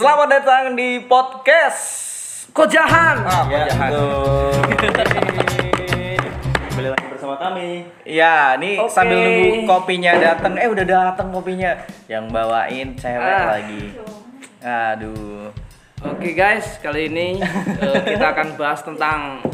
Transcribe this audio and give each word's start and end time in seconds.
Selamat 0.00 0.32
datang 0.32 0.72
di 0.72 1.04
podcast 1.04 1.80
Kojahan. 2.50 3.20
ah, 3.20 3.44
Ya, 3.46 3.68
Kojahan. 3.68 3.90
Kembali 6.64 6.88
lagi 6.88 7.06
bersama 7.06 7.36
kami. 7.36 7.84
Ya, 8.02 8.56
ini 8.56 8.80
Oke. 8.80 8.88
sambil 8.88 9.20
nunggu 9.20 9.68
kopinya 9.68 10.16
datang. 10.16 10.56
Eh, 10.56 10.64
udah 10.66 10.84
datang 10.84 11.28
kopinya. 11.28 11.76
Yang 12.08 12.24
bawain 12.32 12.88
cewek 12.96 13.20
Ah. 13.20 13.46
lagi. 13.54 13.84
Aduh. 14.60 15.52
Oke 16.00 16.32
guys, 16.32 16.80
kali 16.80 17.12
ini 17.12 17.36
eh, 17.76 17.96
kita 18.02 18.32
akan 18.32 18.56
bahas 18.56 18.80
tentang 18.80 19.44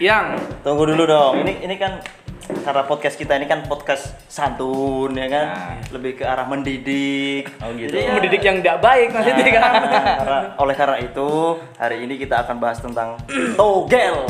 yang 0.00 0.40
Tunggu 0.64 0.88
dulu 0.88 1.04
dong. 1.04 1.44
Ini 1.44 1.52
ini 1.62 1.76
kan 1.76 2.00
karena 2.46 2.82
podcast 2.82 3.14
kita 3.14 3.34
ini 3.34 3.46
kan 3.46 3.64
podcast 3.64 4.14
santun 4.26 5.10
ya 5.12 5.26
kan, 5.26 5.46
Nah. 5.46 5.74
lebih 5.90 6.18
ke 6.18 6.24
arah 6.24 6.46
mendidik. 6.46 7.50
Oh, 7.58 7.70
gitu. 7.72 7.90
Jadi 7.90 8.06
ya, 8.06 8.12
mendidik 8.14 8.42
yang 8.42 8.56
tidak 8.62 8.78
baik 8.80 9.08
maksudnya 9.10 9.46
kan. 9.52 9.70
Nah, 9.82 10.16
karena- 10.22 10.44
oleh 10.56 10.74
karena 10.74 10.96
itu 10.98 11.28
hari 11.74 11.96
ini 12.02 12.14
kita 12.16 12.42
akan 12.42 12.56
bahas 12.56 12.78
tentang 12.78 13.18
togel. 13.58 14.26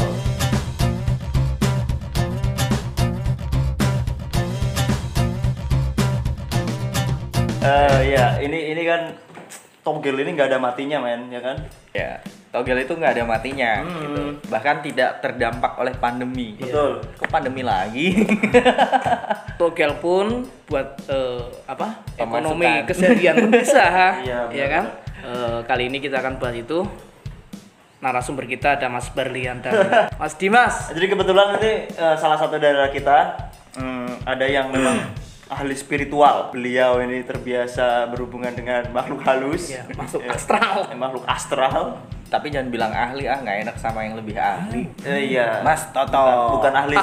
Eh 7.67 8.01
ya, 8.15 8.39
ini 8.39 8.71
ini 8.71 8.83
kan 8.87 9.11
togel 9.83 10.15
ini 10.23 10.39
nggak 10.39 10.49
ada 10.55 10.59
matinya 10.63 11.03
men, 11.03 11.29
ya 11.35 11.41
kan? 11.43 11.57
Ya, 11.91 12.21
togel 12.57 12.81
itu 12.81 12.97
nggak 12.97 13.13
ada 13.13 13.23
matinya 13.23 13.85
Hmm. 13.85 14.01
gitu. 14.01 14.23
Bahkan 14.49 14.77
tidak 14.81 15.21
terdampak 15.21 15.77
oleh 15.77 15.93
pandemi. 15.93 16.57
Betul. 16.57 17.05
Kok 17.15 17.29
pandemi 17.29 17.61
lagi? 17.61 18.17
Togel 19.61 19.93
pun 19.97 20.49
buat 20.65 20.97
eh, 21.05 21.45
apa? 21.65 22.01
Pemasukan. 22.17 22.25
Ekonomi 22.25 22.71
keseharian 22.85 23.35
pun 23.39 23.51
bisa, 23.53 23.85
Iya, 24.25 24.49
ya 24.49 24.67
kan? 24.69 24.85
Eh, 25.21 25.59
kali 25.65 25.89
ini 25.89 25.99
kita 25.99 26.19
akan 26.19 26.37
bahas 26.37 26.57
itu. 26.57 26.81
Narasumber 27.97 28.45
kita 28.45 28.77
ada 28.77 28.89
Mas 28.89 29.09
Berlian 29.09 29.61
dan 29.61 29.73
Mas 30.21 30.37
Dimas. 30.37 30.93
Jadi 30.93 31.07
kebetulan 31.09 31.57
nanti 31.57 31.89
eh, 31.89 32.17
salah 32.17 32.37
satu 32.37 32.57
dari 32.57 32.77
kita 32.91 33.37
hmm, 33.77 34.25
ada 34.25 34.45
yang 34.45 34.69
memang 34.69 34.97
ahli 35.55 35.73
spiritual. 35.73 36.53
Beliau 36.53 37.01
ini 37.01 37.21
terbiasa 37.23 38.09
berhubungan 38.09 38.53
dengan 38.53 38.85
makhluk 38.93 39.25
halus, 39.25 39.73
Ya, 39.73 39.85
Ya, 39.89 40.33
astral. 40.33 40.91
makhluk 40.93 41.25
astral. 41.25 41.97
Tapi 42.27 42.51
jangan 42.51 42.69
bilang 42.69 42.91
ahli 42.91 43.31
ah, 43.31 43.39
nggak 43.39 43.59
enak 43.69 43.77
sama 43.79 44.03
yang 44.03 44.19
lebih 44.19 44.35
ahli. 44.35 44.83
Eh, 45.07 45.31
iya. 45.31 45.63
Mas 45.63 45.87
Toto. 45.95 46.11
Bukan, 46.11 46.59
bukan 46.59 46.73
ahli 46.75 46.97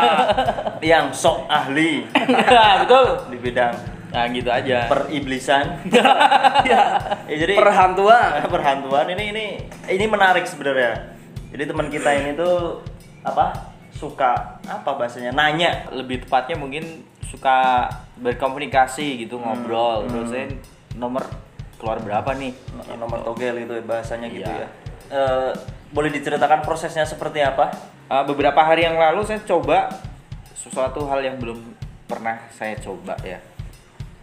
yang 0.94 1.10
sok 1.10 1.50
ahli 1.50 2.06
ya, 2.46 2.86
betul. 2.86 3.06
di 3.34 3.38
bidang 3.42 3.74
Nah, 4.06 4.24
gitu 4.32 4.48
aja. 4.48 4.88
periblisan. 4.88 5.76
ya. 6.64 6.80
Ya, 7.28 7.36
jadi 7.36 7.52
Perhantuan. 7.52 8.48
perhantuan 8.48 9.04
ini 9.12 9.24
ini 9.34 9.46
ini 9.92 10.04
menarik 10.08 10.46
sebenarnya. 10.48 11.12
Jadi 11.52 11.68
teman 11.68 11.92
kita 11.92 12.14
ini 12.14 12.32
tuh 12.32 12.80
apa? 13.20 13.52
Suka 13.92 14.62
apa 14.62 14.90
bahasanya? 14.96 15.36
Nanya. 15.36 15.90
lebih 15.92 16.24
tepatnya 16.24 16.56
mungkin 16.56 17.04
suka 17.26 17.90
berkomunikasi 18.16 19.26
gitu 19.26 19.36
ngobrol 19.36 20.06
terus 20.06 20.30
saya 20.30 20.46
nomor 20.94 21.26
keluar 21.76 22.00
berapa 22.00 22.32
nih 22.34 22.52
nomor 22.96 23.20
togel 23.22 23.60
gitu 23.62 23.76
ya, 23.76 23.82
bahasanya 23.84 24.28
gitu 24.32 24.48
Iya. 24.48 24.64
ya. 24.64 24.68
Eh, 25.06 25.52
boleh 25.92 26.10
diceritakan 26.10 26.66
prosesnya 26.66 27.06
seperti 27.06 27.40
apa? 27.40 27.70
Uh, 28.06 28.22
beberapa 28.22 28.62
hari 28.62 28.86
yang 28.86 28.94
lalu 28.94 29.26
saya 29.26 29.42
coba 29.42 29.90
sesuatu 30.54 31.06
hal 31.10 31.26
yang 31.26 31.42
belum 31.42 31.58
pernah 32.06 32.38
saya 32.54 32.78
coba 32.78 33.18
ya 33.26 33.42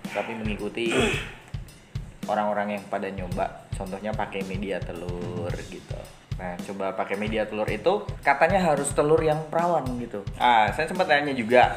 tapi 0.07 0.31
mengikuti 0.39 0.87
orang-orang 2.31 2.79
yang 2.79 2.83
pada 2.87 3.11
nyoba 3.11 3.67
contohnya 3.75 4.15
pakai 4.15 4.47
media 4.47 4.79
telur 4.79 5.51
gitu 5.67 5.99
nah 6.39 6.55
coba 6.63 6.95
pakai 6.95 7.19
media 7.19 7.43
telur 7.43 7.67
itu 7.67 8.07
katanya 8.23 8.71
harus 8.71 8.87
telur 8.95 9.19
yang 9.19 9.43
perawan 9.51 9.83
gitu 9.99 10.23
ah 10.39 10.71
saya 10.71 10.87
sempat 10.87 11.11
tanya 11.11 11.35
juga 11.35 11.75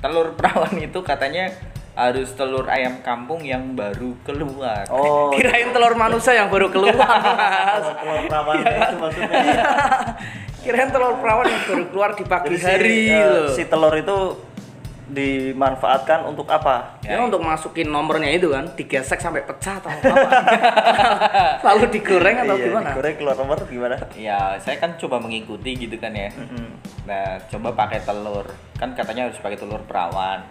telur 0.00 0.32
perawan 0.40 0.72
itu 0.80 1.00
katanya 1.04 1.52
harus 1.96 2.28
telur 2.30 2.68
ayam 2.68 3.00
kampung 3.00 3.40
yang 3.40 3.72
baru 3.72 4.12
keluar 4.20 4.84
Oh, 4.86 5.32
Kirain 5.34 5.72
telur 5.72 5.96
manusia 5.96 6.36
yang 6.36 6.46
baru 6.46 6.68
keluar. 6.68 6.92
Mas. 7.00 7.88
telur 7.96 8.20
perawan 8.22 8.56
Iya. 8.58 8.70
itu 8.84 8.96
maksudnya. 8.96 9.42
Kirain 10.62 10.90
telur 10.90 11.14
perawan 11.16 11.46
yang 11.46 11.62
baru 11.64 11.84
keluar 11.88 12.10
di 12.12 12.24
pagi 12.24 12.52
Jadi 12.52 12.60
hari 12.60 12.98
eh, 13.08 13.24
loh. 13.24 13.48
si 13.48 13.64
telur 13.64 13.94
itu 13.94 14.16
dimanfaatkan 15.06 16.26
untuk 16.26 16.44
apa? 16.48 16.98
Ya, 17.00 17.22
untuk 17.22 17.38
masukin 17.38 17.86
nomornya 17.86 18.26
itu 18.28 18.50
kan 18.50 18.66
digesek 18.68 19.16
sampai 19.16 19.40
pecah 19.40 19.78
atau 19.78 19.88
apa? 19.88 20.28
Lalu 21.64 21.94
digoreng 21.94 22.36
atau 22.40 22.56
Iya, 22.56 22.64
gimana? 22.66 22.88
Digoreng 22.90 23.14
keluar 23.16 23.36
nomor 23.36 23.58
gimana? 23.64 23.96
Ya, 24.12 24.58
saya 24.58 24.76
kan 24.76 24.98
coba 24.98 25.16
mengikuti 25.16 25.78
gitu 25.78 25.94
kan 25.96 26.10
ya. 26.10 26.34
Nah, 27.06 27.38
coba 27.46 27.72
pakai 27.72 28.02
telur. 28.02 28.50
Kan 28.74 28.92
katanya 28.92 29.30
harus 29.30 29.38
pakai 29.38 29.56
telur 29.56 29.78
perawan. 29.80 30.42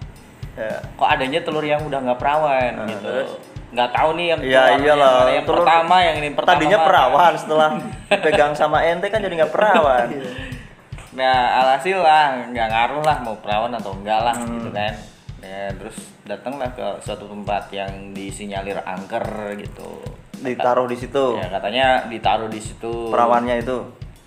Ya. 0.56 0.80
Kok 0.94 1.08
adanya 1.10 1.40
telur 1.40 1.62
yang 1.62 1.82
udah 1.82 2.00
nggak 2.02 2.16
perawan 2.16 2.72
Nah, 2.74 2.88
gitu. 2.88 3.04
terus? 3.04 3.32
Nggak 3.68 3.90
tahu 3.92 4.10
nih 4.16 4.26
yang 4.26 4.40
Iya 4.40 4.62
telur 4.66 4.80
iyalah. 4.82 5.12
yang, 5.12 5.28
yang 5.34 5.46
telur- 5.46 5.58
pertama 5.62 5.96
yang 6.00 6.16
ini 6.18 6.30
pertama. 6.32 6.52
Tadinya 6.54 6.80
perawan 6.82 7.34
setelah 7.42 7.70
pegang 8.10 8.54
sama 8.54 8.78
ente 8.82 9.08
kan 9.08 9.20
jadi 9.20 9.36
nggak 9.36 9.52
perawan. 9.52 10.08
Nah, 11.12 11.38
alhasil 11.58 11.98
lah 11.98 12.24
nggak 12.46 12.68
ngaruh 12.68 13.02
lah 13.02 13.18
mau 13.22 13.36
perawan 13.38 13.72
atau 13.72 13.92
enggak 13.94 14.20
lah 14.22 14.36
Hmm. 14.36 14.52
gitu 14.54 14.70
kan. 14.70 14.94
Ya, 15.40 15.70
terus 15.72 15.96
datanglah 16.24 16.72
ke 16.72 16.82
suatu 17.00 17.26
tempat 17.26 17.70
yang 17.70 17.92
disinyalir 18.12 18.82
angker 18.82 19.24
gitu. 19.56 20.02
Ditaruh 20.36 20.84
di 20.86 20.98
situ. 20.98 21.36
Ya, 21.36 21.48
katanya 21.50 21.86
ditaruh 22.06 22.48
di 22.48 22.58
situ. 22.58 23.10
Perawannya 23.10 23.60
itu. 23.60 23.78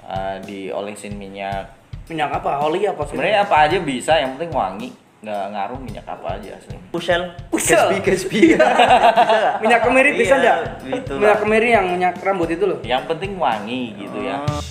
eh, 0.07 0.41
diolesin 0.41 1.13
minyak 1.15 1.69
Minyak 2.07 2.41
apa? 2.41 2.65
Oli 2.65 2.81
apa? 2.83 3.05
sih? 3.05 3.13
sebenarnya 3.13 3.45
apa 3.45 3.69
aja 3.69 3.77
bisa 3.79 4.17
yang 4.17 4.33
penting 4.35 4.49
wangi 4.51 4.89
nggak 5.19 5.45
ngaruh 5.51 5.79
minyak 5.79 6.07
apa 6.07 6.39
aja 6.39 6.55
asli 6.55 6.79
Pusel. 6.89 7.35
Pusel. 7.49 7.91
Gatsby, 7.91 7.99
Gatsby. 8.01 8.39
nggak? 8.55 9.59
minyak 9.59 9.81
kemiri 9.83 10.11
bisa 10.15 10.35
Iya, 10.35 10.39
enggak? 10.39 10.59
gitu 10.85 11.13
lah. 11.13 11.21
minyak 11.21 11.39
kemiri 11.39 11.69
yang 11.69 11.87
minyak 11.89 12.15
rambut 12.19 12.49
itu 12.49 12.65
loh. 12.65 12.79
yang 12.83 13.03
penting 13.05 13.35
wangi 13.35 13.95
gitu 13.97 14.19
ya 14.21 14.39
Hmm. 14.41 14.63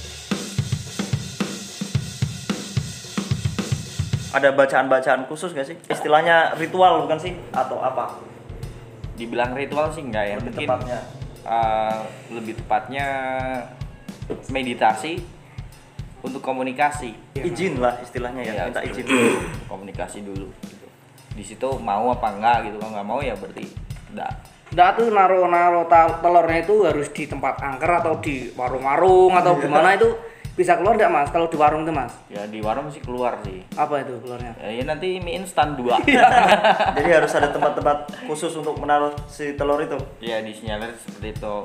Ada 4.29 4.51
bacaan-bacaan 4.51 5.25
khusus 5.25 5.49
gak 5.49 5.65
sih? 5.65 5.79
Istilahnya 5.87 6.53
ritual 6.53 7.01
bukan 7.01 7.17
sih? 7.17 7.33
Atau 7.51 7.79
apa? 7.79 8.21
dibilang 9.17 9.49
ritual 9.51 9.89
sih 9.89 10.03
enggak 10.03 10.23
ya 10.23 10.35
Lebih 10.37 10.45
mungkin 10.53 10.67
tepatnya. 10.69 10.99
eh, 11.41 11.95
lebih 12.29 12.53
tepatnya 12.55 13.05
meditasi 14.47 15.17
untuk 16.19 16.39
komunikasi 16.39 17.13
Izin 17.35 17.77
lah 17.77 17.97
istilahnya 17.99 18.41
ya, 18.41 18.53
Iya, 18.53 18.63
minta 18.67 18.81
izin. 18.81 19.05
komunikasi 19.71 20.21
dulu 20.21 20.49
gitu 20.63 20.87
di 21.31 21.43
situ 21.43 21.69
mau 21.77 22.09
apa 22.09 22.27
enggak 22.31 22.57
gitu 22.65 22.77
kalau 22.77 22.91
nggak 22.91 23.07
mau 23.07 23.19
ya 23.19 23.33
berarti 23.33 23.65
enggak 24.09 24.31
Nah 24.67 24.91
tuh 24.91 25.07
naruh 25.07 25.47
naruh 25.47 25.87
ta- 25.87 26.19
telurnya 26.19 26.59
itu 26.59 26.83
harus 26.83 27.07
di 27.09 27.23
tempat 27.23 27.55
angker 27.57 27.87
atau 27.97 28.19
di 28.19 28.51
warung-warung 28.51 29.31
atau 29.31 29.55
Iya. 29.55 29.63
gimana 29.63 29.89
itu 29.93 30.11
bisa 30.53 30.73
keluar 30.73 30.97
enggak 30.97 31.07
mas? 31.07 31.29
Kalau 31.29 31.45
di 31.45 31.55
warung 31.55 31.81
tuh 31.81 31.93
mas? 31.93 32.11
ya 32.27 32.43
di 32.43 32.59
warung 32.59 32.89
sih 32.89 32.99
keluar 32.99 33.37
sih 33.41 33.61
Apa 33.73 34.01
itu 34.01 34.17
keluarnya? 34.19 34.57
ya, 34.57 34.69
ya 34.73 34.83
nanti 34.83 35.17
mie 35.17 35.37
instan 35.37 35.71
dua 35.73 35.95
Jadi 36.97 37.09
harus 37.09 37.31
ada 37.31 37.47
tempat-tempat 37.47 37.97
khusus 38.25 38.51
untuk 38.51 38.75
menaruh 38.75 39.13
si 39.25 39.53
telur 39.53 39.79
itu 39.79 39.95
ya 40.19 40.41
disinyalir 40.41 40.91
seperti 40.97 41.31
itu 41.31 41.55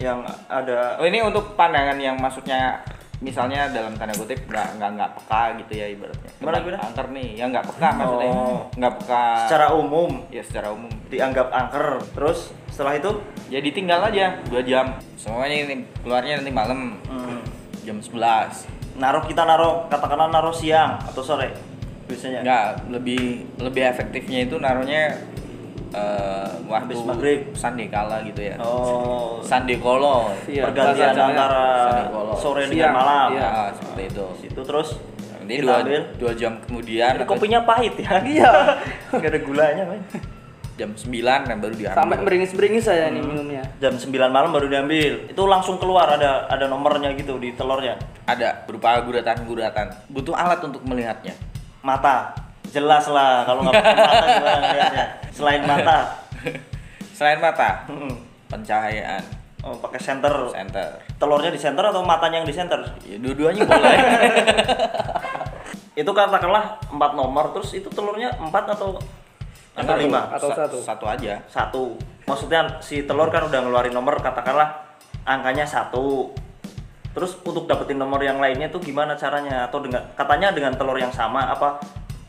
yang 0.00 0.18
ada 0.48 0.96
Oh 0.96 1.04
ini 1.04 1.20
untuk 1.20 1.52
pandangan 1.52 1.94
yang 1.96 2.16
maksudnya 2.16 2.80
misalnya 3.20 3.68
dalam 3.68 3.92
tanda 4.00 4.16
kutip 4.16 4.48
nggak 4.48 4.80
nggak 4.80 4.90
nggak 4.96 5.10
peka 5.20 5.42
gitu 5.60 5.72
ya 5.76 5.86
ibaratnya. 5.92 6.32
Gimana, 6.40 6.56
gimana? 6.64 6.78
Angker 6.88 7.06
nih, 7.12 7.28
ya 7.36 7.44
nggak 7.52 7.64
peka 7.68 7.88
maksudnya. 7.96 8.32
Oh. 8.32 8.60
Nggak 8.76 8.92
peka. 9.00 9.24
secara 9.46 9.66
umum 9.76 10.10
ya 10.32 10.42
secara 10.42 10.68
umum. 10.72 10.92
dianggap 11.12 11.48
angker. 11.52 11.86
Terus 12.16 12.54
setelah 12.72 12.96
itu 12.96 13.12
Ya 13.50 13.58
ditinggal 13.58 13.98
aja 14.14 14.38
dua 14.46 14.62
jam. 14.62 14.94
Semuanya 15.18 15.66
ini 15.66 15.82
keluarnya 16.06 16.38
nanti 16.38 16.54
malam 16.54 17.02
hmm, 17.02 17.42
jam 17.82 17.98
11 17.98 18.78
naruh 19.00 19.24
kita 19.26 19.42
naruh 19.42 19.88
katakanlah 19.88 20.28
naruh 20.28 20.54
siang 20.54 21.00
atau 21.02 21.24
sore 21.24 21.50
biasanya. 22.06 22.46
Nggak 22.46 22.66
lebih 22.94 23.22
lebih 23.58 23.82
efektifnya 23.90 24.46
itu 24.46 24.60
naruhnya 24.62 25.18
eh 25.90 26.48
waktu 26.64 26.94
Habis 26.94 27.00
maghrib. 27.02 27.40
sandekala 27.52 28.22
gitu 28.22 28.40
ya. 28.40 28.54
Oh, 28.58 29.42
Sandekolo. 29.42 30.30
Iya, 30.46 30.70
pergantian 30.70 31.14
antara 31.14 31.64
sore 32.34 32.64
Siang, 32.64 32.70
dengan 32.70 32.94
malam. 32.94 33.28
iya. 33.32 33.42
Ya, 33.42 33.64
seperti 33.74 34.02
itu. 34.08 34.26
Situ 34.38 34.60
terus 34.62 34.88
Nanti 35.34 35.52
kita 35.56 35.66
dua, 35.66 35.76
ambil. 35.82 36.02
dua 36.14 36.32
jam 36.32 36.52
kemudian 36.60 37.10
Ini 37.10 37.18
atau 37.18 37.26
kopinya 37.28 37.60
pahit 37.64 37.94
ya. 37.96 38.22
Iya. 38.32 38.50
Gak 39.12 39.28
ada 39.28 39.40
gulanya, 39.40 39.84
men. 39.84 40.02
jam 40.72 40.96
9 40.96 41.12
dan 41.44 41.60
baru 41.60 41.76
diambil. 41.76 41.92
Sampai 41.92 42.16
beringis-beringis 42.22 42.80
saya 42.82 43.04
Hmm. 43.06 43.12
nih 43.12 43.22
minumnya. 43.22 43.62
Jam 43.76 43.92
9 43.92 44.08
malam 44.30 44.48
baru 44.48 44.64
diambil. 44.64 45.28
Itu 45.28 45.44
langsung 45.44 45.76
keluar 45.76 46.08
ada 46.08 46.46
ada 46.46 46.64
nomornya 46.64 47.12
gitu 47.12 47.36
di 47.36 47.52
telurnya. 47.52 48.00
ada 48.24 48.64
berupa 48.64 48.96
guratan-guratan. 49.02 50.08
Butuh 50.08 50.32
alat 50.32 50.62
untuk 50.62 50.80
melihatnya. 50.80 51.34
Mata. 51.82 52.32
Jelas 52.70 53.10
lah 53.10 53.42
kalau 53.42 53.60
nggak 53.60 53.76
pakai 53.76 53.92
mata 53.98 54.26
gimana 54.30 54.60
ngeliatnya. 54.62 55.04
Selain 55.40 55.64
mata. 55.64 55.98
Selain 57.16 57.40
mata, 57.40 57.84
pencahayaan 58.48 59.24
Oh, 59.60 59.76
pakai 59.76 60.00
center. 60.00 60.32
center. 60.48 60.88
Telurnya 61.20 61.52
di 61.52 61.60
center 61.60 61.84
atau 61.84 62.00
matanya 62.00 62.40
yang 62.40 62.48
di 62.48 62.56
center? 62.56 62.80
Ya, 63.04 63.20
dua-duanya 63.20 63.68
boleh. 63.68 63.98
Itu 66.00 66.16
katakanlah 66.16 66.80
empat 66.88 67.12
nomor, 67.12 67.52
terus 67.52 67.76
itu 67.76 67.92
telurnya 67.92 68.32
empat 68.40 68.72
atau 68.72 68.96
atau 69.76 69.94
lima? 70.00 70.32
Atau 70.32 70.48
Sa- 70.48 70.64
satu. 70.64 70.80
Satu 70.80 71.04
aja. 71.04 71.36
Satu. 71.44 71.92
Maksudnya 72.24 72.80
si 72.80 73.04
telur 73.04 73.28
kan 73.28 73.44
udah 73.44 73.60
ngeluarin 73.60 73.92
nomor, 73.92 74.16
katakanlah 74.24 74.96
angkanya 75.28 75.68
satu. 75.68 76.32
Terus 77.12 77.36
untuk 77.44 77.68
dapetin 77.68 78.00
nomor 78.00 78.24
yang 78.24 78.40
lainnya 78.40 78.72
tuh 78.72 78.80
gimana 78.80 79.12
caranya? 79.12 79.68
Atau 79.68 79.84
dengan 79.84 80.08
katanya 80.16 80.56
dengan 80.56 80.72
telur 80.72 80.96
yang 80.96 81.12
sama 81.12 81.52
apa 81.52 81.76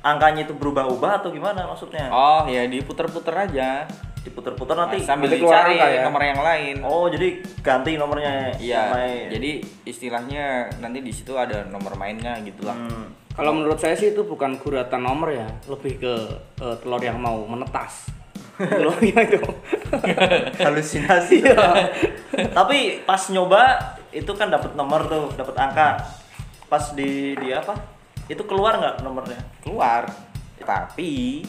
angkanya 0.01 0.43
itu 0.43 0.53
berubah-ubah 0.53 1.21
atau 1.21 1.29
gimana 1.29 1.65
maksudnya? 1.65 2.09
Oh, 2.09 2.43
ya 2.45 2.65
diputer-puter 2.65 3.33
aja. 3.33 3.85
Diputer-puter 4.21 4.73
Nah, 4.73 4.85
nanti. 4.85 5.01
sambil 5.01 5.29
nanti 5.29 5.41
keluar 5.41 5.65
dicari 5.65 5.97
ya? 5.97 6.01
nomor 6.05 6.21
yang 6.21 6.41
lain. 6.41 6.75
Oh, 6.81 7.05
jadi 7.05 7.27
ganti 7.59 7.97
nomornya 7.97 8.53
Iya. 8.55 8.69
yang 8.75 8.89
main. 8.91 9.25
Jadi 9.31 9.51
istilahnya 9.83 10.45
nanti 10.77 11.01
di 11.01 11.09
situ 11.09 11.33
ada 11.33 11.65
nomor 11.65 11.93
mainnya 11.95 12.37
gitu 12.39 12.61
lah. 12.61 12.73
Hmm. 12.75 13.09
Kalau 13.31 13.49
menurut 13.51 13.77
saya 13.77 13.95
sih 13.95 14.11
itu 14.11 14.21
bukan 14.21 14.57
guratan 14.57 15.01
nomor 15.01 15.31
ya, 15.31 15.47
lebih 15.65 15.97
ke 15.97 16.13
eh, 16.59 16.75
telur 16.77 16.99
yang 16.99 17.17
mau 17.17 17.41
menetas. 17.43 18.13
Telurnya 18.61 19.25
itu. 19.25 19.41
halusinasi 20.61 21.41
Iya. 21.41 21.89
tapi 22.51 23.01
pas 23.03 23.21
nyoba 23.27 23.79
itu 24.09 24.31
kan 24.31 24.47
dapat 24.47 24.73
nomor 24.73 25.03
tuh 25.05 25.31
dapat 25.33 25.55
angka 25.57 25.89
pas 26.67 26.93
di 26.93 27.35
di 27.35 27.51
apa 27.51 27.75
itu 28.31 28.43
keluar 28.47 28.79
nggak 28.79 28.95
nomornya 29.03 29.39
Keluar. 29.59 30.07
Tapi 30.57 31.43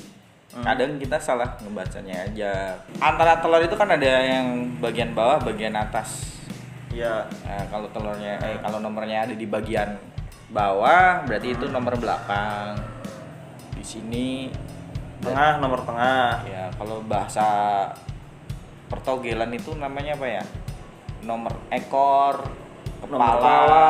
Hmm. 0.53 0.61
kadang 0.69 1.01
kita 1.01 1.17
salah 1.17 1.49
ngebacanya 1.65 2.29
aja. 2.29 2.77
Antara 3.01 3.41
telur 3.41 3.65
itu 3.65 3.73
kan 3.73 3.89
ada 3.89 4.05
yang 4.21 4.69
bagian 4.85 5.17
bawah, 5.17 5.41
bagian 5.41 5.73
atas. 5.73 6.29
ya 6.93 7.25
Nah, 7.49 7.65
kalau 7.73 7.89
telurnya 7.89 8.37
eh 8.37 8.61
kalau 8.61 8.77
nomornya 8.77 9.25
ada 9.25 9.33
di 9.33 9.49
bagian 9.49 9.97
bawah 10.53 11.25
berarti 11.25 11.57
itu 11.57 11.73
nomor 11.73 11.97
belakang. 11.97 12.77
Di 13.73 13.81
sini 13.81 14.53
tengah 15.25 15.57
nomor 15.57 15.89
tengah 15.89 16.45
ya 16.45 16.69
kalau 16.77 17.01
bahasa 17.01 17.49
pertogelan 18.93 19.49
itu 19.57 19.73
namanya 19.73 20.21
apa 20.21 20.27
ya? 20.29 20.45
Nomor 21.25 21.55
ekor, 21.73 22.45
Nomor 23.01 23.17
kepala, 23.17 23.41
Kepala. 23.41 23.89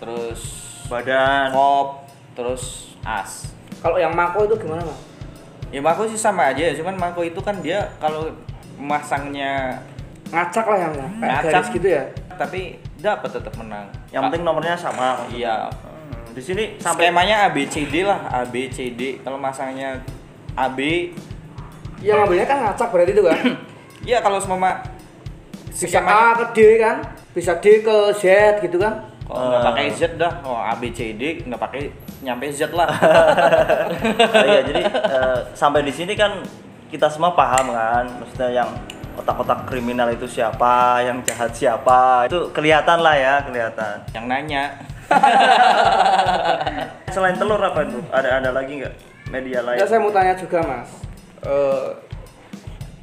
terus 0.00 0.40
badan 0.88 1.52
kop, 1.52 2.01
terus 2.32 2.94
as. 3.02 3.50
Kalau 3.78 3.96
yang 3.96 4.10
mako 4.10 4.44
itu 4.44 4.56
gimana 4.58 4.82
mas? 4.82 4.98
Ya 5.68 5.80
mako 5.80 6.04
sih 6.04 6.16
sama 6.16 6.48
aja, 6.48 6.68
cuman 6.74 6.94
mako 6.94 7.22
itu 7.22 7.38
kan 7.38 7.56
dia 7.58 7.88
kalau 7.96 8.28
masangnya 8.76 9.80
Ngacak 10.28 10.64
lah 10.64 10.78
yang 10.80 10.92
kayak 10.96 11.12
Ngacak. 11.20 11.52
garis 11.52 11.68
gitu 11.70 11.88
ya. 11.90 12.04
tapi 12.32 12.60
dapat 12.96 13.28
tetap 13.30 13.52
menang. 13.54 13.84
yang 14.08 14.24
penting 14.26 14.42
nomornya 14.42 14.72
sama. 14.72 15.20
Iya. 15.28 15.68
Hmm, 15.68 16.32
di 16.32 16.40
sini 16.40 16.64
sampai 16.76 17.08
Skemanya 17.08 17.46
ABCD 17.46 18.00
lah, 18.02 18.16
ABCD. 18.40 19.20
Kalau 19.20 19.36
masangnya 19.36 20.00
AB, 20.54 21.12
Yang 22.00 22.16
ngambilnya 22.18 22.46
kan 22.46 22.58
ngacak 22.64 22.88
berarti 22.88 23.12
itu 23.12 23.22
kan. 23.22 23.38
ya 24.10 24.18
kalau 24.18 24.40
semua 24.40 24.80
Bisa 25.68 26.00
A 26.00 26.32
ke 26.34 26.44
D 26.52 26.58
kan, 26.78 26.96
bisa 27.30 27.52
D 27.56 27.80
ke 27.80 27.94
Z 28.14 28.24
gitu 28.60 28.76
kan. 28.76 29.04
kalau 29.22 29.48
nggak 29.48 29.60
Eh. 29.60 29.66
pakai 29.68 29.86
Z 29.90 30.00
dah, 30.16 30.32
oh 30.42 30.56
ABCD 30.58 31.44
nggak 31.44 31.60
pakai 31.60 31.92
nyampe 32.22 32.46
Z 32.48 32.70
lah. 32.70 32.86
Oh 34.32 34.44
iya, 34.44 34.62
jadi 34.62 34.82
eh, 34.86 35.38
sampai 35.52 35.82
di 35.82 35.90
sini 35.90 36.14
kan 36.14 36.38
kita 36.88 37.06
semua 37.06 37.32
paham 37.32 37.70
kan 37.70 38.04
maksudnya 38.16 38.50
yang 38.54 38.70
otak-otak 39.12 39.66
kriminal 39.66 40.08
itu 40.08 40.24
siapa 40.24 40.72
yang 41.00 41.20
jahat 41.22 41.50
siapa 41.50 42.24
itu 42.24 42.48
kelihatan 42.50 42.98
lah 42.98 43.12
ya 43.12 43.34
kelihatan 43.42 44.00
Yang 44.10 44.24
nanya, 44.24 44.62
selain 47.10 47.36
telur 47.36 47.60
apa 47.60 47.84
itu 47.84 47.98
ada 48.08 48.40
ada 48.40 48.50
lagi 48.50 48.80
nggak 48.80 48.94
media 49.28 49.60
lain 49.62 49.76
Ya 49.76 49.84
saya 49.84 50.00
mau 50.00 50.10
tanya 50.10 50.32
juga 50.32 50.58
mas. 50.62 50.88
Eh, 51.42 51.88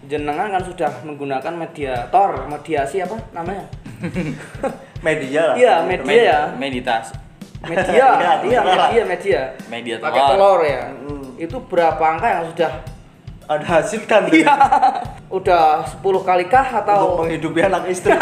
jenengan 0.06 0.50
kan 0.50 0.64
sudah 0.64 0.90
menggunakan 1.04 1.54
mediator, 1.54 2.48
mediasi 2.48 3.04
apa 3.04 3.14
namanya? 3.30 3.66
media 5.06 5.42
lah 5.46 5.56
Iya, 5.56 5.76
media 5.84 6.08
med- 6.08 6.26
ya. 6.26 6.40
meditasi, 6.56 7.14
Media, 7.60 7.92
Iya, 7.92 8.08
iya 8.42 8.60
telur. 8.62 8.78
media, 8.80 9.04
media. 9.06 9.42
media 9.68 9.96
Pakai 9.98 10.16
telur. 10.18 10.32
telur 10.32 10.60
ya. 10.64 10.84
Hmm. 10.88 11.24
Itu 11.36 11.58
berapa 11.62 12.00
angka 12.00 12.28
yang 12.30 12.44
sudah 12.48 12.72
ada 13.46 13.66
hasil 13.68 14.06
kan 14.06 14.30
Iya. 14.30 14.54
udah 15.28 15.82
10 15.84 16.00
kali 16.22 16.46
kah 16.46 16.62
untuk 16.64 16.80
atau 16.80 17.02
menghidupi 17.20 17.60
anak 17.60 17.86
istri 17.88 18.14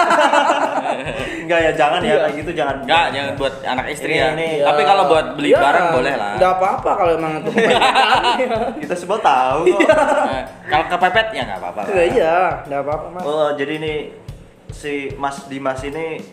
enggak 1.44 1.60
ya 1.62 1.72
jangan 1.74 2.00
ya 2.00 2.08
Iya. 2.10 2.18
kayak 2.22 2.36
gitu 2.38 2.52
jangan 2.54 2.76
Enggak, 2.82 3.06
jangan 3.12 3.32
buat 3.36 3.54
anak 3.62 3.86
istri 3.90 4.08
Ini- 4.10 4.18
ya. 4.18 4.28
ini, 4.34 4.50
Tapi 4.62 4.82
Ya, 4.82 4.88
kalau 4.88 5.04
buat 5.06 5.26
beli 5.36 5.50
ya, 5.50 5.60
barang 5.62 5.88
boleh 5.94 6.14
lah. 6.16 6.32
Enggak 6.34 6.54
apa-apa 6.54 6.92
kalau 6.94 7.12
emang 7.14 7.32
itu 7.38 7.50
kebanyakan. 7.50 8.72
kita 8.84 8.96
semua 8.96 9.20
tahu 9.20 9.60
kok 9.68 9.80
Nah, 9.84 10.44
kalau 10.66 10.86
kepepet 10.90 11.28
ya 11.30 11.42
nggak 11.46 11.60
apa-apa. 11.60 11.80
lah. 11.82 11.92
Ya, 11.92 12.04
iya, 12.06 12.36
enggak 12.64 12.82
apa-apa 12.82 13.06
mas. 13.10 13.24
oh 13.24 13.48
jadi 13.54 13.74
ini 13.76 13.94
si 14.70 14.94
Mas 15.14 15.38
Dimas 15.46 15.80
ini 15.82 16.24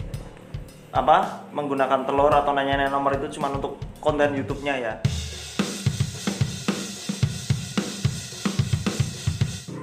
apa 0.94 1.50
menggunakan 1.50 2.06
telur 2.06 2.30
atau 2.30 2.54
nanya-nanya 2.54 2.94
nomor 2.94 3.18
itu 3.18 3.26
cuma 3.34 3.50
untuk 3.50 3.82
konten 3.98 4.30
YouTube-nya 4.30 4.74
ya 4.78 4.94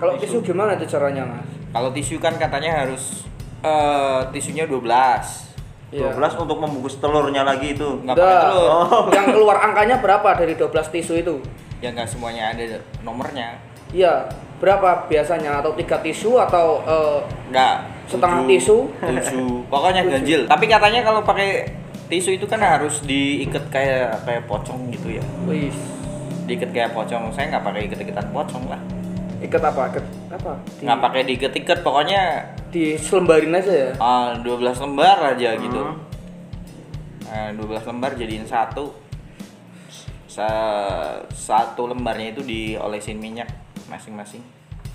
Kalau 0.02 0.18
tisu 0.18 0.42
gimana 0.42 0.74
itu 0.82 0.90
caranya 0.90 1.30
mas? 1.30 1.46
Kalau 1.70 1.94
tisu 1.94 2.18
kan 2.18 2.34
katanya 2.34 2.82
harus 2.82 3.22
eh 3.62 4.20
tisunya 4.34 4.66
12. 4.66 4.82
Iya. 5.94 6.18
12 6.18 6.42
untuk 6.42 6.58
membungkus 6.58 6.98
telurnya 6.98 7.46
lagi 7.46 7.78
itu 7.78 8.02
Nggak 8.02 8.18
pakai 8.18 8.38
telur. 8.50 8.66
Oh. 8.66 9.04
Yang 9.22 9.28
keluar 9.38 9.62
angkanya 9.62 10.02
berapa 10.02 10.34
dari 10.34 10.58
12 10.58 10.74
tisu 10.90 11.14
itu? 11.22 11.36
Ya 11.86 11.94
nggak 11.94 12.10
semuanya 12.10 12.50
ada 12.50 12.82
nomornya. 13.06 13.62
Iya, 13.94 14.26
berapa 14.58 15.06
biasanya 15.06 15.62
atau 15.62 15.78
tiga 15.78 16.02
tisu 16.02 16.34
atau 16.50 16.82
eh, 16.82 17.20
Nggak. 17.54 18.01
Setengah 18.12 18.44
tujuh, 18.44 18.50
tisu? 18.52 18.78
Tujuh. 19.00 19.50
Pokoknya 19.72 20.04
ganjil. 20.04 20.42
Tapi 20.46 20.66
katanya 20.68 21.02
kalau 21.02 21.24
pakai 21.24 21.64
tisu 22.06 22.36
itu 22.36 22.44
kan 22.44 22.60
harus 22.60 23.00
diikat 23.02 23.72
kayak 23.72 24.28
kayak 24.28 24.44
pocong 24.46 24.92
gitu 24.92 25.16
ya. 25.16 25.24
wis 25.48 25.74
Diikat 26.44 26.76
kayak 26.76 26.92
pocong. 26.92 27.32
Saya 27.32 27.48
nggak 27.50 27.64
pakai 27.64 27.82
ikat-ikatan 27.88 28.28
pocong 28.30 28.68
lah. 28.68 28.82
ikat 29.40 29.64
apa? 29.64 29.90
Ikat 29.90 30.06
apa? 30.30 30.52
Di, 30.78 30.84
Nggak 30.84 31.00
pakai 31.00 31.22
diikat-ikat. 31.26 31.78
Pokoknya 31.82 32.22
diselembarin 32.70 33.56
aja 33.56 33.74
ya. 33.74 33.90
ah, 33.98 34.36
12 34.38 34.46
lembar 34.78 35.18
aja 35.34 35.50
gitu. 35.56 35.82
Hmm. 35.82 35.98
Nah, 37.26 37.48
12 37.56 37.88
lembar 37.88 38.12
jadiin 38.14 38.44
satu. 38.44 38.92
Sa- 40.28 41.24
satu 41.28 41.88
lembarnya 41.88 42.32
itu 42.32 42.42
diolesin 42.42 43.18
minyak 43.18 43.48
masing-masing. 43.88 44.40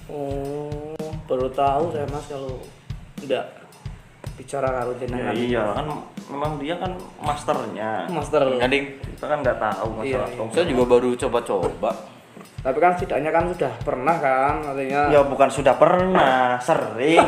Oh, 0.07 0.95
baru 1.27 1.51
tahu 1.51 1.91
saya 1.91 2.07
mas 2.07 2.25
kalau 2.27 2.57
enggak 3.19 3.45
bicara 4.37 4.69
karo 4.71 4.93
Ya, 4.93 4.99
jenengan. 5.01 5.33
iya 5.33 5.63
kan 5.73 5.87
memang 6.27 6.53
dia 6.59 6.77
kan 6.77 6.93
masternya 7.19 8.05
Master. 8.07 8.43
Gading. 8.55 8.85
kita 9.09 9.25
kan 9.25 9.39
nggak 9.41 9.57
tahu 9.57 9.89
masalah 9.95 10.29
Iya, 10.29 10.37
iya. 10.37 10.53
Saya 10.53 10.65
juga 10.67 10.85
baru 10.87 11.09
coba-coba. 11.17 11.91
Tapi 12.37 12.77
kan 12.77 12.93
setidaknya 12.93 13.31
kan 13.31 13.45
sudah 13.49 13.73
pernah 13.81 14.17
kan 14.19 14.55
artinya. 14.67 15.09
ya 15.09 15.23
bukan 15.23 15.49
sudah 15.49 15.75
pernah 15.75 16.59
sering 16.59 17.23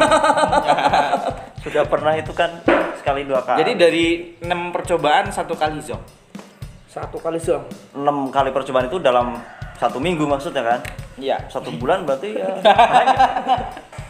sudah 1.64 1.84
pernah 1.86 2.12
itu 2.12 2.32
kan 2.32 2.60
sekali 2.94 3.22
dua 3.22 3.40
kali 3.40 3.56
Jadi 3.58 3.72
dari 3.74 4.04
6 4.38 4.44
percobaan 4.68 5.30
satu 5.30 5.54
kali 5.54 5.80
zong. 5.80 6.02
Satu 6.86 7.16
kali 7.16 7.38
zong. 7.38 7.64
enam 7.94 8.28
kali 8.28 8.50
percobaan 8.50 8.84
itu 8.86 8.98
dalam 8.98 9.38
satu 9.74 9.96
minggu 9.96 10.24
maksudnya 10.24 10.60
kan 10.66 10.80
Iya. 11.16 11.38
satu 11.46 11.72
bulan 11.72 12.02
berarti 12.02 12.30
ya 12.32 12.50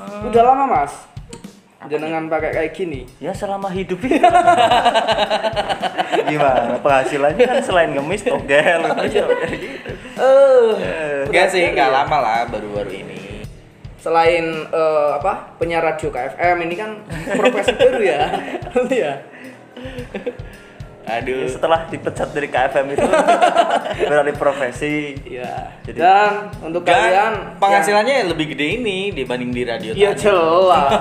banyak. 0.00 0.26
Udah 0.28 0.42
lama 0.44 0.64
mas. 0.66 0.92
Jenengan 1.80 2.26
pakai 2.26 2.50
kayak 2.52 2.72
gini. 2.72 3.00
ya 3.16 3.30
selama 3.30 3.68
hidup 3.68 4.00
ini 4.02 4.18
gimana 6.28 6.76
penghasilannya 6.76 7.40
kan 7.40 7.58
selain 7.62 7.90
ngemis 7.92 8.22
togel 8.22 8.80
gitu 9.04 9.24
Eh, 10.18 11.24
Enggak 11.24 11.46
sih, 11.48 11.62
enggak 11.64 11.88
lama 11.88 12.16
lah 12.18 12.38
baru-baru 12.46 12.92
ini. 12.92 13.16
selain 13.98 14.44
eh, 14.64 15.08
apa 15.14 15.52
penyiar 15.56 15.80
radio 15.80 16.08
KFM 16.08 16.56
ini 16.60 16.74
kan 16.74 16.90
profesi 17.32 17.72
baru 17.72 18.00
ya. 18.00 18.20
Iya. 18.90 19.12
Aduh. 21.10 21.40
Ya, 21.40 21.48
setelah 21.48 21.80
dipecat 21.84 22.28
dari 22.30 22.46
KFM 22.46 22.86
itu 22.90 23.08
beralih 24.08 24.34
profesi 24.34 25.16
Iya. 25.22 25.72
Jadi- 25.82 25.98
Dan 25.98 26.32
untuk 26.62 26.82
Enggak, 26.82 27.00
kalian 27.00 27.32
penghasilannya 27.56 28.14
lebih 28.26 28.52
gede 28.52 28.76
ini 28.76 28.98
dibanding 29.10 29.50
di 29.50 29.62
radio 29.62 29.90
Iya 29.92 30.12
jelas. 30.12 30.92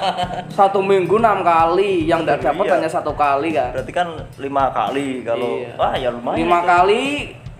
satu 0.58 0.80
minggu 0.80 1.14
enam 1.14 1.40
kali, 1.40 2.04
yang 2.04 2.22
tidak 2.22 2.40
dapat 2.42 2.64
Iya. 2.64 2.74
hanya 2.74 2.90
satu 2.90 3.12
kali 3.12 3.48
kan. 3.50 3.70
berarti 3.70 3.92
kan 3.92 4.08
lima 4.36 4.64
kali 4.70 5.20
kalau 5.22 5.60
Iya. 5.60 5.72
wah 5.74 5.94
ya 5.94 6.08
lumayan 6.10 6.38
Lima 6.38 6.58
itu. 6.58 6.66
kali, 6.66 7.02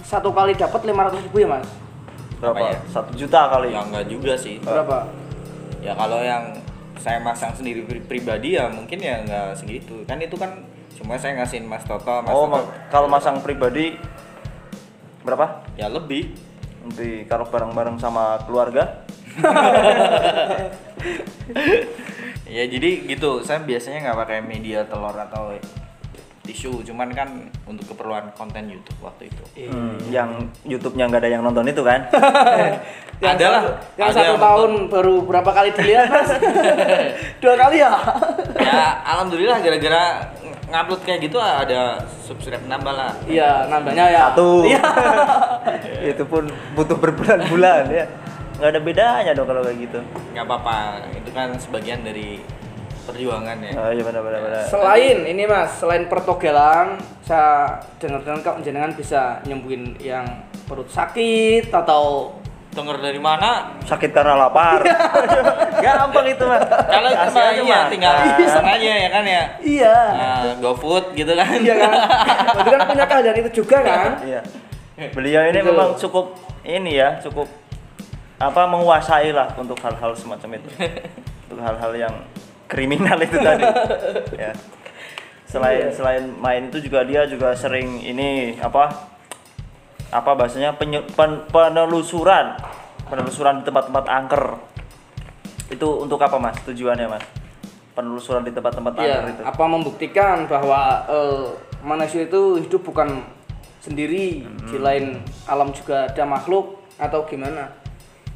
satu 0.00 0.28
kali 0.30 0.52
dapat 0.54 0.80
lima 0.82 1.00
ratus 1.04 1.20
ribu 1.22 1.38
ya 1.38 1.48
mas? 1.50 1.68
berapa 2.34 2.56
Apa 2.56 2.72
ya? 2.72 2.78
satu 2.88 3.12
juta 3.14 3.40
kali 3.46 3.68
Ya 3.70 3.80
enggak 3.82 4.06
juga 4.06 4.32
sih. 4.32 4.56
Berapa? 4.58 5.04
ya 5.78 5.92
kalau 5.92 6.16
yang 6.18 6.56
saya 6.96 7.16
masang 7.18 7.48
sendiri 7.50 7.80
pri- 7.82 8.00
pribadi 8.02 8.52
ya 8.52 8.64
mungkin 8.66 8.96
ya 8.96 9.16
nggak 9.18 9.52
segitu 9.54 10.04
kan 10.04 10.16
itu 10.16 10.36
kan 10.36 10.52
cuma 11.00 11.16
saya 11.16 11.32
ngasihin 11.34 11.64
Mas 11.64 11.82
Toto 11.82 12.20
Mas 12.20 12.30
oh 12.30 12.46
Toto. 12.46 12.68
kalau 12.88 13.08
masang 13.08 13.40
pribadi 13.40 13.96
berapa? 15.20 15.64
Ya 15.74 15.88
lebih. 15.88 16.32
Nanti 16.80 17.24
kalau 17.24 17.44
bareng-bareng 17.44 17.96
sama 17.96 18.40
keluarga? 18.44 19.04
Ya 22.50 22.66
jadi 22.66 23.06
gitu. 23.06 23.40
Saya 23.40 23.62
biasanya 23.62 24.10
nggak 24.10 24.18
pakai 24.18 24.38
media 24.42 24.82
telur 24.82 25.14
atau 25.14 25.54
tisu. 26.42 26.82
Cuman 26.82 27.14
kan 27.14 27.30
untuk 27.62 27.94
keperluan 27.94 28.34
konten 28.34 28.66
YouTube 28.66 28.98
waktu 29.00 29.30
itu. 29.30 29.70
Hmm, 29.70 29.94
yang 30.10 30.30
YouTube-nya 30.66 31.06
nggak 31.06 31.22
ada 31.22 31.30
yang 31.30 31.42
nonton 31.46 31.62
itu 31.64 31.78
kan? 31.80 32.10
Yang 33.20 33.36
Ada 33.36 33.46
lah, 33.52 33.60
satu- 33.60 33.76
yang 34.00 34.08
ada 34.08 34.16
satu 34.16 34.24
yang 34.32 34.40
tahun 34.40 34.70
baru 34.88 35.14
berapa 35.28 35.50
kali 35.52 35.70
dilihat 35.76 36.08
mas? 36.08 36.30
Dua 37.44 37.52
kali 37.52 37.76
ya? 37.76 37.92
ya 38.56 38.80
alhamdulillah 39.04 39.60
gara-gara 39.60 40.04
ngupload 40.70 41.02
kayak 41.02 41.20
gitu 41.26 41.36
ada 41.36 41.98
subscribe 42.22 42.62
nambah 42.64 42.94
lah 42.94 43.12
Iya, 43.26 43.66
nambahnya 43.66 44.04
ya. 44.08 44.24
Satu. 44.30 44.62
Iya. 44.64 44.82
itu 46.14 46.24
pun 46.24 46.46
butuh 46.72 46.96
berbulan-bulan 46.96 47.90
ya 47.90 48.06
nggak 48.60 48.76
ada 48.76 48.80
bedanya 48.84 49.32
dong 49.32 49.48
kalau 49.48 49.64
kayak 49.64 49.88
gitu 49.88 49.98
nggak 50.36 50.44
apa-apa 50.44 50.76
itu 51.16 51.30
kan 51.32 51.48
sebagian 51.56 52.04
dari 52.04 52.44
perjuangan 53.08 53.56
ya 53.56 53.72
oh 53.72 53.90
iya 53.90 54.02
benar-benar 54.04 54.40
benar. 54.44 54.62
Selain 54.68 55.18
ini 55.24 55.42
mas, 55.48 55.80
selain 55.80 56.04
pertogelan, 56.06 57.00
saya 57.24 57.80
dengar-dengar 57.96 58.44
kok 58.44 58.56
jenengan 58.60 58.92
bisa 58.92 59.40
nyembuhin 59.48 59.96
yang 59.98 60.28
perut 60.68 60.86
sakit 60.92 61.72
atau 61.72 62.36
denger 62.70 62.96
dari 63.02 63.18
mana 63.18 63.74
sakit 63.82 64.14
karena 64.14 64.46
lapar 64.46 64.78
gampang 65.84 66.26
itu 66.30 66.44
mah 66.46 66.60
kalau 66.86 67.10
itu 67.10 67.28
mah 67.34 67.50
iya 67.58 67.78
tinggal 67.90 68.14
pesan 68.38 68.62
aja 68.62 68.92
ya 68.94 69.08
kan 69.10 69.24
ya 69.26 69.42
iya. 69.58 69.96
nah, 70.14 70.54
GoFood 70.62 71.18
gitu 71.18 71.34
kan 71.34 71.50
Iya 71.50 71.74
kan? 71.74 71.90
Berarti 72.54 72.70
kan 72.70 72.80
punya 72.86 73.04
keahlian 73.10 73.36
itu 73.42 73.50
juga 73.62 73.82
kan? 73.82 74.22
Iya. 74.22 74.40
Beliau 75.10 75.42
ini 75.48 75.58
Gitu. 75.58 75.66
memang 75.66 75.88
cukup 75.96 76.26
ini 76.62 76.94
ya, 76.94 77.18
cukup 77.18 77.48
apa 78.38 78.62
menguasai 78.68 79.32
lah 79.32 79.50
untuk 79.56 79.74
hal-hal 79.80 80.12
semacam 80.14 80.60
itu. 80.60 80.68
untuk 81.50 81.58
hal-hal 81.58 81.92
yang 81.96 82.14
kriminal 82.68 83.18
itu 83.18 83.34
tadi. 83.34 83.64
ya. 84.38 84.52
Selain 85.42 85.90
Iya. 85.90 85.90
selain 85.90 86.24
main 86.38 86.70
itu 86.70 86.78
juga 86.78 87.02
dia 87.02 87.26
juga 87.26 87.50
sering 87.52 87.98
ini 87.98 88.54
apa? 88.62 89.09
Apa 90.10 90.34
bahasanya 90.34 90.74
penyu- 90.74 91.06
pen- 91.10 91.46
penelusuran. 91.46 92.58
Penelusuran 93.06 93.58
di 93.58 93.64
tempat-tempat 93.64 94.04
angker. 94.06 94.44
Itu 95.68 96.02
untuk 96.02 96.18
apa, 96.18 96.34
Mas? 96.36 96.58
Tujuannya, 96.62 97.06
Mas? 97.06 97.22
Penelusuran 97.92 98.42
di 98.42 98.50
tempat-tempat 98.50 98.92
angker 98.92 99.22
Iya. 99.24 99.32
itu. 99.32 99.42
Apa 99.44 99.64
membuktikan 99.64 100.46
bahwa 100.46 100.80
eh, 101.06 101.44
manusia 101.80 102.22
itu 102.22 102.58
hidup 102.58 102.82
bukan 102.82 103.22
sendiri, 103.78 104.44
di 104.66 104.76
lain 104.76 105.18
alam 105.44 105.70
juga 105.70 106.04
ada 106.04 106.24
makhluk 106.24 106.74
atau 106.96 107.22
gimana? 107.24 107.70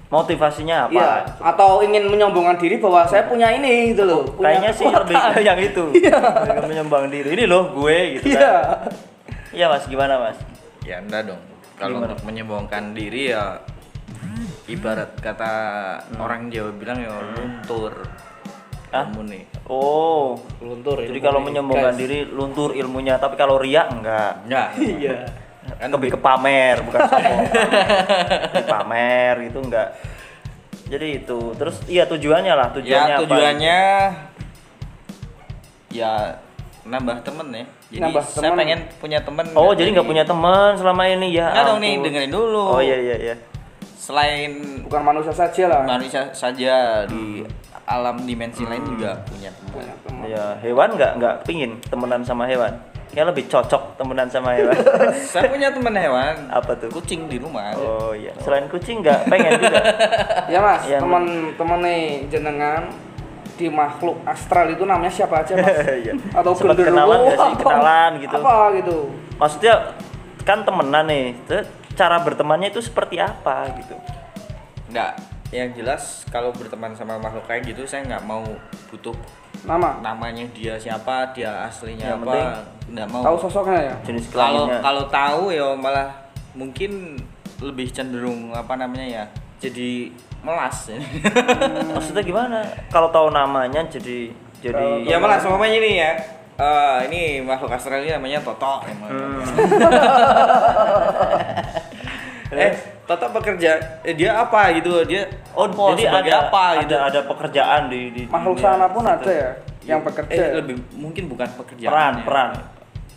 Motivasinya 0.06 0.86
apa? 0.86 0.94
Iya. 0.94 1.10
Atau 1.40 1.82
ingin 1.82 2.06
menyombongkan 2.06 2.54
diri 2.54 2.78
bahwa 2.78 3.02
saya 3.02 3.26
punya 3.26 3.50
ini 3.50 3.90
gitu 3.90 4.06
loh. 4.06 4.22
punya 4.24 4.54
Kayaknya 4.54 4.70
sih 4.70 4.86
lebih 4.86 5.16
ke 5.16 5.40
yang 5.42 5.58
itu. 5.58 5.84
Lebih 6.46 6.62
menyembang 6.64 7.10
diri. 7.10 7.28
Ini 7.34 7.44
loh 7.44 7.74
gue 7.74 7.98
gitu 8.16 8.30
Iya. 8.30 8.38
kan. 8.38 8.54
Iya 9.50 9.66
Mas, 9.68 9.84
gimana 9.84 10.14
Mas? 10.20 10.38
ya 10.84 11.00
enggak 11.00 11.24
dong 11.24 11.40
kalau 11.74 12.00
untuk 12.00 12.22
menyombongkan 12.22 12.92
diri 12.92 13.30
ya 13.30 13.58
ibarat 14.66 15.14
kata 15.16 15.52
orang 16.16 16.48
Jawa 16.48 16.70
bilang 16.72 16.98
ya 16.98 17.12
luntur 17.34 17.92
Hah? 18.88 19.10
kamu 19.10 19.20
nih 19.26 19.44
Oh, 19.64 20.38
Luntur. 20.60 21.00
jadi 21.00 21.10
ilmu 21.10 21.24
kalau 21.24 21.40
menyombongkan 21.40 21.92
guys. 21.92 22.00
diri 22.00 22.18
luntur 22.26 22.70
ilmunya, 22.72 23.16
tapi 23.16 23.34
kalau 23.34 23.56
ria 23.56 23.88
enggak. 23.88 24.44
enggak 24.44 24.68
Iya. 25.02 25.18
kan 25.74 25.88
Lebih 25.88 26.12
ke 26.12 26.18
pamer, 26.20 26.84
bukan 26.84 27.00
sombong. 27.10 27.40
Pamer 28.62 29.36
itu 29.42 29.58
enggak. 29.58 29.88
Jadi 30.84 31.06
itu. 31.16 31.40
Terus 31.56 31.80
iya 31.88 32.04
tujuannya 32.04 32.52
lah, 32.52 32.68
tujuannya 32.70 33.08
ya 33.08 33.16
apa? 33.16 33.22
tujuannya 33.24 33.80
ya 35.88 36.14
nambah 36.84 37.16
temen 37.22 37.48
ya 37.50 37.64
jadi 37.94 38.02
Nambah 38.04 38.24
saya 38.24 38.42
temen. 38.44 38.58
pengen 38.58 38.78
punya 38.96 39.18
temen 39.20 39.44
Oh, 39.52 39.70
jadi 39.70 39.88
nggak 39.92 40.04
punya 40.04 40.24
teman 40.24 40.70
selama 40.74 41.02
ini 41.06 41.28
ya. 41.32 41.46
Enggak 41.48 41.64
dong 41.64 41.78
nih 41.78 41.92
dengerin 42.00 42.32
dulu 42.32 42.62
Oh 42.68 42.80
iya 42.80 42.96
iya 42.98 43.16
iya. 43.22 43.34
selain 43.94 44.50
Bukan 44.82 45.00
manusia 45.00 45.32
saja 45.32 45.64
lah. 45.66 45.80
manusia 45.82 46.28
saja 46.30 46.74
di 47.06 47.40
alam 47.84 48.16
dimensi 48.20 48.62
lain 48.62 48.82
juga 48.82 49.22
punya 49.24 49.48
teman 49.54 49.84
teman. 50.02 50.22
Ya, 50.26 50.56
hewan 50.58 50.88
nggak 50.92 51.12
nggak 51.16 51.34
pingin 51.44 51.78
temenan 51.82 52.20
sama 52.20 52.44
hewan. 52.44 52.72
Ya 53.10 53.22
lebih 53.22 53.46
cocok 53.46 53.94
temenan 53.94 54.26
sama 54.26 54.52
hewan. 54.52 54.74
saya 55.32 55.46
punya 55.46 55.70
teman 55.70 55.94
hewan 55.94 56.34
Apa 56.50 56.74
tuh? 56.74 56.90
kucing 56.90 57.24
di 57.24 57.38
rumah 57.38 57.70
Oh 57.74 58.10
iya. 58.10 58.34
Selain 58.38 58.66
kucing 58.66 59.00
nggak 59.00 59.24
pengen 59.26 59.54
juga. 59.56 59.80
Ya 60.52 60.58
mas, 60.58 60.82
Yang- 60.84 61.00
teman-teman 61.00 61.78
nih 61.80 62.02
jenengan 62.28 62.82
di 63.54 63.70
makhluk 63.70 64.18
astral 64.26 64.70
itu 64.70 64.82
namanya 64.82 65.12
siapa 65.12 65.42
aja 65.42 65.54
mas? 65.58 65.74
Iya. 66.04 66.12
Atau 66.34 66.52
Sempat 66.54 66.78
kenalan 66.78 67.18
nggak 67.26 67.38
sih? 67.38 67.54
Kenalan 67.62 68.12
gitu. 68.22 68.36
Apa 68.42 68.54
gitu? 68.78 68.98
Maksudnya 69.38 69.74
kan 70.42 70.66
temenan 70.66 71.06
nih. 71.06 71.34
Cara 71.94 72.18
bertemannya 72.18 72.74
itu 72.74 72.82
seperti 72.82 73.22
apa 73.22 73.70
gitu? 73.78 73.94
Enggak, 74.90 75.14
yang 75.54 75.70
jelas 75.74 76.26
kalau 76.34 76.50
berteman 76.50 76.90
sama 76.98 77.14
makhluk 77.22 77.46
kayak 77.46 77.70
gitu 77.70 77.86
saya 77.86 78.02
nggak 78.02 78.26
mau 78.26 78.42
butuh 78.90 79.14
Nama? 79.64 80.02
namanya 80.02 80.44
dia 80.50 80.74
siapa, 80.76 81.30
dia 81.32 81.64
aslinya 81.64 82.18
Yang 82.18 82.22
apa, 82.26 82.38
nggak 82.90 83.08
mau. 83.08 83.22
Tahu 83.22 83.36
sosoknya 83.48 83.80
ya? 83.80 83.94
Jenis 84.04 84.26
Kalau 84.28 84.66
kalau 84.82 85.04
tahu 85.08 85.54
ya 85.54 85.72
malah 85.78 86.10
mungkin 86.52 87.16
lebih 87.62 87.88
cenderung 87.94 88.50
apa 88.50 88.74
namanya 88.76 89.06
ya, 89.06 89.24
jadi 89.62 90.10
melas. 90.44 90.76
Maksudnya 91.96 92.22
gimana? 92.22 92.58
Kalau 92.92 93.08
tahu 93.08 93.32
namanya 93.32 93.80
jadi 93.88 94.28
jadi 94.60 95.08
ya 95.08 95.16
melas 95.16 95.40
umpamanya 95.44 95.76
ini 95.80 95.92
ya. 95.98 96.12
eh, 96.54 96.98
ini 97.10 97.42
makhluk 97.42 97.74
astral 97.74 98.04
ini 98.04 98.14
namanya 98.14 98.38
Toto. 98.44 98.84
Hmm. 98.86 99.42
eh, 102.54 102.72
Toto 103.04 103.26
bekerja, 103.34 104.00
eh, 104.06 104.14
dia 104.14 104.38
apa 104.38 104.70
gitu? 104.78 105.02
Dia 105.02 105.26
Oh, 105.54 105.66
jadi 105.94 106.10
sebagai 106.10 106.32
ada 106.34 106.50
apa 106.50 106.62
ada, 106.62 106.80
gitu? 106.82 106.94
ada 106.98 107.20
pekerjaan 107.26 107.80
di 107.90 108.00
di 108.10 108.22
Makhluk 108.26 108.58
sana 108.58 108.86
pun 108.90 109.02
ada 109.06 109.30
ya 109.30 109.50
yang 109.84 110.00
bekerja. 110.00 110.34
Eh, 110.34 110.50
lebih 110.62 110.76
mungkin 110.96 111.28
bukan 111.28 111.48
pekerjaan. 111.58 111.90
Peran, 111.92 112.14
ya. 112.16 112.24
peran. 112.24 112.50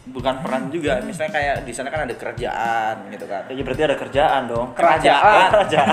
Bukan 0.07 0.35
peran 0.39 0.67
juga. 0.67 0.97
Misalnya 0.99 1.31
kayak 1.31 1.55
di 1.61 1.71
sana 1.71 1.87
kan 1.87 2.03
ada 2.03 2.13
kerjaan 2.13 2.95
gitu 3.09 3.25
kan. 3.25 3.43
Ya 3.47 3.61
berarti 3.61 3.83
ada 3.83 3.95
kerjaan 3.95 4.41
dong. 4.45 4.67
Kerajaan. 4.73 5.47
kerajaan. 5.51 5.87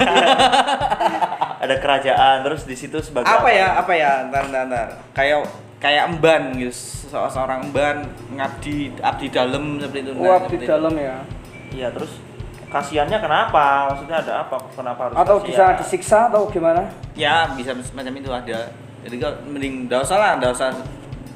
ada 1.58 1.74
kerajaan 1.76 2.36
terus 2.42 2.62
di 2.62 2.74
situ 2.74 3.00
sebagai 3.00 3.26
Apa 3.26 3.48
ya? 3.48 3.78
Apa 3.78 3.92
ya? 3.92 4.28
Ntar, 4.28 4.44
ntar, 4.48 4.64
ntar. 4.66 4.88
Kayak 5.12 5.48
kayak 5.78 6.02
emban 6.08 6.42
gitu. 6.54 6.72
Se- 6.72 7.02
Seorang 7.14 7.70
emban 7.70 8.04
ngabdi 8.32 8.98
abdi 8.98 9.26
dalam 9.28 9.78
seperti 9.78 9.98
itu. 10.02 10.10
Oh, 10.12 10.24
Nah, 10.24 10.36
abdi 10.36 10.56
dalam 10.60 10.94
ya. 10.94 11.16
Iya, 11.70 11.88
terus 11.90 12.12
kasihannya 12.68 13.18
kenapa? 13.18 13.64
Maksudnya 13.88 14.18
ada 14.18 14.32
apa? 14.42 14.56
Kenapa 14.72 15.00
harus 15.06 15.16
Atau 15.16 15.36
kasihan? 15.38 15.48
bisa 15.48 15.64
disiksa 15.78 16.18
atau 16.26 16.46
gimana? 16.48 16.90
Ya, 17.14 17.46
bisa 17.52 17.70
semacam 17.80 18.12
itu 18.14 18.30
ada. 18.30 18.60
Jadi 19.04 19.16
kalau 19.20 19.36
mending 19.46 19.86
enggak 19.86 20.00
usah 20.02 20.16
lah, 20.16 20.30
enggak 20.34 20.52
usah 20.52 20.68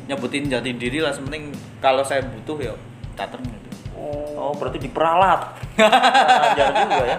nyebutin 0.08 0.48
jati 0.48 0.72
diri 0.72 0.98
lah, 0.98 1.12
sepenting 1.12 1.52
kalau 1.78 2.00
saya 2.00 2.24
butuh 2.24 2.56
ya 2.58 2.72
datang 3.14 3.44
gitu. 3.44 3.68
Oh, 4.34 4.54
berarti 4.54 4.78
diperalat. 4.78 5.58
Ajar 5.76 6.68
juga 6.72 7.04
ya. 7.04 7.18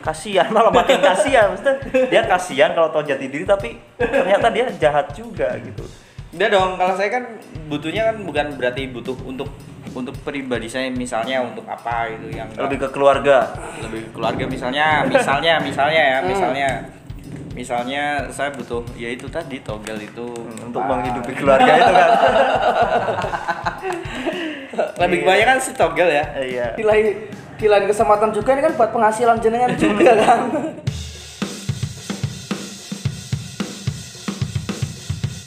Kasihan 0.00 0.50
malah 0.50 0.72
makin 0.72 0.98
kasihan. 0.98 1.52
Maksudnya 1.52 1.76
dia 2.08 2.22
kasihan 2.24 2.70
kalau 2.72 2.90
tahu 2.90 3.04
jati 3.04 3.26
diri 3.26 3.44
tapi 3.44 3.78
ternyata 3.94 4.48
dia 4.48 4.66
jahat 4.72 5.12
juga 5.12 5.54
gitu. 5.60 5.84
Udah 6.32 6.48
dong, 6.48 6.70
kalau 6.74 6.94
saya 6.96 7.12
kan 7.12 7.24
butuhnya 7.68 8.08
kan 8.08 8.16
bukan 8.24 8.46
berarti 8.56 8.88
butuh 8.88 9.12
untuk 9.22 9.52
untuk 9.92 10.16
pribadi 10.24 10.72
saya 10.72 10.88
misalnya 10.88 11.44
untuk 11.44 11.68
apa 11.68 12.08
gitu 12.08 12.32
yang 12.32 12.48
Lebih 12.56 12.80
ke 12.80 12.88
keluarga. 12.88 13.52
lebih 13.84 14.08
keluarga 14.16 14.48
misalnya 14.48 15.04
misalnya 15.04 15.60
misalnya 15.60 16.00
ya 16.00 16.18
Hmm. 16.24 17.01
Misalnya 17.52 18.32
saya 18.32 18.48
butuh 18.52 18.80
ya 18.96 19.12
itu 19.12 19.28
tadi 19.28 19.60
togel 19.60 20.00
itu 20.00 20.26
untuk 20.64 20.82
menghidupi 20.82 21.32
keluarga 21.36 21.72
itu 21.76 21.92
kan. 21.92 22.10
lebih 25.04 25.26
kebanyakan 25.26 25.58
si 25.60 25.70
togel 25.76 26.08
ya 26.08 26.24
Iya. 26.38 26.66
Di 26.78 26.84
lain 26.84 27.06
di 27.60 27.66
lain 27.70 27.84
kesempatan 27.86 28.32
juga 28.32 28.56
ini 28.56 28.62
kan 28.64 28.72
buat 28.74 28.90
penghasilan 28.90 29.38
jenengan 29.38 29.72
juga 29.76 30.12
kan. 30.24 30.40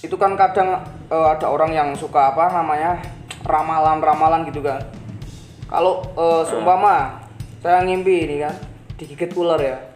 itu 0.06 0.16
kan 0.22 0.38
kadang 0.38 0.86
eh, 1.10 1.28
ada 1.34 1.50
orang 1.50 1.74
yang 1.74 1.90
suka 1.98 2.30
apa 2.32 2.54
namanya 2.54 3.02
ramalan-ramalan 3.44 4.46
gitu 4.48 4.62
kan. 4.62 4.86
Kalau 5.66 6.06
eh, 6.14 6.42
seumpama 6.46 7.26
saya 7.66 7.82
ngimpi 7.82 8.30
ini 8.30 8.46
kan 8.46 8.54
digigit 9.02 9.34
ular 9.34 9.58
ya. 9.58 9.95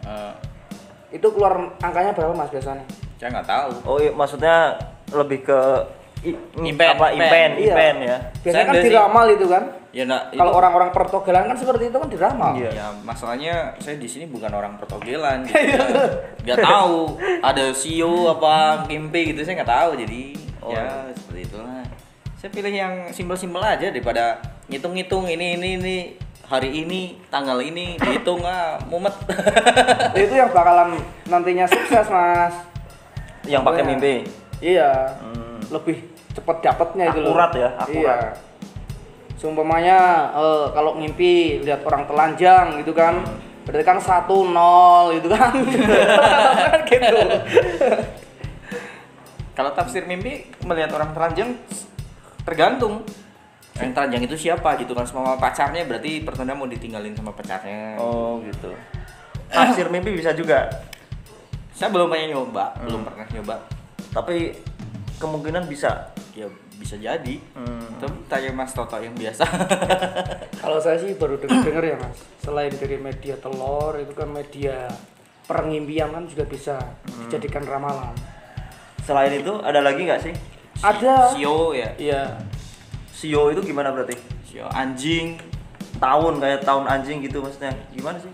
Itu 1.10 1.28
keluar 1.30 1.54
angkanya 1.78 2.12
berapa 2.12 2.34
Mas 2.34 2.50
biasanya? 2.50 2.86
saya 3.16 3.30
nggak 3.32 3.48
tahu 3.48 3.70
Oh 3.84 3.98
iya, 3.98 4.12
maksudnya 4.12 4.80
lebih 5.10 5.44
ke 5.44 5.60
i- 6.22 6.40
Impen, 6.58 6.88
apa 6.90 7.12
impen. 7.12 7.52
impen, 7.58 7.96
Iya. 7.98 8.08
ya. 8.08 8.18
Biasanya 8.40 8.56
Saya 8.56 8.64
kan 8.66 8.76
diramal 8.82 9.26
itu 9.30 9.46
kan. 9.46 9.64
ya 9.90 10.04
nak 10.06 10.30
Kalau 10.32 10.54
orang-orang 10.54 10.90
pertogelan 10.90 11.44
kan 11.46 11.58
seperti 11.58 11.90
itu 11.90 11.98
kan 11.98 12.08
diramal. 12.08 12.54
Iya. 12.54 12.70
ya 12.72 12.86
masalahnya 13.02 13.54
saya 13.78 13.98
di 13.98 14.06
sini 14.06 14.26
bukan 14.26 14.48
orang 14.50 14.78
pertogelan 14.78 15.44
gitu 15.44 15.58
ya. 15.74 15.82
nggak 16.46 16.60
tahu 16.62 17.18
ada 17.42 17.66
CEO 17.72 18.30
apa 18.30 18.54
mimpi 18.86 19.34
gitu 19.34 19.42
saya 19.42 19.58
nggak 19.58 19.72
tahu 19.72 19.92
jadi 19.98 20.24
Oh. 20.60 20.70
ya 20.70 21.08
seperti 21.10 21.42
itulah 21.46 21.82
saya 22.36 22.52
pilih 22.52 22.70
yang 22.70 22.94
simpel-simpel 23.10 23.60
aja 23.60 23.90
daripada 23.90 24.38
ngitung-ngitung 24.68 25.26
ini 25.26 25.56
ini 25.56 25.70
ini 25.76 25.96
hari 26.50 26.82
ini 26.82 27.14
tanggal 27.30 27.62
ini 27.62 27.94
dihitung 28.02 28.42
ah 28.42 28.82
mumet 28.90 29.14
itu 30.18 30.34
yang 30.34 30.50
bakalan 30.50 30.98
nantinya 31.30 31.70
sukses 31.70 32.10
mas. 32.10 32.58
Yang 33.46 33.62
pakai 33.70 33.84
mimpi. 33.86 34.16
Iya. 34.58 35.14
Hmm. 35.22 35.62
Lebih 35.70 36.10
cepet 36.34 36.58
dapatnya 36.66 37.14
itu 37.14 37.22
loh. 37.22 37.38
Akurat 37.38 37.52
ya, 37.54 37.70
akurat. 37.78 37.94
Iya. 37.94 38.18
Seumpamanya 39.38 40.00
eh, 40.36 40.66
kalau 40.74 40.98
ngimpi 40.98 41.62
lihat 41.62 41.86
orang 41.86 42.10
telanjang 42.10 42.82
gitu 42.82 42.92
kan, 42.98 43.22
berarti 43.64 43.86
kan 43.86 43.98
satu 44.02 44.50
nol 44.50 45.16
gitu 45.22 45.30
kan. 45.30 45.54
Kan 45.54 46.82
gitu. 46.90 47.20
kalau 49.54 49.72
tafsir 49.78 50.04
mimpi 50.10 50.50
melihat 50.66 50.92
orang 50.98 51.14
telanjang 51.14 51.56
tergantung 52.44 53.06
yang 53.80 53.92
telanjang 53.92 54.24
itu 54.24 54.36
siapa 54.38 54.76
gitu 54.76 54.92
kan 54.92 55.04
sama 55.04 55.36
pacarnya 55.36 55.84
berarti 55.84 56.22
pertanda 56.22 56.52
mau 56.52 56.66
ditinggalin 56.66 57.12
sama 57.12 57.32
pacarnya 57.32 57.96
Oh, 57.96 58.40
gitu. 58.42 58.76
Tafsir 59.48 59.88
mimpi 59.88 60.14
bisa 60.14 60.30
juga. 60.32 60.68
Saya 61.72 61.90
belum 61.90 62.08
pernah 62.08 62.28
nyoba 62.30 62.66
belum 62.82 63.00
Hmm. 63.00 63.08
pernah 63.08 63.26
nyoba 63.30 63.56
Tapi 64.12 64.52
kemungkinan 65.16 65.64
bisa. 65.66 66.12
ya 66.32 66.48
bisa 66.74 66.96
jadi 66.96 67.36
Hmm. 67.52 67.84
itu 67.90 68.08
tanya 68.26 68.52
mas 68.54 68.72
Toto 68.72 68.96
yang 68.96 69.12
biasa 69.12 69.44
Kalau 70.62 70.78
saya 70.78 70.96
sih 70.96 71.12
baru 71.14 71.36
denger 71.36 71.84
ya 71.86 71.96
mas. 71.96 72.20
Selain 72.38 72.72
dari 72.72 72.96
media 72.96 73.36
telur 73.36 73.96
itu 73.96 74.12
kan 74.12 74.28
media 74.28 74.88
pengimpian 75.44 76.10
kan 76.10 76.24
juga 76.24 76.44
bisa 76.44 76.76
Hmm. 77.06 77.26
dijadikan 77.26 77.64
ramalan. 77.64 78.16
Selain 79.02 79.34
itu 79.34 79.52
ada 79.58 79.80
lagi 79.80 80.04
nggak 80.04 80.22
sih? 80.22 80.34
Ada. 80.80 81.34
sio 81.34 81.74
ya 81.74 81.92
Iya. 81.98 82.24
Sio 83.20 83.52
itu 83.52 83.60
gimana 83.62 83.92
berarti? 83.92 84.16
sio 84.48 84.64
anjing 84.72 85.36
Tahun 86.00 86.40
kayak 86.40 86.64
tahun 86.64 86.88
anjing 86.88 87.20
gitu 87.20 87.44
maksudnya. 87.44 87.76
Gimana 87.92 88.16
sih? 88.16 88.32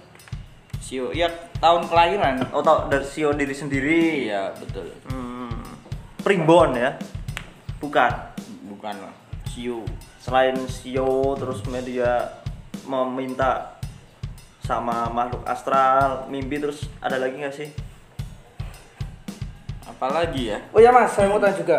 sio 0.77 1.10
ya 1.10 1.25
tahun 1.58 1.89
kelahiran 1.89 2.38
Oh, 2.54 2.62
tau 2.62 2.86
dari 2.86 3.01
sio 3.01 3.34
diri 3.34 3.50
sendiri. 3.51 4.30
iya 4.30 4.54
betul 4.54 4.86
Hmm. 5.10 5.50
Primbon 6.22 6.77
ya? 6.77 6.94
Bukan. 7.82 8.12
bukan 8.68 8.94
lah 9.01 9.13
sio 9.48 9.82
Selain 10.22 10.54
sio 10.70 11.34
terus 11.34 11.65
media 11.65 12.38
meminta 12.86 13.82
sama 14.62 15.06
makhluk 15.08 15.42
astral, 15.44 16.25
mimpi 16.27 16.58
terus 16.58 16.86
ada 17.00 17.18
lagi 17.18 17.38
nggak 17.38 17.54
sih? 17.56 17.70
apalagi 19.86 20.50
ya 20.50 20.60
Oh 20.70 20.77
ya 20.77 20.89
mas, 20.89 21.13
saya 21.13 21.30
mau 21.30 21.38
tanya 21.38 21.56
juga. 21.56 21.77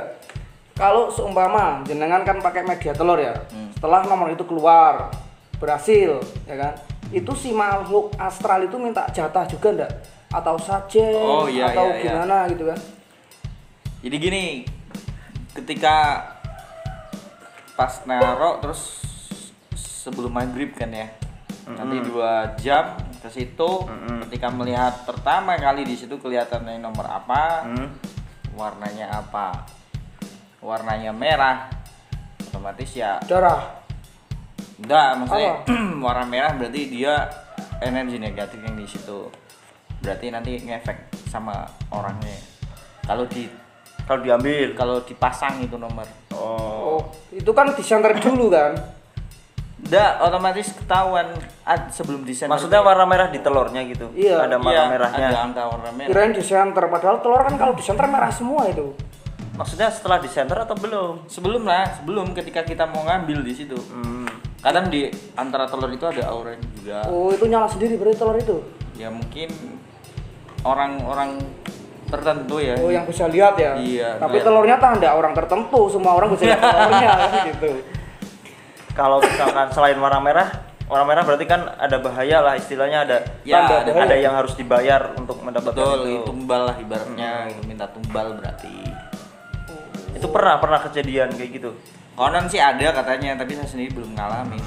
Kalau 0.76 1.09
seumpama 1.09 1.80
jenengan 1.83 2.21
kan 2.21 2.37
pakai 2.37 2.61
media 2.62 2.92
telur 2.92 3.16
ya, 3.16 3.33
Hmm. 3.49 3.73
setelah 3.73 4.04
nomor 4.04 4.28
itu 4.28 4.45
keluar 4.45 5.09
berhasil, 5.56 6.21
ya 6.45 6.54
kan? 6.54 6.73
Itu 7.09 7.33
si 7.33 7.50
makhluk 7.50 8.12
astral 8.16 8.61
itu 8.62 8.76
minta 8.76 9.09
jatah 9.09 9.45
juga 9.45 9.73
ndak? 9.73 9.92
Atau 10.28 10.61
saja? 10.61 11.06
Oh, 11.16 11.49
iya, 11.49 11.73
atau 11.73 11.88
iya, 11.88 11.97
iya. 11.97 12.04
gimana 12.12 12.37
gitu 12.47 12.64
kan? 12.66 12.78
jadi 13.97 14.23
gini 14.23 14.62
ketika 15.50 16.23
pas 17.75 18.06
naro 18.06 18.56
terus 18.59 19.03
sebelum 19.74 20.31
maghrib 20.31 20.70
kan 20.70 20.87
ya 20.88 21.11
nanti 21.66 21.98
dua 22.01 22.55
jam 22.55 22.94
ke 23.18 23.27
situ 23.27 23.66
Mm-mm. 23.83 24.22
ketika 24.29 24.46
melihat 24.48 25.03
pertama 25.03 25.59
kali 25.59 25.83
di 25.83 25.98
situ 25.98 26.16
kelihatannya 26.16 26.79
nomor 26.79 27.03
apa 27.05 27.66
Hmm. 27.66 27.88
warnanya 28.55 29.11
apa 29.11 29.66
warnanya 30.59 31.11
merah 31.11 31.69
otomatis 32.42 32.90
ya 32.92 33.21
Darah. 33.25 33.83
enggak 34.77 35.09
maksudnya 35.16 35.53
warna 36.07 36.25
merah 36.25 36.53
berarti 36.53 36.83
dia 36.88 37.14
energi 37.79 38.16
negatif 38.16 38.59
yang 38.61 38.77
di 38.77 38.85
situ 38.85 39.29
berarti 39.99 40.27
nanti 40.29 40.61
ngefek 40.61 40.99
sama 41.27 41.64
orangnya 41.90 42.37
kalau 43.03 43.25
di 43.25 43.49
Kalau 44.07 44.23
diambil. 44.23 44.71
kalau 44.79 45.03
dipasang 45.03 45.59
itu 45.61 45.75
nomor 45.75 46.07
Oh. 46.31 47.01
Oh, 47.01 47.01
itu 47.33 47.49
kan 47.51 47.75
disenter 47.75 48.14
dulu 48.16 48.53
kan? 48.53 48.77
enggak 49.77 50.19
otomatis 50.21 50.71
ketahuan 50.73 51.27
sebelum 51.90 52.23
desain 52.23 52.47
Maksudnya 52.47 52.81
warna 52.81 53.03
merah 53.03 53.29
di 53.29 53.38
telurnya 53.38 53.83
gitu. 53.85 54.07
Iya. 54.14 54.47
Ada 54.47 54.57
warna 54.57 54.85
merahnya. 54.88 55.27
ada 55.27 55.40
angka 55.42 55.62
warna 55.64 55.90
merah 55.90 56.09
Kirain 56.09 56.33
disenter, 56.33 56.85
padahal 56.87 57.19
telur 57.19 57.42
kan 57.42 57.55
kalau 57.57 57.73
disenter 57.75 58.07
merah 58.07 58.31
semua 58.31 58.66
itu. 58.66 58.95
Maksudnya 59.57 59.88
setelah 59.88 60.19
di 60.19 60.29
center 60.29 60.59
atau 60.59 60.75
belum? 60.75 61.25
sebelum 61.27 61.64
lah 61.64 61.88
sebelum 61.95 62.31
ketika 62.33 62.61
kita 62.61 62.85
mau 62.85 63.03
ngambil 63.03 63.40
di 63.40 63.53
situ 63.53 63.77
Hmm. 63.88 64.29
kadang 64.59 64.87
di 64.87 65.07
antara 65.33 65.64
telur 65.64 65.88
itu 65.88 66.05
ada 66.05 66.27
aura 66.27 66.53
juga 66.55 67.07
Oh, 67.07 67.29
itu 67.29 67.45
nyala 67.45 67.64
sendiri 67.64 67.95
berarti 67.95 68.16
telur 68.16 68.37
itu. 68.37 68.57
ya 68.95 69.09
mungkin 69.09 69.49
orang-orang 70.62 71.40
tertentu 72.07 72.57
ya 72.59 72.75
Oh, 72.77 72.88
yang 72.88 73.03
bisa 73.03 73.27
lihat 73.27 73.55
ya. 73.57 73.75
Iya, 73.75 74.09
Tapi 74.16 74.37
iya. 74.37 74.45
telurnya 74.45 74.77
tanda 74.77 75.11
orang 75.11 75.33
tertentu, 75.33 75.81
semua 75.88 76.14
orang 76.14 76.31
bisa 76.31 76.47
lihat 76.47 76.61
telurnya 76.61 77.09
kan 77.11 77.31
gitu. 77.51 77.71
Kalau 78.92 79.19
misalkan 79.19 79.66
selain 79.71 79.97
warna 79.97 80.19
merah, 80.19 80.49
warna 80.87 81.05
merah 81.05 81.23
berarti 81.23 81.45
kan 81.45 81.66
ada 81.69 81.99
bahaya 81.99 82.40
lah 82.40 82.55
istilahnya 82.55 82.99
ada 83.03 83.19
Ya, 83.42 83.66
ada 83.66 83.85
ada, 83.85 84.14
yang 84.14 84.33
harus 84.33 84.55
dibayar 84.55 85.12
untuk 85.14 85.37
mendapatkan 85.38 85.77
betul 85.77 85.99
itu. 86.01 86.14
itu 86.14 86.23
tumbal 86.25 86.62
lah 86.64 86.77
ibaratnya 86.77 87.31
gitu, 87.51 87.61
minta 87.64 87.87
tumbal 87.87 88.35
berarti 88.35 88.73
Itu 90.16 90.29
pernah 90.29 90.57
pernah 90.57 90.81
kejadian 90.81 91.31
kayak 91.31 91.50
gitu. 91.55 91.70
konon 92.12 92.44
sih 92.46 92.57
ada 92.57 92.90
katanya 92.90 93.37
tapi 93.37 93.52
saya 93.52 93.68
sendiri 93.68 93.92
belum 93.92 94.12
ngalamin 94.12 94.64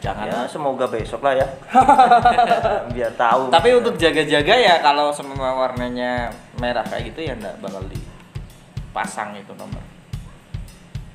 jangan 0.00 0.24
Ya 0.24 0.48
semoga 0.48 0.88
besok 0.88 1.20
lah 1.20 1.36
ya. 1.36 1.44
Biar 2.94 3.12
tahu. 3.14 3.48
tapi 3.48 3.68
untuk 3.74 3.94
jaga-jaga 3.94 4.54
ya 4.54 4.80
kalau 4.80 5.12
semua 5.12 5.52
warnanya 5.54 6.32
merah 6.56 6.80
kayak 6.82 7.12
gitu 7.12 7.20
ya 7.22 7.36
enggak 7.36 7.60
bakal 7.60 7.84
dipasang 7.84 9.36
itu 9.36 9.52
nomor 9.54 9.84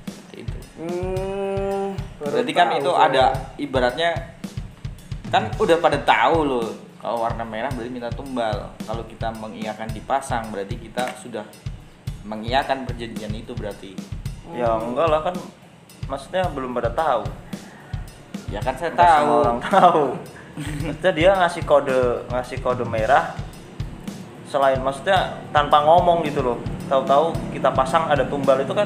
Seperti 0.05 0.35
itu 0.39 0.57
Hmm, 0.75 1.95
berarti 2.19 2.51
kan 2.51 2.67
itu 2.73 2.91
saya. 2.91 3.07
ada 3.07 3.23
ibaratnya 3.55 4.11
kan 5.25 5.49
udah 5.55 5.79
pada 5.79 5.97
tahu 5.97 6.37
loh 6.45 6.67
kalau 6.99 7.21
warna 7.21 7.41
merah 7.41 7.71
berarti 7.71 7.89
minta 7.89 8.11
tumbal 8.11 8.53
kalau 8.79 9.01
kita 9.03 9.31
mengiyakan 9.31 9.89
dipasang 9.89 10.51
berarti 10.51 10.75
kita 10.75 11.09
sudah 11.17 11.41
mengiyakan 12.25 12.83
perjanjian 12.83 13.29
itu 13.31 13.53
berarti 13.53 13.93
ya 14.51 14.73
enggak 14.75 15.07
lah 15.07 15.21
kan 15.21 15.35
maksudnya 16.05 16.45
belum 16.49 16.73
pada 16.73 16.89
tahu. 16.89 17.23
ya 18.45 18.61
kan 18.61 18.73
saya 18.73 18.93
Nggak 18.93 19.09
semua 19.09 19.25
tahu 19.25 19.33
orang 19.41 19.59
tahu. 19.59 20.03
maksudnya 20.85 21.13
dia 21.13 21.29
ngasih 21.35 21.63
kode 21.63 21.99
ngasih 22.29 22.57
kode 22.61 22.85
merah 22.85 23.33
selain 24.45 24.77
maksudnya 24.79 25.41
tanpa 25.49 25.81
ngomong 25.81 26.21
gitu 26.23 26.41
loh. 26.41 26.57
Tahu-tahu 26.85 27.33
kita 27.51 27.73
pasang 27.73 28.05
ada 28.05 28.21
tumbal 28.23 28.61
itu 28.61 28.69
kan 28.69 28.85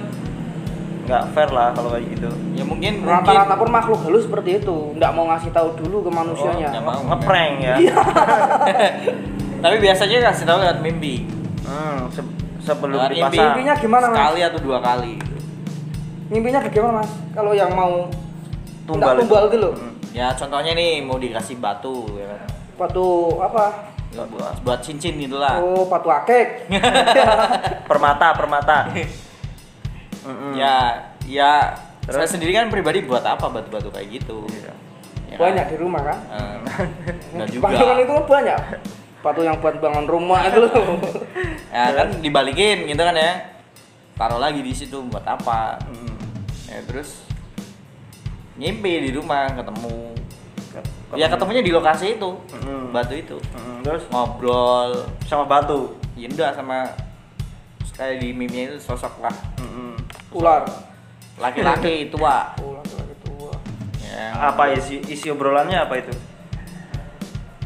nggak 1.03 1.23
fair 1.33 1.49
lah 1.49 1.73
kalau 1.73 1.91
kayak 1.91 2.05
gitu. 2.11 2.29
ya 2.53 2.63
mungkin 2.63 3.01
Rata-rata 3.03 3.57
pun 3.57 3.67
makhluk 3.67 3.99
halus 3.99 4.23
seperti 4.23 4.61
itu, 4.61 4.93
nggak 4.95 5.11
mau 5.11 5.25
ngasih 5.27 5.51
tahu 5.51 5.75
dulu 5.75 6.05
ke 6.05 6.11
manusianya. 6.13 6.69
nggak 6.71 6.85
mau. 6.85 7.01
Ngeprank 7.03 7.53
ya. 7.59 7.75
Iya. 7.81 7.95
tapi 9.63 9.75
biasanya 9.77 10.23
kasih 10.25 10.45
tahu 10.47 10.57
lewat 10.59 10.79
mimpi 10.79 11.27
Hmm, 11.67 12.07
sebelum 12.69 12.99
mimpi. 12.99 13.15
dipasang. 13.15 13.45
Mimpinya 13.49 13.73
gimana 13.75 14.05
mas? 14.05 14.15
sekali 14.15 14.39
atau 14.43 14.59
dua 14.59 14.77
kali 14.79 15.13
Mimpinya 16.27 16.59
bagaimana 16.61 16.93
mas? 16.95 17.11
Kalau 17.31 17.51
yang 17.51 17.71
mau 17.71 17.93
Tumbal 18.85 19.17
tumbal 19.17 19.43
itu. 19.43 19.49
itu 19.49 19.57
loh. 19.59 19.73
Hmm. 19.73 19.93
ya 20.09 20.27
contohnya 20.31 20.71
nih 20.73 20.91
mau 20.99 21.17
dikasih 21.17 21.57
batu 21.57 21.95
ya 22.15 22.25
kan 22.27 22.41
Batu 22.75 23.07
apa? 23.39 23.65
Ya, 24.09 24.25
buat, 24.25 24.53
buat 24.63 24.79
cincin 24.79 25.13
gitu 25.17 25.37
lah 25.37 25.57
Oh, 25.57 25.85
batu 25.85 26.09
akek. 26.09 26.65
Permata, 27.89 28.33
permata. 28.33 28.89
Mm-mm. 30.19 30.53
ya 30.53 31.05
ya 31.23 31.77
Terus? 32.01 32.15
saya 32.15 32.29
sendiri 32.29 32.51
kan 32.51 32.67
pribadi 32.67 33.01
buat 33.01 33.21
apa 33.21 33.45
batu-batu 33.47 33.89
kayak 33.89 34.07
gitu 34.11 34.45
Iya. 34.49 34.73
Ya 35.27 35.35
kan? 35.35 35.41
banyak 35.45 35.65
di 35.67 35.77
rumah 35.77 36.01
kan? 36.03 36.17
Eh, 36.27 36.55
nggak 37.33 37.47
juga 37.51 37.63
Bangunan 37.63 37.97
itu 37.99 38.11
kan 38.11 38.25
banyak. 38.27 38.59
Batu 39.19 39.41
yang 39.41 39.59
buat 39.59 39.75
bangun 39.77 40.05
rumah 40.05 40.41
itu 40.43 40.59
loh. 40.61 40.95
ya 41.75 41.91
kan 41.91 42.07
dibalikin 42.17 42.85
gitu 42.85 42.97
kan 42.97 43.11
ya 43.11 43.35
taruh 44.15 44.37
lagi 44.37 44.59
di 44.59 44.71
situ 44.71 44.99
buat 45.05 45.23
apa 45.23 45.79
Mm. 45.85 46.15
ya 46.67 46.79
terus 46.83 47.23
ngimpi 48.55 48.99
di 49.01 49.11
rumah 49.11 49.47
ketemu 49.49 50.11
Ketemu. 50.69 51.15
ya 51.15 51.27
ketemunya 51.27 51.61
di 51.61 51.71
lokasi 51.71 52.15
itu 52.15 52.29
Mm. 52.57 52.91
batu 52.91 53.13
itu 53.13 53.37
Mm, 53.53 53.79
terus 53.81 54.03
ngobrol 54.07 54.91
sama 55.23 55.45
batu. 55.45 55.95
ya 56.13 56.27
enggak 56.27 56.51
sama 56.51 56.83
kayak 57.89 58.19
di 58.19 58.31
meme 58.31 58.55
itu 58.65 58.77
sosok 58.77 59.19
lah 59.19 59.35
Mm-mm. 59.57 59.99
Ular. 60.31 60.63
laki-laki 61.43 62.07
tua 62.07 62.55
Ular 62.57 62.83
lagi 62.83 63.15
tua. 63.21 63.51
yang 64.05 64.31
apa 64.35 64.63
isi 64.71 64.99
isi 65.05 65.27
obrolannya 65.27 65.75
apa 65.77 65.95
itu 65.97 66.11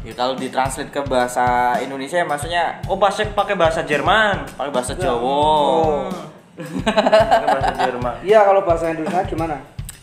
ya 0.04 0.12
kalau 0.12 0.34
ditranslate 0.34 0.88
ke 0.88 1.00
bahasa 1.02 1.44
Indonesia 1.78 2.14
ya 2.14 2.24
maksudnya 2.24 2.64
oh 2.84 2.96
pasti 2.96 3.24
pakai 3.26 3.56
bahasa 3.56 3.80
Jerman 3.82 4.44
pakai 4.50 4.70
bahasa 4.70 4.92
Ya. 4.94 5.00
Jawa 5.02 5.16
oh 5.16 6.12
pakai 6.84 7.48
bahasa 7.50 7.72
Jerman 7.80 8.14
Iya 8.22 8.40
kalau 8.42 8.60
bahasa 8.62 8.84
Indonesia 8.86 9.20
gimana? 9.24 9.56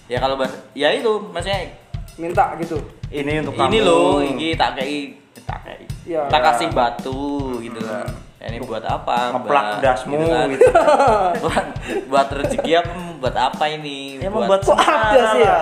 ya 0.05 0.17
kalau 0.17 0.35
bahasa 0.35 0.57
ya 0.73 0.89
itu 0.89 1.07
maksudnya 1.23 1.69
Minta 2.17 2.53
gitu. 2.57 2.75
ini 3.09 3.39
untuk 3.39 3.55
ini 3.55 3.77
kamu. 3.77 3.87
loh 3.87 4.19
ini 4.19 4.47
tak 4.53 4.75
kayak 4.75 5.15
tak 5.41 5.59
kayak 5.63 5.79
Iya. 6.01 6.21
tak 6.27 6.41
kasih 6.43 6.67
batu 6.71 7.21
gitu 7.61 7.79
kan 7.79 8.09
Ya, 8.35 8.49
ini 8.49 8.57
buat 8.59 8.81
apa 8.81 9.37
ngeplak 9.37 9.65
Mbak? 9.69 9.79
dasmu 9.79 10.17
kan. 10.25 10.49
gitu. 10.49 10.65
buat, 11.45 11.65
buat 12.09 12.27
rezeki 12.33 12.71
apa 12.75 12.91
buat 13.21 13.35
apa 13.37 13.63
ini 13.69 14.17
Ya, 14.17 14.27
buat, 14.27 14.59
Kok 14.59 14.73
ada 14.75 15.21
sih 15.31 15.45
ya? 15.45 15.57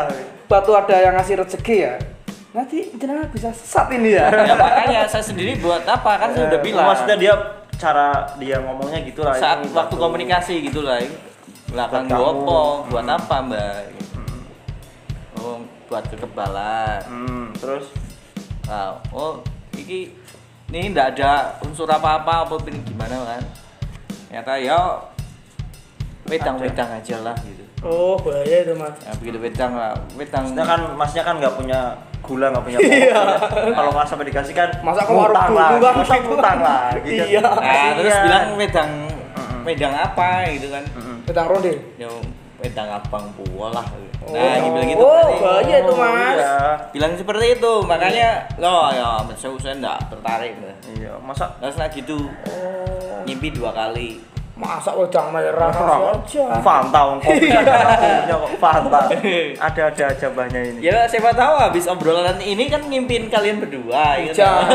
Batu 0.48 0.72
ada 0.72 0.96
yang 0.98 1.14
ngasih 1.14 1.36
rezeki 1.38 1.76
ya? 1.78 1.94
Nanti 2.60 2.92
jenengan 3.00 3.32
bisa 3.32 3.56
sesat 3.56 3.88
ini 3.96 4.20
ya. 4.20 4.28
ya 4.52 4.56
makanya 4.60 5.08
saya 5.08 5.24
sendiri 5.24 5.56
buat 5.64 5.88
apa 5.88 6.12
kan 6.20 6.36
saya 6.36 6.52
udah 6.52 6.60
bilang 6.60 6.92
maksudnya 6.92 7.16
dia 7.16 7.34
cara 7.80 8.28
dia 8.36 8.60
ngomongnya 8.60 9.00
gitu 9.08 9.24
lah 9.24 9.32
saat 9.40 9.64
waktu 9.72 9.96
batu. 9.96 9.96
komunikasi 9.96 10.68
gitu 10.68 10.84
lah 10.84 11.00
belakang 11.72 12.12
Buat 12.12 12.20
kamu. 12.20 12.44
gopo 12.44 12.64
buat 12.92 13.08
apa 13.08 13.36
mbak 13.48 13.80
oh 15.40 15.64
buat 15.88 16.04
kekebalan 16.12 17.00
hmm, 17.08 17.46
terus 17.56 17.88
Nah, 18.70 19.02
oh, 19.10 19.42
iki 19.74 20.14
ini 20.70 20.94
ndak 20.94 21.18
ada 21.18 21.58
unsur 21.66 21.90
apa-apa 21.90 22.46
apa 22.46 22.54
ini 22.70 22.86
gimana 22.86 23.18
kan? 23.26 23.42
Ternyata 24.30 24.54
ya 24.62 24.78
wedang-wedang 26.30 27.02
aja 27.02 27.18
lah 27.26 27.34
gitu. 27.42 27.66
Oh 27.82 28.14
bahaya 28.22 28.62
itu 28.62 28.78
mas. 28.78 28.94
Ya 29.02 29.12
begitu 29.18 29.42
wedang 29.42 29.74
lah, 29.74 29.98
wedang. 30.14 30.46
maksudnya 30.46 30.66
kan 30.70 30.82
masnya 30.94 31.24
kan 31.26 31.42
nggak 31.42 31.58
punya 31.58 31.98
gula 32.30 32.46
nggak 32.48 32.62
punya 32.62 32.78
kopi 32.78 33.00
kalau 33.74 33.90
nggak 33.90 34.06
sampai 34.06 34.26
dikasih 34.30 34.54
kan 34.54 34.70
Masa 34.80 35.02
ke 35.02 35.12
warung 35.12 35.34
dulu 35.34 35.58
lah 35.58 35.70
kan? 35.74 35.94
masa 35.98 36.14
ngutang 36.22 36.60
lah 36.62 36.86
gitu 37.02 37.10
kan. 37.18 37.26
Iya. 37.26 37.40
Nah, 37.42 37.90
terus 37.98 38.14
Iya. 38.14 38.22
bilang 38.24 38.46
wedang 38.54 38.92
wedang 39.66 39.94
apa 39.94 40.30
gitu 40.52 40.68
kan? 40.70 40.84
Mm-mm. 40.94 41.18
Pedang 41.26 41.46
ronde. 41.46 41.74
Ya 41.98 42.10
wedang 42.58 42.88
abang 42.92 43.26
buah 43.34 43.72
lah. 43.72 43.86
Oh. 44.22 44.30
Nah, 44.30 44.56
gitu 44.60 44.78
gitu. 44.86 45.00
Oh, 45.00 45.10
berarti. 45.10 45.42
bahaya 45.42 45.76
itu, 45.80 45.94
Mas. 45.96 46.38
iya. 46.38 46.54
Bilang 46.92 47.12
seperti 47.16 47.46
itu, 47.56 47.74
makanya 47.82 48.30
lo 48.58 48.92
ya 48.92 49.08
saya 49.34 49.50
saya 49.58 49.74
enggak 49.76 49.98
tertarik. 50.08 50.54
Iya 50.92 51.18
masa 51.18 51.50
Terus 51.58 51.76
nah 51.76 51.88
gitu, 51.88 52.30
Oh. 52.46 53.24
ngimpi 53.24 53.50
dua 53.52 53.72
kali. 53.72 54.22
Masa 54.60 54.92
wedang 54.92 55.32
merah. 55.32 55.72
Aja. 55.72 56.60
Fanta 56.60 57.00
wong 57.08 57.24
kopi. 57.24 57.48
Punya 57.48 58.36
kok 58.36 58.54
Fanta? 58.60 59.08
Ada 59.72 59.82
ada 59.88 60.04
aja 60.12 60.28
banyak 60.28 60.64
ini. 60.76 60.80
Ya 60.84 61.08
siapa 61.08 61.32
tahu 61.32 61.56
habis 61.56 61.88
obrolan 61.88 62.44
ini 62.44 62.68
kan 62.68 62.84
ngimpin 62.84 63.32
kalian 63.32 63.64
berdua 63.64 64.20
gitu. 64.20 64.44
Jangan. 64.44 64.68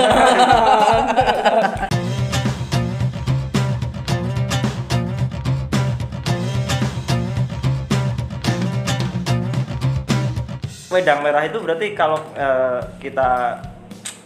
wedang 10.95 11.27
merah 11.27 11.43
itu 11.43 11.59
berarti 11.59 11.91
kalau 11.91 12.23
eh, 12.39 12.79
kita 13.03 13.59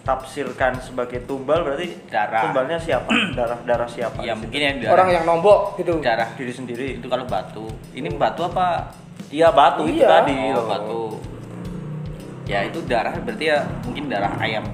tafsirkan 0.09 0.81
sebagai 0.81 1.21
tumbal 1.23 1.61
berarti 1.61 2.01
Darah. 2.09 2.41
tumbalnya 2.41 2.81
siapa 2.81 3.13
darah 3.37 3.61
darah 3.63 3.85
siapa 3.85 4.25
Ya 4.25 4.33
mungkin 4.33 4.57
yang 4.57 4.77
darah, 4.81 4.93
Orang 4.95 5.09
yang 5.13 5.25
nombok 5.25 5.77
gitu. 5.77 6.01
darah 6.01 6.33
diri 6.33 6.49
sendiri 6.49 6.97
itu 6.97 7.07
kalau 7.07 7.29
batu. 7.29 7.69
Ini 7.93 8.09
batu 8.17 8.41
apa? 8.43 8.89
iya 9.29 9.53
batu 9.53 9.85
itu 9.85 10.01
Iya. 10.01 10.09
tadi 10.09 10.37
Oh, 10.57 10.65
batu. 10.65 11.03
Ya 12.49 12.65
itu 12.65 12.81
darah 12.83 13.13
berarti 13.13 13.45
ya 13.47 13.61
mungkin 13.85 14.09
darah 14.09 14.33
ayam 14.41 14.65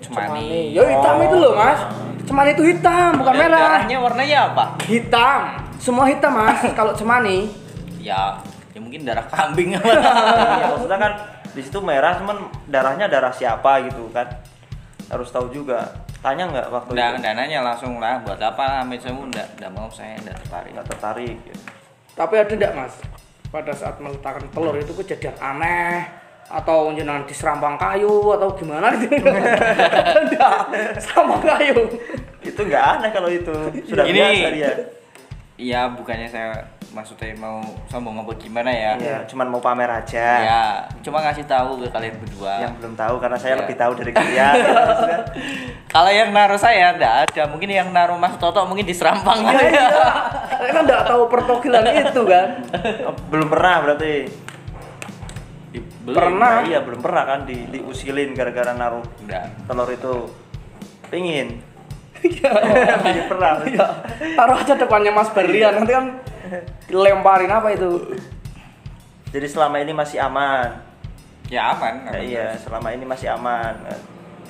cemani. 0.00 0.72
Ya 0.72 0.88
hitam 0.88 1.20
itu 1.20 1.36
loh 1.36 1.52
mas. 1.52 1.80
Cemani 2.24 2.50
itu 2.52 2.64
hitam 2.64 3.20
bukan 3.20 3.32
Dan 3.34 3.40
merah. 3.42 3.60
Darahnya 3.76 3.96
warnanya 4.00 4.38
apa? 4.48 4.64
Hitam. 4.82 5.40
Semua 5.76 6.08
hitam 6.08 6.32
mas. 6.32 6.64
Kalau 6.78 6.96
cemani. 6.96 7.52
Ya, 8.00 8.40
ya 8.72 8.80
mungkin 8.80 9.04
darah 9.04 9.28
kambing 9.28 9.76
apa? 9.76 9.92
Iya, 10.56 10.64
maksudnya 10.72 10.96
kan 10.98 11.12
di 11.48 11.60
situ 11.60 11.76
merah 11.78 12.16
cuman 12.16 12.36
darahnya 12.64 13.04
darah 13.04 13.28
siapa 13.28 13.84
gitu 13.84 14.08
kan 14.08 14.24
harus 15.08 15.28
tahu 15.28 15.48
juga. 15.48 15.88
Tanya 16.18 16.44
nggak 16.46 16.68
waktu 16.68 16.90
Nggak, 16.92 17.08
itu? 17.08 17.18
nggak 17.20 17.34
nanya 17.34 17.58
langsung 17.62 17.92
lah 17.96 18.20
buat 18.20 18.36
apa 18.36 18.82
amit? 18.82 19.00
Saya 19.00 19.14
enggak 19.14 19.48
enggak 19.54 19.72
mau 19.72 19.88
saya 19.88 20.16
enggak 20.16 20.36
tertarik. 20.38 20.70
nggak 20.72 20.86
tertarik 20.86 21.36
gitu. 21.42 21.62
Tapi 22.12 22.34
ada 22.36 22.52
enggak 22.52 22.72
mas? 22.74 22.94
Pada 23.48 23.72
saat 23.72 23.96
meletakkan 23.96 24.44
telur 24.50 24.76
itu 24.76 24.92
kejadian 24.94 25.32
aneh 25.38 26.04
atau 26.48 26.92
jenengan 26.92 27.24
diserampang 27.24 27.76
kayu 27.76 28.08
atau 28.32 28.48
gimana 28.52 28.92
gitu 28.96 29.20
enggak 29.20 30.56
serampang 31.02 31.42
kayu. 31.46 31.76
Itu 32.40 32.60
nggak 32.62 32.84
aneh 32.94 33.10
kalau 33.10 33.28
itu. 33.28 33.54
Sudah 33.84 34.04
Ini- 34.04 34.16
biasa 34.16 34.48
dia. 34.52 34.72
Iya, 35.58 35.90
bukannya 35.90 36.30
saya 36.30 36.54
maksudnya 36.90 37.36
mau 37.36 37.60
sombong 37.86 38.16
apa 38.18 38.32
gimana 38.34 38.68
ya? 38.68 38.92
Iya, 38.94 39.18
cuman 39.24 39.46
mau 39.46 39.58
pamer 39.58 39.86
aja 39.86 40.26
Ya, 40.40 40.62
cuma 40.98 41.20
ngasih 41.20 41.44
tahu 41.44 41.78
ke 41.78 41.88
kalian 41.88 42.16
berdua. 42.16 42.54
yang 42.60 42.72
belum 42.74 42.94
tahu 42.94 43.18
karena 43.18 43.36
saya 43.36 43.54
Iya. 43.54 43.60
lebih 43.62 43.76
tahu 43.76 43.92
dari 43.94 44.10
kalian 44.10 44.34
ya. 44.34 44.50
Kalau 45.92 46.08
yang 46.08 46.30
naruh 46.30 46.56
saya 46.56 46.92
enggak 46.92 47.14
ada, 47.26 47.42
mungkin 47.46 47.68
yang 47.68 47.88
naruh 47.88 48.14
Mas 48.14 48.36
Toto 48.36 48.64
mungkin 48.64 48.84
diserampang 48.84 49.40
gitu 49.42 49.64
ya. 49.68 49.88
kan 50.68 50.82
enggak 50.82 51.02
tahu 51.04 51.22
pertokilan 51.26 51.84
itu 51.86 52.22
kan 52.24 52.48
belum 53.30 53.48
pernah 53.48 53.74
berarti 53.80 54.14
Di- 55.68 55.84
belum. 56.02 56.16
Pernah. 56.16 56.52
Nah, 56.54 56.64
iya 56.64 56.80
belum 56.80 57.00
pernah 57.00 57.22
kan 57.22 57.40
di 57.44 57.68
diusilin 57.68 58.32
gara-gara 58.32 58.72
naruh 58.72 59.04
Enggak. 59.20 59.44
telur 59.64 59.88
itu 59.88 60.14
pingin 61.06 61.60
Iya. 62.20 62.50
belum 62.98 63.26
pernah 63.28 63.50
Iya. 63.62 63.86
taruh 64.34 64.56
aja 64.56 64.74
depannya 64.74 65.10
Mas 65.10 65.30
Berlian 65.30 65.72
nanti 65.74 65.92
kan 65.92 66.06
dilemparin 66.84 67.48
apa 67.48 67.68
itu 67.70 68.16
jadi 69.28 69.44
selama 69.44 69.76
ini 69.78 69.92
masih 69.92 70.18
aman 70.18 70.86
Ya 71.48 71.72
aman. 71.72 72.04
Ya, 72.04 72.12
aman 72.12 72.20
iya 72.20 72.46
selama 72.54 72.88
ini 72.90 73.04
masih 73.04 73.28
aman 73.30 73.74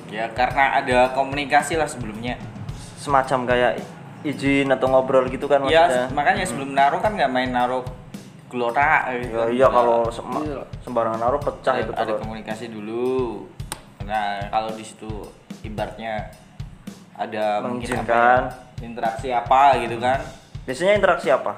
Ya 0.07 0.25
karena 0.29 0.75
ada 0.75 1.11
komunikasi 1.11 1.75
lah 1.75 1.85
sebelumnya. 1.85 2.35
semacam 2.95 3.45
kayak 3.45 3.79
izin 4.21 4.67
atau 4.67 4.89
ngobrol 4.89 5.23
gitu 5.27 5.45
kan 5.45 5.63
Ya 5.63 5.85
maksudnya 5.85 6.05
makanya 6.11 6.43
sebelum 6.43 6.69
naruh 6.73 6.99
kan 6.99 7.13
nggak 7.13 7.29
main 7.29 7.49
naruh 7.49 7.85
gelora 8.47 9.07
gitu. 9.13 9.31
Ya, 9.31 9.45
iya 9.47 9.67
kalau 9.69 10.09
sem- 10.09 10.25
Iya. 10.43 10.65
sembarangan 10.81 11.21
naruh 11.21 11.37
pecah 11.37 11.71
ada, 11.71 11.81
itu 11.81 11.91
ada 11.93 12.03
telur. 12.03 12.19
komunikasi 12.19 12.65
dulu. 12.67 13.45
Nah 14.01 14.49
kalau 14.49 14.73
di 14.73 14.81
situ 14.81 15.07
ibaratnya 15.61 16.27
ada 17.19 17.59
mungkin 17.59 17.83
apa 17.91 17.99
Mengizinkan. 17.99 18.41
ya, 18.79 18.85
interaksi 18.87 19.27
apa 19.27 19.61
gitu 19.83 19.95
kan? 19.99 20.19
Biasanya 20.63 20.93
interaksi 20.95 21.27
apa? 21.27 21.53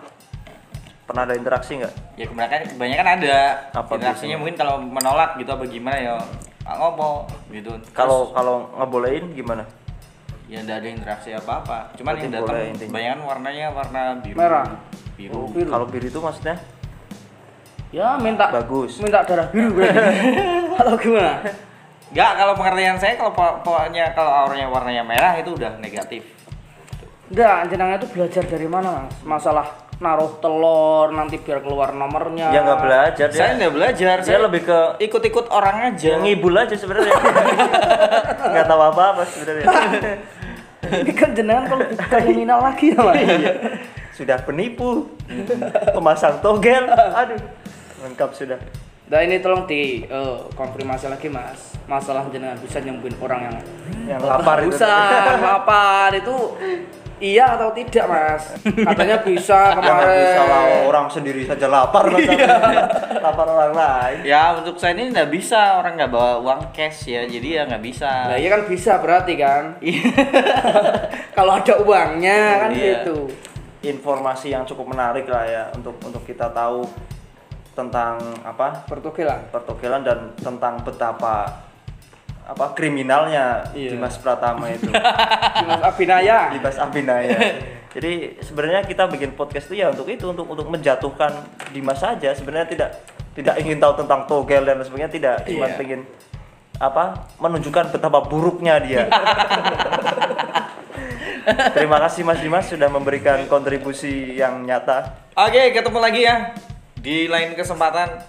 Pernah 1.06 1.24
ada 1.30 1.36
interaksi 1.38 1.71
nggak? 1.78 1.93
Ya 2.17 2.26
kebanyakan 2.26 2.60
kebanyakan 2.74 3.08
ada. 3.21 3.38
Apa 3.78 3.91
Interaksinya 4.02 4.10
biasanya? 4.10 4.38
mungkin 4.41 4.56
kalau 4.58 4.76
menolak 4.82 5.38
gitu 5.38 5.50
apa 5.54 5.63
gimana 5.69 5.97
ya 6.02 6.13
ah, 6.65 6.76
ngopo 6.82 7.30
gitu. 7.54 7.71
Kalau 7.93 8.34
kalau 8.34 8.74
ngebolehin 8.82 9.32
gimana? 9.32 9.63
ya 10.52 10.60
enggak 10.60 10.84
ada 10.84 10.89
interaksi 10.91 11.30
apa-apa. 11.32 11.95
Cuman 11.95 12.12
Berarti 12.12 12.24
yang 12.28 12.34
datang 12.36 12.76
kebanyakan 12.76 13.19
warnanya 13.24 13.65
warna 13.71 14.02
biru. 14.19 14.36
Merah. 14.36 14.67
Biru. 15.15 15.47
Biru. 15.47 15.69
Kalau 15.71 15.86
biru 15.88 16.06
itu 16.12 16.19
maksudnya 16.19 16.56
ya 17.91 18.15
minta 18.19 18.47
Bagus. 18.47 19.04
minta 19.04 19.19
darah 19.28 19.52
biru 19.52 19.76
berarti 19.76 20.00
kalau 20.80 20.95
gimana 20.95 21.43
Enggak, 22.12 22.32
kalau 22.36 22.54
pengertian 22.60 22.97
saya 23.00 23.13
kalau 23.15 23.32
po- 23.32 23.60
pokoknya 23.63 24.12
kalau 24.12 24.32
auranya 24.32 24.67
warnanya 24.67 25.04
merah 25.04 25.34
itu 25.39 25.56
udah 25.56 25.80
negatif. 25.80 26.24
enggak 27.32 27.71
jenengan 27.71 27.95
itu 27.95 28.08
belajar 28.12 28.43
dari 28.43 28.67
mana 28.67 29.08
mas 29.08 29.15
masalah 29.24 29.67
naruh 30.04 30.36
telur 30.43 31.15
nanti 31.15 31.39
biar 31.39 31.63
keluar 31.63 31.95
nomornya 31.95 32.52
ya 32.52 32.60
nggak 32.60 32.80
belajar 32.84 33.28
dia. 33.32 33.39
Saya 33.39 33.52
nggak 33.56 33.71
belajar, 33.71 34.15
Dia 34.19 34.28
saya 34.28 34.39
lebih 34.43 34.62
ke 34.67 34.80
ikut-ikut 35.00 35.45
orang 35.47 35.93
aja. 35.93 36.10
ya, 36.12 36.15
ngibul 36.19 36.52
aja 36.52 36.76
sebenarnya. 36.76 37.13
nggak 38.52 38.65
tahu 38.67 38.82
apa-apa 38.84 39.24
sebenarnya. 39.24 39.65
ini 41.06 41.12
kan 41.15 41.30
jenengan 41.32 41.63
kalau 41.69 41.86
kriminal 42.10 42.60
lagi 42.60 42.91
ya 42.91 43.00
mas 43.00 43.24
sudah 44.12 44.38
penipu, 44.43 45.08
pemasang 45.95 46.43
togel, 46.43 46.84
aduh 46.91 47.39
lengkap 48.04 48.30
sudah. 48.36 48.60
Nah 49.12 49.19
ini 49.19 49.43
tolong 49.43 49.67
di 49.67 50.08
eh, 50.08 50.38
konfirmasi 50.56 51.12
lagi 51.12 51.28
mas 51.28 51.76
Masalah 51.84 52.32
jenengan 52.32 52.56
bisa 52.56 52.80
nyembuhin 52.80 53.12
orang 53.19 53.52
yang 53.52 53.56
Yang 54.08 54.21
lapar 54.24 54.58
itu. 54.63 54.71
Usah, 54.71 55.36
lapar 55.52 56.10
itu 56.15 56.36
Iya 57.21 57.54
atau 57.54 57.69
tidak 57.69 58.10
mas? 58.10 58.50
Katanya 58.65 59.21
bisa 59.21 59.54
Ya 59.69 59.78
kemarin 59.78 60.10
bisa 60.26 60.41
lah 60.41 60.63
orang 60.89 61.06
sendiri 61.06 61.45
saja 61.45 61.69
lapar 61.69 62.10
masa 62.10 62.34
lapar 63.21 63.45
orang 63.45 63.74
lain. 63.78 64.17
Ya 64.26 64.58
untuk 64.58 64.82
saya 64.82 64.97
ini 64.97 65.13
nggak 65.13 65.30
bisa 65.30 65.78
orang 65.78 66.02
nggak 66.02 66.10
bawa 66.10 66.41
uang 66.41 66.74
cash 66.74 67.13
ya, 67.13 67.21
jadi 67.30 67.62
ya 67.62 67.69
nggak 67.69 67.84
bisa. 67.86 68.10
Nah 68.26 68.38
iya 68.41 68.50
kan 68.50 68.65
bisa 68.65 68.97
berarti 68.97 69.38
kan 69.38 69.78
Iya. 69.78 70.02
Kalau 71.38 71.62
ada 71.62 71.76
uangnya 71.86 72.41
kan 72.65 72.69
Iya. 72.74 73.06
gitu 73.06 73.30
informasi 73.82 74.58
yang 74.58 74.65
cukup 74.65 74.89
menarik 74.89 75.30
lah 75.30 75.45
ya 75.45 75.63
untuk 75.78 76.02
untuk 76.02 76.26
kita 76.26 76.50
tahu 76.50 76.89
tentang 77.82 78.15
apa 78.41 78.86
Pertukilan. 78.86 79.50
pertogelan 79.50 80.02
dan 80.02 80.20
tentang 80.36 80.80
betapa 80.80 81.65
apa 82.41 82.65
kriminalnya 82.72 83.63
Iya. 83.72 83.96
Dimas 83.96 84.17
Pratama 84.17 84.67
itu 84.67 84.89
Dimas 85.58 85.82
Abinaya. 85.82 86.52
Dimas 86.52 86.78
Abinaya. 86.78 87.38
Jadi 87.91 88.12
sebenarnya 88.39 88.82
kita 88.84 89.04
bikin 89.06 89.34
podcast 89.34 89.67
itu 89.67 89.80
ya 89.80 89.89
untuk 89.89 90.08
itu 90.08 90.26
untuk 90.26 90.46
untuk 90.46 90.67
menjatuhkan 90.67 91.32
Dimas 91.70 91.98
saja. 91.98 92.32
Sebenarnya 92.32 92.67
tidak 92.67 92.89
tidak 93.32 93.56
ingin 93.58 93.78
tahu 93.78 93.96
tentang 93.96 94.26
togel 94.26 94.62
dan 94.62 94.80
sebagainya 94.80 95.08
tidak 95.10 95.36
cuma 95.46 95.65
Iya. 95.65 95.80
ingin 95.80 96.02
apa 96.76 97.04
menunjukkan 97.38 97.91
betapa 97.91 98.20
buruknya 98.22 98.80
dia. 98.80 99.06
Terima 101.72 101.98
kasih 102.00 102.22
Mas 102.22 102.38
Dimas 102.38 102.65
sudah 102.65 102.88
memberikan 102.88 103.46
kontribusi 103.46 104.36
yang 104.36 104.62
nyata. 104.62 105.26
Oke, 105.36 105.72
ketemu 105.72 106.00
lagi 106.00 106.22
ya 106.22 106.36
di 107.01 107.25
lain 107.25 107.57
kesempatan. 107.57 108.21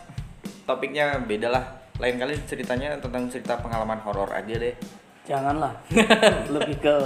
Topiknya 0.65 1.21
beda 1.21 1.49
lah. 1.49 1.65
Lain 2.01 2.17
kali 2.17 2.35
ceritanya 2.43 2.97
tentang 2.97 3.29
cerita 3.29 3.61
pengalaman 3.61 4.01
horor 4.01 4.33
aja 4.33 4.57
deh. 4.57 4.75
Janganlah. 5.23 5.77
Lebih 6.55 6.81
ke 6.81 6.97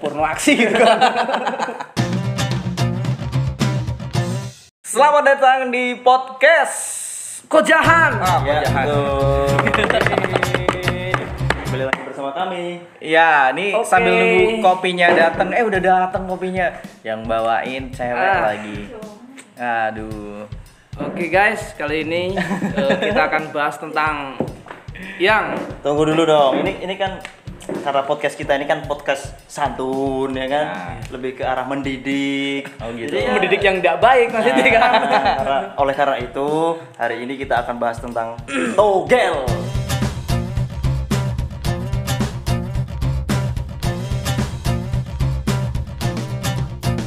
porno 0.00 0.24
aksi 0.24 0.56
gitu 0.56 0.74
kan. 0.74 0.98
Selamat 4.82 5.22
datang 5.26 5.68
di 5.68 6.00
podcast. 6.00 7.04
Kojahan. 7.46 8.18
Ah, 8.18 8.42
Ya, 8.42 8.58
Jahan. 8.64 8.86
betul. 8.88 9.46
Kembali 11.62 11.84
lagi 11.84 12.02
bersama 12.02 12.30
kami. 12.32 12.80
Ya, 12.98 13.52
ini 13.52 13.70
Oke. 13.70 13.86
sambil 13.86 14.16
nunggu 14.16 14.58
kopinya 14.58 15.06
datang. 15.12 15.52
Eh, 15.52 15.62
udah 15.62 15.78
datang 15.78 16.26
kopinya. 16.26 16.72
Yang 17.04 17.20
bawain 17.22 17.82
cewek 17.92 18.18
Ah. 18.18 18.50
lagi. 18.50 18.78
Aduh. 19.54 20.48
Oke 20.96 21.28
guys, 21.28 21.76
kali 21.76 22.08
ini 22.08 22.32
eh, 22.78 22.96
kita 23.02 23.28
akan 23.28 23.52
bahas 23.52 23.76
tentang 23.76 24.40
yang 25.20 25.52
Tunggu 25.84 26.08
dulu 26.08 26.24
dong. 26.24 26.64
Ini 26.64 26.82
ini 26.82 26.94
kan 26.96 27.20
karena 27.82 28.02
podcast 28.02 28.32
kita 28.34 28.54
ini 28.54 28.64
kan 28.64 28.86
podcast 28.86 29.36
santun 29.46 30.32
ya 30.32 30.46
kan, 30.46 30.66
Nah. 30.66 30.96
lebih 31.10 31.36
ke 31.36 31.44
arah 31.44 31.66
mendidik. 31.66 32.70
Oh, 32.80 32.88
gitu. 32.92 33.12
Jadi 33.12 33.22
ya- 33.22 33.34
mendidik 33.34 33.60
yang 33.60 33.76
tidak 33.78 33.96
baik 34.00 34.28
maksudnya 34.32 34.66
kan. 34.72 34.90
Nah, 34.96 35.22
karena- 35.36 35.64
oleh 35.76 35.94
karena 35.94 36.16
itu 36.18 36.48
hari 36.96 37.16
ini 37.20 37.34
kita 37.36 37.54
akan 37.60 37.76
bahas 37.76 37.98
tentang 38.00 38.38
togel. 38.72 39.44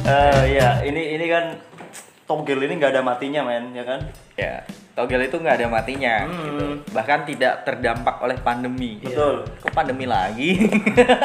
Eh 0.06 0.44
ya 0.58 0.82
ini 0.82 1.14
ini 1.14 1.26
kan 1.30 1.44
togel 2.30 2.62
ini 2.62 2.78
nggak 2.78 2.94
ada 2.94 3.02
matinya 3.02 3.42
men 3.42 3.74
ya 3.74 3.82
kan? 3.82 3.98
Ya, 4.38 4.62
togel 4.94 5.26
itu 5.26 5.34
nggak 5.34 5.58
ada 5.58 5.66
matinya 5.66 6.30
Hmm. 6.30 6.44
gitu. 6.46 6.66
Bahkan 6.94 7.26
tidak 7.26 7.66
terdampak 7.66 8.22
oleh 8.22 8.38
pandemi. 8.38 9.02
Betul. 9.02 9.42
Kok 9.58 9.74
pandemi 9.74 10.06
lagi? 10.06 10.54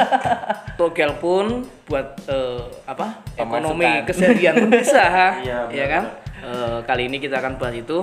Togel 0.78 1.14
pun 1.22 1.62
buat 1.86 2.18
eh, 2.26 2.60
apa? 2.84 3.22
Pemasukan. 3.38 3.46
Ekonomi 3.46 3.90
keseharian 4.02 4.54
pun 4.66 4.70
bisa, 4.74 5.06
Iya, 5.46 5.70
ya 5.70 5.86
kan? 5.86 6.04
Eh, 6.42 6.78
kali 6.82 7.06
ini 7.06 7.22
kita 7.22 7.38
akan 7.38 7.54
bahas 7.56 7.78
itu. 7.78 8.02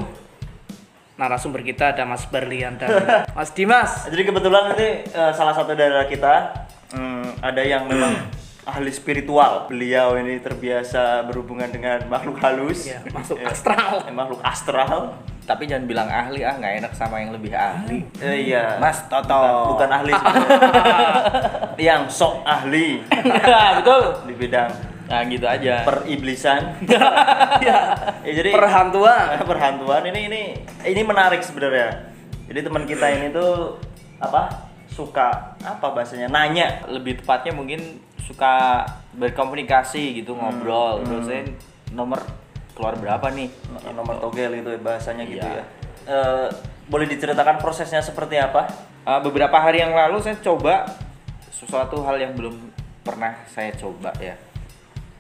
Narasumber 1.14 1.62
kita 1.62 1.94
ada 1.94 2.08
Mas 2.08 2.26
Berlian 2.26 2.80
dan 2.80 2.90
Mas 3.38 3.52
Dimas. 3.52 4.08
Jadi 4.08 4.24
kebetulan 4.24 4.72
nanti 4.72 5.04
eh, 5.06 5.32
salah 5.36 5.54
satu 5.54 5.76
dari 5.76 5.94
kita 6.08 6.56
hmm, 6.96 7.44
ada 7.44 7.62
yang 7.62 7.86
memang 7.86 8.16
ahli 8.64 8.90
spiritual. 8.90 9.68
Beliau 9.68 10.16
ini 10.16 10.40
terbiasa 10.40 11.24
berhubungan 11.24 11.68
dengan 11.68 12.08
makhluk 12.08 12.40
halus, 12.40 12.88
Ya, 12.88 13.04
masuk 13.10 13.38
Ya, 13.38 13.50
astral. 13.54 14.08
eh, 14.08 14.12
makhluk 14.12 14.40
astral. 14.42 15.20
Tapi 15.44 15.68
jangan 15.68 15.84
bilang 15.84 16.08
ahli 16.08 16.40
ah, 16.40 16.56
nggak 16.56 16.74
enak 16.80 16.94
sama 16.96 17.20
yang 17.20 17.36
lebih 17.36 17.52
ahli. 17.52 18.08
Eh, 18.18 18.48
iya. 18.48 18.80
Mas 18.80 19.04
Toto. 19.06 19.28
Bukan, 19.28 19.76
bukan 19.76 19.90
ahli 19.92 20.12
yang 21.84 22.08
sok 22.08 22.44
ahli 22.44 23.04
Betul. 23.76 24.24
di 24.24 24.34
bidang 24.38 24.72
Nah, 25.04 25.20
gitu 25.28 25.44
aja. 25.44 25.84
periblisan. 25.84 26.80
ya. 27.60 27.76
Ya, 28.24 28.32
jadi 28.34 28.50
Perhantuan. 28.50 29.36
perhantuan 29.44 30.02
ini 30.08 30.20
ini 30.26 30.42
ini 30.88 31.02
menarik 31.04 31.44
sebenarnya. 31.44 32.08
Jadi 32.48 32.60
teman 32.64 32.88
kita 32.88 33.12
ini 33.12 33.30
tuh 33.30 33.78
apa? 34.18 34.73
Suka 34.94 35.58
apa 35.60 35.88
bahasanya? 35.90 36.30
Nanya. 36.30 36.86
lebih 36.88 37.18
tepatnya 37.20 37.52
mungkin 37.52 38.00
suka 38.24 38.86
berkomunikasi 39.18 40.22
gitu 40.22 40.32
ngobrol 40.32 41.04
terus 41.04 41.28
saya 41.28 41.44
nomor 41.92 42.24
keluar 42.72 42.96
berapa 42.96 43.28
nih 43.30 43.52
nomor 43.92 44.18
togel 44.18 44.54
gitu 44.58 44.70
ya, 44.74 44.80
bahasanya 44.80 45.26
gitu 45.28 45.44
Iya. 45.44 45.60
ya. 45.60 45.66
Eh, 46.04 46.48
boleh 46.88 47.08
diceritakan 47.08 47.60
prosesnya 47.60 48.00
seperti 48.00 48.36
apa? 48.38 48.68
Uh, 49.04 49.20
beberapa 49.20 49.60
hari 49.60 49.84
yang 49.84 49.92
lalu 49.92 50.24
saya 50.24 50.40
coba 50.40 50.88
sesuatu 51.52 52.00
hal 52.08 52.16
yang 52.16 52.40
belum 52.40 52.56
pernah 53.04 53.36
saya 53.52 53.76
coba 53.76 54.16
ya 54.16 54.32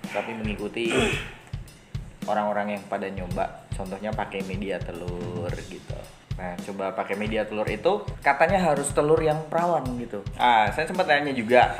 tapi 0.07 0.31
mengikuti 0.31 0.87
orang-orang 2.31 2.79
yang 2.79 2.83
pada 2.87 3.11
nyoba 3.11 3.67
contohnya 3.75 4.15
pakai 4.15 4.39
media 4.47 4.79
telur 4.79 5.51
gitu 5.67 5.99
nah 6.33 6.57
coba 6.65 6.97
pakai 6.97 7.13
media 7.13 7.45
telur 7.45 7.67
itu 7.69 8.01
katanya 8.25 8.57
harus 8.57 8.89
telur 8.89 9.21
yang 9.21 9.37
perawan 9.53 9.85
gitu 10.01 10.25
ah 10.35 10.65
saya 10.73 10.89
sempat 10.89 11.05
tanya 11.05 11.29
juga 11.29 11.77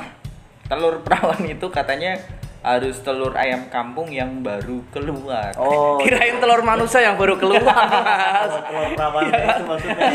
telur 0.70 1.02
perawan 1.02 1.42
itu 1.58 1.66
katanya 1.68 2.16
harus 2.64 2.96
telur 3.04 3.36
ayam 3.36 3.68
kampung 3.68 4.08
yang 4.08 4.40
baru 4.40 4.80
keluar 4.88 5.52
Oh, 5.60 5.98
Kirain 6.02 6.40
telur 6.40 6.64
manusia 6.64 7.04
yang 7.04 7.20
baru 7.20 7.36
keluar. 7.36 7.60
Telur 8.64 8.88
perawan 8.96 9.28
itu 9.28 9.62
maksudnya. 9.68 10.08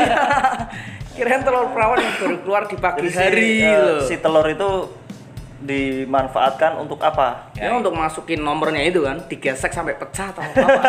Kirain 1.14 1.42
telur 1.46 1.70
perawan 1.70 2.02
yang 2.02 2.16
baru 2.18 2.38
keluar 2.42 2.62
di 2.66 2.76
pagi 2.82 3.06
Jadi 3.06 3.14
hari 3.14 3.50
eh, 3.62 3.78
loh. 3.78 4.02
si 4.02 4.18
telur 4.18 4.50
itu 4.50 4.70
dimanfaatkan 5.62 6.78
untuk 6.78 6.98
apa? 7.00 7.52
Ya, 7.54 7.70
untuk 7.70 7.92
masukin 7.92 8.40
nomornya 8.40 8.80
itu 8.82 9.02
kan 9.02 9.20
digesek 9.22 9.70
sampai 9.70 9.94
pecah 9.94 10.30
atau 10.30 10.40
apa? 10.40 10.82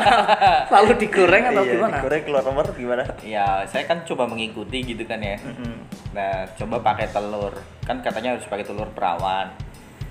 Lalu 0.74 0.92
digoreng 0.98 1.44
atau 1.48 1.62
Iya, 1.62 1.72
gimana? 1.72 1.96
digoreng 1.98 2.22
keluar 2.22 2.42
nomor 2.42 2.64
gimana? 2.70 3.04
ya 3.20 3.46
saya 3.64 3.84
kan 3.84 4.02
coba 4.02 4.24
mengikuti 4.24 4.84
gitu 4.84 5.02
kan 5.02 5.18
ya 5.18 5.34
nah 6.10 6.46
coba 6.54 6.78
pakai 6.80 7.08
telur 7.08 7.50
kan 7.80 7.98
katanya 7.98 8.34
harus 8.34 8.44
pakai 8.44 8.62
telur 8.62 8.86
perawan 8.88 9.50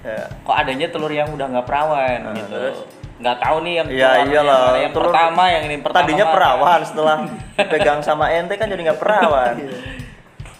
Ya. 0.01 0.19
kok 0.37 0.51
adanya 0.53 0.87
telur 0.89 1.07
yang 1.07 1.29
udah 1.29 1.47
nggak 1.47 1.63
perawan 1.63 2.19
Nah, 2.21 2.35
gitu 2.35 2.51
terus? 2.51 2.77
nggak 3.15 3.37
tahu 3.39 3.57
nih 3.63 3.73
yang 3.73 3.87
Iya 3.87 3.95
telur 3.95 4.11
yang 4.17 4.27
iyalah. 4.29 4.59
mana 4.59 4.77
yang 4.77 4.91
telur- 4.91 5.05
pertama 5.07 5.43
yang 5.47 5.63
ini 5.63 5.75
pertama 5.79 5.99
Tadinya 6.01 6.25
mana. 6.25 6.33
perawan 6.33 6.79
setelah 6.81 7.15
pegang 7.55 7.99
sama 7.99 8.25
ente 8.35 8.53
kan 8.53 8.67
jadi 8.67 8.81
nggak 8.83 8.99
perawan. 8.99 9.53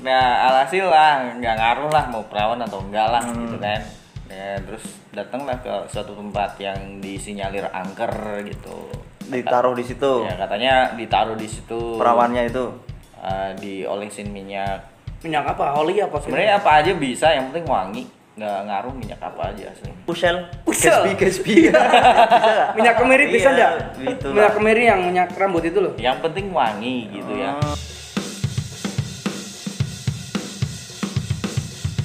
Nah 0.04 0.24
alhasil 0.46 0.84
lah 0.84 1.12
nggak 1.34 1.56
ngaruh 1.56 1.90
lah 1.90 2.06
mau 2.08 2.24
perawan 2.24 2.60
atau 2.60 2.80
enggak 2.82 3.08
lah 3.10 3.24
Hmm. 3.24 3.40
gitu 3.42 3.58
kan 3.58 3.80
ya 4.28 4.60
terus 4.60 4.84
datanglah 5.10 5.56
ke 5.58 5.70
suatu 5.88 6.12
tempat 6.12 6.58
yang 6.58 6.76
disinyalir 7.00 7.64
angker 7.70 8.12
gitu 8.44 8.90
Ditaruh 9.24 9.72
di 9.72 9.82
situ. 9.82 10.22
ya 10.22 10.36
katanya 10.36 10.92
ditaruh 10.92 11.34
di 11.34 11.48
situ 11.48 11.96
Perawannya 11.96 12.44
itu. 12.46 12.76
eh, 13.18 13.56
diolesin 13.56 14.28
minyak 14.28 14.84
Minyak 15.22 15.56
apa? 15.56 15.80
Oli 15.80 15.96
apa? 15.98 16.20
sih? 16.20 16.28
sebenarnya 16.28 16.60
apa 16.60 16.84
aja 16.84 16.92
bisa 16.94 17.32
yang 17.32 17.48
penting 17.48 17.64
wangi 17.64 18.04
nggak 18.34 18.60
ngaruh 18.66 18.92
minyak 18.92 19.22
apa 19.22 19.42
aja 19.48 19.70
asli 19.70 19.88
Pusel. 20.04 20.44
Pusel. 20.66 21.08
Bisa 21.14 21.32
nggak? 21.32 22.76
minyak 22.76 22.96
kemiri 22.98 23.26
bisa 23.30 23.48
Iya, 23.48 23.54
enggak? 23.54 23.72
gitu 24.04 24.28
minyak 24.34 24.52
kemiri 24.52 24.84
yang 24.84 25.00
minyak 25.00 25.30
rambut 25.32 25.64
itu 25.64 25.80
loh. 25.80 25.94
yang 25.96 26.18
penting 26.20 26.50
wangi 26.50 27.08
gitu 27.14 27.32
ya 27.32 27.56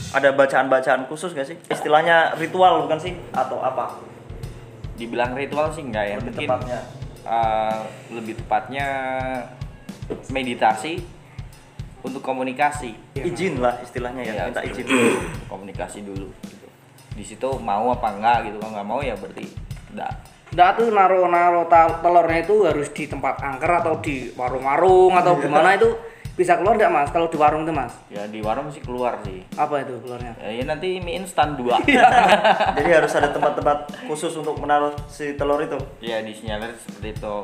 Ada 0.09 0.33
bacaan-bacaan 0.33 1.05
khusus 1.05 1.31
gak 1.31 1.45
sih? 1.45 1.57
Istilahnya 1.67 2.33
ritual 2.35 2.85
bukan 2.85 2.99
sih? 2.99 3.13
Atau 3.31 3.59
apa? 3.59 4.09
dibilang 4.95 5.31
ritual 5.33 5.71
sih 5.71 5.87
enggak 5.87 6.05
ya 6.05 6.17
Lebih 6.19 6.27
mungkin 6.27 6.49
tepatnya. 6.51 6.79
eh, 7.23 7.79
lebih 8.11 8.35
tepatnya 8.35 8.87
meditasi 10.29 10.99
untuk 12.01 12.19
komunikasi 12.19 12.99
Izin 13.15 13.59
lah 13.59 13.79
istilahnya 13.79 14.23
ya, 14.23 14.33
Ya, 14.35 14.43
minta 14.51 14.63
izin. 14.63 14.87
komunikasi 15.53 16.03
dulu 16.03 16.27
gitu. 16.43 16.67
di 17.15 17.23
situ 17.23 17.47
mau 17.59 17.91
apa 17.91 18.11
enggak 18.11 18.39
gitu 18.47 18.57
kalau 18.59 18.73
nggak 18.75 18.89
mau 18.89 18.99
ya 18.99 19.15
berarti 19.15 19.47
enggak 19.91 20.13
Nggak 20.49 20.71
tuh 20.75 20.89
naruh-naruh 20.89 21.67
telurnya 22.01 22.39
itu 22.41 22.55
harus 22.65 22.89
di 22.89 23.05
tempat 23.05 23.39
angker 23.39 23.69
atau 23.79 24.01
di 24.01 24.33
warung-warung 24.33 25.13
atau 25.13 25.37
Iya. 25.37 25.43
gimana 25.45 25.69
itu 25.77 25.95
bisa 26.39 26.55
keluar 26.55 26.79
nggak 26.79 26.93
mas? 26.95 27.11
Kalau 27.11 27.27
di 27.27 27.35
warung 27.35 27.67
tuh 27.67 27.75
mas? 27.75 27.91
ya 28.07 28.23
di 28.31 28.39
warung 28.39 28.71
sih 28.71 28.79
keluar 28.79 29.19
sih. 29.27 29.43
Apa 29.59 29.83
itu 29.83 29.99
keluarnya? 29.99 30.39
ya, 30.39 30.63
ya 30.63 30.65
nanti 30.71 31.03
mie 31.03 31.19
instan 31.19 31.59
dua. 31.59 31.83
Jadi 32.79 32.91
harus 32.95 33.11
ada 33.19 33.35
tempat-tempat 33.35 34.07
khusus 34.07 34.31
untuk 34.39 34.55
menaruh 34.63 34.95
si 35.11 35.35
telur 35.35 35.59
itu? 35.59 35.75
Ya 35.99 36.23
disinyalir 36.23 36.79
seperti 36.79 37.19
itu. 37.19 37.37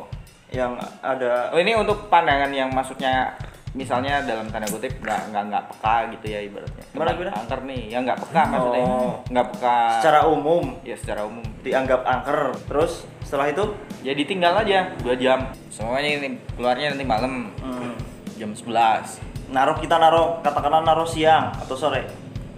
Yang 0.54 0.78
ada 1.02 1.50
oh 1.50 1.59
ini 1.59 1.74
untuk 1.74 2.07
pandangan 2.07 2.54
yang 2.54 2.70
maksudnya 2.70 3.35
misalnya 3.74 4.22
dalam 4.22 4.46
tanda 4.54 4.70
kutip 4.70 5.02
nggak 5.02 5.35
nggak 5.35 5.44
nggak 5.50 5.64
peka 5.74 5.96
gitu 6.14 6.26
ya 6.30 6.38
ibaratnya. 6.46 6.85
Gimana, 6.94 7.11
gimana? 7.18 7.33
angker 7.35 7.61
nih. 7.66 7.83
Ya 7.90 7.98
nggak 8.07 8.18
peka 8.22 8.42
maksudnya. 8.46 8.87
Oh. 8.87 9.14
nggak 9.26 9.46
peka. 9.50 9.78
Secara 9.98 10.20
umum? 10.30 10.64
Ya 10.87 10.94
secara 10.94 11.26
umum. 11.26 11.42
Dianggap 11.66 12.07
angker. 12.07 12.40
Terus 12.70 13.11
setelah 13.26 13.50
itu? 13.50 13.74
Jadi 14.07 14.22
tinggal 14.22 14.54
aja 14.54 14.94
2 15.02 15.18
jam. 15.18 15.50
Semuanya 15.74 16.22
ini 16.22 16.38
keluarnya 16.54 16.94
nanti 16.94 17.02
malam. 17.02 17.50
Hmm, 17.59 17.98
jam 18.44 18.52
11. 18.52 19.50
naruh 19.50 19.76
kita 19.76 19.96
naruh 19.96 20.40
katakanlah 20.40 20.85
naruh 20.85 21.04
siang 21.04 21.48
atau 21.54 21.72
sore 21.72 22.04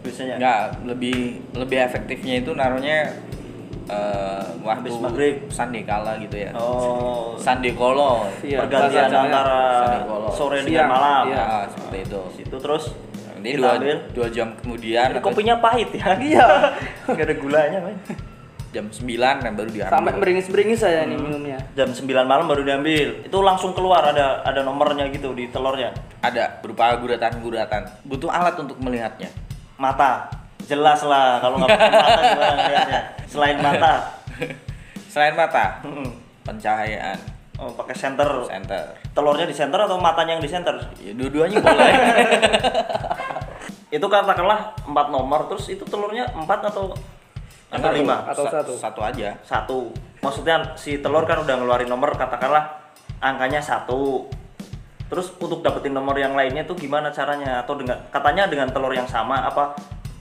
biasanya 0.03 0.35
Enggak, 0.38 0.61
lebih 0.85 1.18
lebih 1.53 1.79
efektifnya 1.81 2.35
itu 2.38 2.51
naruhnya 2.53 3.11
eh, 3.87 4.44
waktu 4.62 4.87
Habis 4.87 4.99
maghrib. 4.99 5.37
sandekala 5.49 6.18
gitu 6.18 6.37
ya. 6.37 6.51
oh 6.55 7.35
Iya, 7.38 7.42
Sandekolo. 7.42 8.11
pergantian 8.61 9.07
bahasa 9.07 9.18
antara 9.22 9.61
sore 10.33 10.57
Siang, 10.59 10.66
dengan 10.66 10.88
malam 10.90 11.25
iya. 11.29 11.44
Seperti 11.70 11.99
itu. 12.03 12.22
itu 12.42 12.57
terus 12.59 12.85
kita 13.37 13.62
dua, 13.62 13.79
ambil 13.79 13.96
dua 14.11 14.27
jam 14.27 14.49
kemudian 14.59 15.07
Ini 15.07 15.18
atau 15.18 15.22
kopinya 15.22 15.55
pahit 15.62 15.90
ya 15.94 16.18
Iya. 16.18 16.46
nggak 17.14 17.27
ada 17.31 17.35
gulanya 17.38 17.79
men 17.79 17.96
jam 18.76 18.92
9 18.92 19.00
dan 19.16 19.52
baru 19.56 19.72
diambil. 19.72 19.92
Sampai 19.96 20.12
meringis-meringis 20.20 20.78
saya 20.78 21.08
nih 21.08 21.16
minumnya. 21.16 21.56
jam 21.72 21.88
9 21.88 22.04
malam 22.22 22.44
baru 22.44 22.60
diambil 22.60 23.24
itu 23.24 23.38
langsung 23.40 23.72
keluar 23.72 24.04
ada 24.04 24.44
ada 24.44 24.60
nomornya 24.60 25.08
gitu 25.08 25.32
di 25.32 25.48
telurnya 25.48 25.96
Ada 26.20 26.60
berupa 26.60 26.92
guratan-guratan. 27.00 28.04
Butuh 28.04 28.28
alat 28.28 28.60
untuk 28.60 28.76
melihatnya. 28.76 29.32
mata 29.76 30.28
jelas 30.62 31.00
lah 31.02 31.38
kalau 31.38 31.56
nggak 31.56 31.68
pakai 31.72 31.92
mata 31.92 32.20
gimana 32.26 32.98
selain 33.32 33.58
mata 33.60 33.92
Selain 35.06 35.32
mata, 35.32 35.80
Mm-mm. 35.80 36.12
pencahayaan, 36.44 37.16
oh 37.56 37.72
pakai 37.72 37.96
center 37.96 38.44
center. 38.44 38.84
telurnya 39.16 39.48
di 39.48 39.56
center 39.56 39.80
atau 39.80 39.96
matanya 39.96 40.36
yang 40.36 40.44
di 40.44 40.50
center 40.50 40.76
Ya 41.00 41.16
dua-duanya 41.16 41.56
boleh. 41.56 41.92
itu 43.96 44.02
katakanlah 44.02 44.76
empat 44.84 45.06
nomor 45.08 45.48
terus 45.48 45.70
itu 45.70 45.86
telurnya 45.86 46.28
empat 46.36 46.68
atau 46.68 46.92
atau 47.76 47.86
Satu. 47.86 47.96
lima 47.96 48.16
Atau 48.24 48.44
Sa- 48.44 48.52
satu. 48.56 48.72
Satu 48.74 49.00
aja. 49.02 49.28
satu 49.40 49.78
maksudnya 50.18 50.74
si 50.74 50.98
telur 50.98 51.22
kan 51.22 51.38
udah 51.38 51.54
ngeluarin 51.54 51.86
nomor 51.86 52.10
katakanlah 52.12 52.66
angkanya 53.18 53.58
satu 53.58 54.26
terus 55.06 55.30
untuk 55.36 55.60
dapetin 55.60 55.92
nomor 55.92 56.14
yang 56.14 56.32
lainnya 56.32 56.62
tuh 56.62 56.74
gimana 56.74 57.08
caranya 57.08 57.62
atau 57.62 57.76
dengan 57.76 57.94
katanya 58.08 58.44
dengan 58.44 58.66
telur 58.66 58.90
yang 58.90 59.06
sama 59.06 59.38
apa 59.40 59.70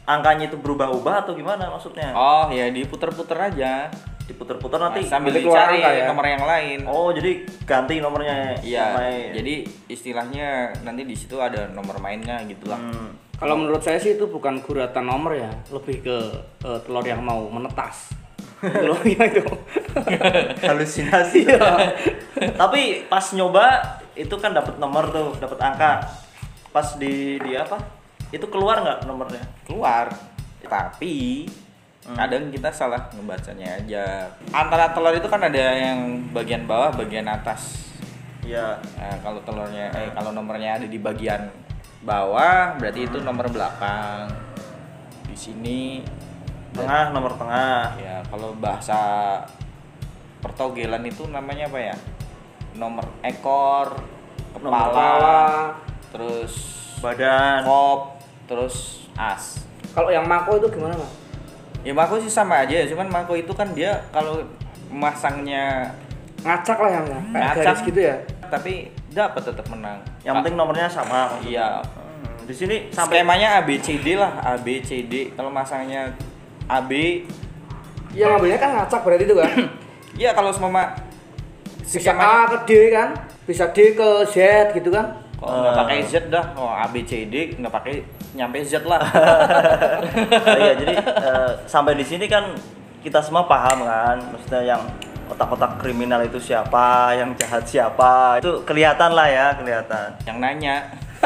angkanya 0.06 0.46
itu 0.46 0.56
berubah-ubah 0.56 1.26
atau 1.26 1.34
gimana 1.34 1.66
maksudnya 1.68 2.14
Oh, 2.14 2.46
ya 2.48 2.70
diputer-puter 2.70 3.34
aja. 3.36 3.90
diputer-puter 4.26 4.78
nanti 4.80 5.02
Nah, 5.02 5.10
sambil 5.12 5.34
dicari 5.34 5.78
angka 5.80 5.92
ya? 5.92 6.06
nomor 6.06 6.26
yang 6.28 6.44
lain. 6.44 6.80
oh 6.84 7.10
jadi 7.10 7.32
ganti 7.62 7.98
nomornya 7.98 8.58
Iya. 8.58 8.86
Jadi 9.32 9.62
istilahnya 9.86 10.48
nanti 10.82 11.02
di 11.04 11.14
situ 11.14 11.38
ada 11.38 11.66
nomor 11.68 11.98
mainnya 11.98 12.42
gitu 12.44 12.66
lah. 12.66 12.78
Hmm. 12.80 13.14
Kalau 13.36 13.56
menurut 13.60 13.84
saya 13.84 14.00
sih 14.00 14.16
itu 14.16 14.26
bukan 14.32 14.64
guratan 14.64 15.06
nomor 15.06 15.36
ya, 15.36 15.52
lebih 15.68 16.08
ke 16.08 16.18
eh, 16.64 16.80
telur 16.88 17.04
yang 17.04 17.20
mau 17.20 17.46
menetas. 17.52 18.16
Telurnya 18.64 19.24
itu. 19.28 19.44
halusinasi 20.68 21.48
tapi 22.60 23.08
pas 23.08 23.24
nyoba 23.32 23.80
itu 24.16 24.32
kan 24.40 24.52
dapat 24.52 24.76
nomor 24.80 25.08
tuh 25.12 25.32
dapat 25.40 25.60
angka 25.60 26.04
pas 26.72 26.88
di 27.00 27.40
di 27.40 27.52
apa 27.56 27.80
itu 28.32 28.44
keluar 28.52 28.84
nggak 28.84 29.00
nomornya 29.08 29.44
Keluar. 29.68 30.12
Tapi 30.66 31.46
Hmm. 32.06 32.14
kadang 32.14 32.54
kita 32.54 32.70
salah 32.70 33.10
ngebacanya 33.18 33.82
aja. 33.82 34.30
Antara 34.54 34.94
telur 34.94 35.10
itu 35.18 35.26
kan 35.26 35.42
ada 35.42 35.58
yang 35.74 36.22
bagian 36.30 36.70
bawah, 36.70 36.94
bagian 36.94 37.26
atas. 37.26 37.82
ya 38.46 38.78
Nah, 39.02 39.18
kalau 39.26 39.42
telurnya 39.42 39.90
eh 39.90 40.14
kalau 40.14 40.30
nomornya 40.30 40.78
ada 40.78 40.86
di 40.86 41.02
bagian 41.02 41.50
bawah 42.06 42.78
berarti 42.78 43.02
itu 43.04 43.18
nomor 43.20 43.50
belakang. 43.50 44.30
Di 45.26 45.36
sini 45.36 46.06
tengah 46.72 47.10
nomor 47.10 47.34
tengah 47.36 47.98
ya 47.98 48.22
kalau 48.30 48.54
bahasa 48.56 49.00
pertogelan 50.40 51.02
itu 51.04 51.26
namanya 51.26 51.66
apa 51.66 51.80
ya? 51.82 51.96
Nomor 52.76 53.08
ekor, 53.24 53.98
Nomor 54.54 54.70
kepala, 54.70 54.92
Kepala. 54.92 55.40
terus 56.12 56.54
badan 57.00 57.64
kop, 57.64 58.00
terus 58.46 59.08
as. 59.16 59.64
Kalau 59.92 60.12
yang 60.12 60.28
mako 60.28 60.60
itu 60.60 60.68
gimana 60.72 60.96
mas? 60.96 61.12
Ya 61.82 61.94
mako 61.94 62.20
sih 62.20 62.30
sama 62.30 62.66
aja, 62.66 62.84
cuman 62.88 63.08
mako 63.08 63.36
itu 63.36 63.52
kan 63.52 63.72
dia 63.72 64.04
kalau 64.12 64.44
masangnya 64.92 65.92
Ngacak 66.46 66.78
lah 66.78 66.92
yang 67.02 67.08
Ngacak. 67.34 67.64
garis 67.64 67.82
gitu 67.82 68.00
ya. 68.06 68.16
tapi 68.46 68.94
dapat 69.16 69.42
tetap 69.42 69.66
menang. 69.72 70.04
yang 70.22 70.36
penting 70.38 70.54
nomornya 70.54 70.86
sama 70.86 71.32
maksudnya. 71.32 71.48
Iya. 71.48 71.70
Hmm, 71.80 72.44
di 72.44 72.52
sini 72.52 72.76
sampai 72.92 73.24
Skemanya 73.24 73.64
ABCD 73.64 74.08
lah, 74.14 74.32
ABCD. 74.46 75.32
Kalau 75.32 75.48
masangnya 75.48 76.12
AB, 76.68 76.92
Yang 78.12 78.30
ngambilnya 78.30 78.60
kan 78.60 78.70
ngacak 78.76 79.02
berarti 79.02 79.24
itu 79.24 79.36
kan. 79.36 79.52
ya 80.24 80.30
kalau 80.32 80.52
semua 80.52 80.92
Bisa 81.80 82.12
A 82.12 82.50
ke 82.50 82.58
D 82.66 82.72
kan, 82.90 83.14
bisa 83.44 83.70
D 83.70 83.94
ke 83.94 84.08
Z 84.26 84.36
gitu 84.74 84.90
kan. 84.90 85.22
kalau 85.36 85.62
nggak 85.62 85.72
Eh. 85.72 85.80
pakai 85.80 85.98
Z 86.02 86.14
dah, 86.28 86.46
oh 86.56 86.68
ABCD 86.68 87.56
nggak 87.56 87.70
pakai 87.72 87.94
nyampe 88.34 88.60
Z 88.60 88.82
lah. 88.84 89.00
Oh 89.00 90.58
iya 90.60 90.74
jadi 90.76 90.96
eh, 90.98 91.50
sampai 91.66 91.94
di 91.94 92.02
sini 92.02 92.26
kan 92.26 92.52
kita 93.00 93.22
semua 93.22 93.46
paham 93.46 93.86
kan 93.86 94.18
maksudnya 94.28 94.62
yang 94.66 94.82
otak-otak 95.28 95.78
kriminal 95.78 96.22
itu 96.22 96.38
siapa 96.38 96.86
yang 97.14 97.34
jahat 97.36 97.64
siapa 97.64 98.38
itu 98.38 98.62
kelihatan 98.64 99.12
lah 99.12 99.26
ya 99.26 99.48
kelihatan 99.54 100.10
Yang 100.24 100.38
nanya, 100.38 100.76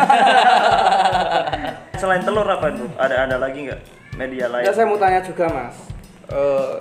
selain 1.95 2.21
telur 2.21 2.45
apa 2.45 2.71
itu 2.71 2.85
ada 2.95 3.27
ada 3.27 3.35
lagi 3.37 3.67
nggak 3.67 3.81
media 4.15 4.45
lain 4.47 4.63
Ya 4.63 4.71
saya 4.71 4.85
mau 4.85 4.95
tanya 4.95 5.19
juga 5.19 5.45
mas. 5.47 5.75
Eh, 6.29 6.75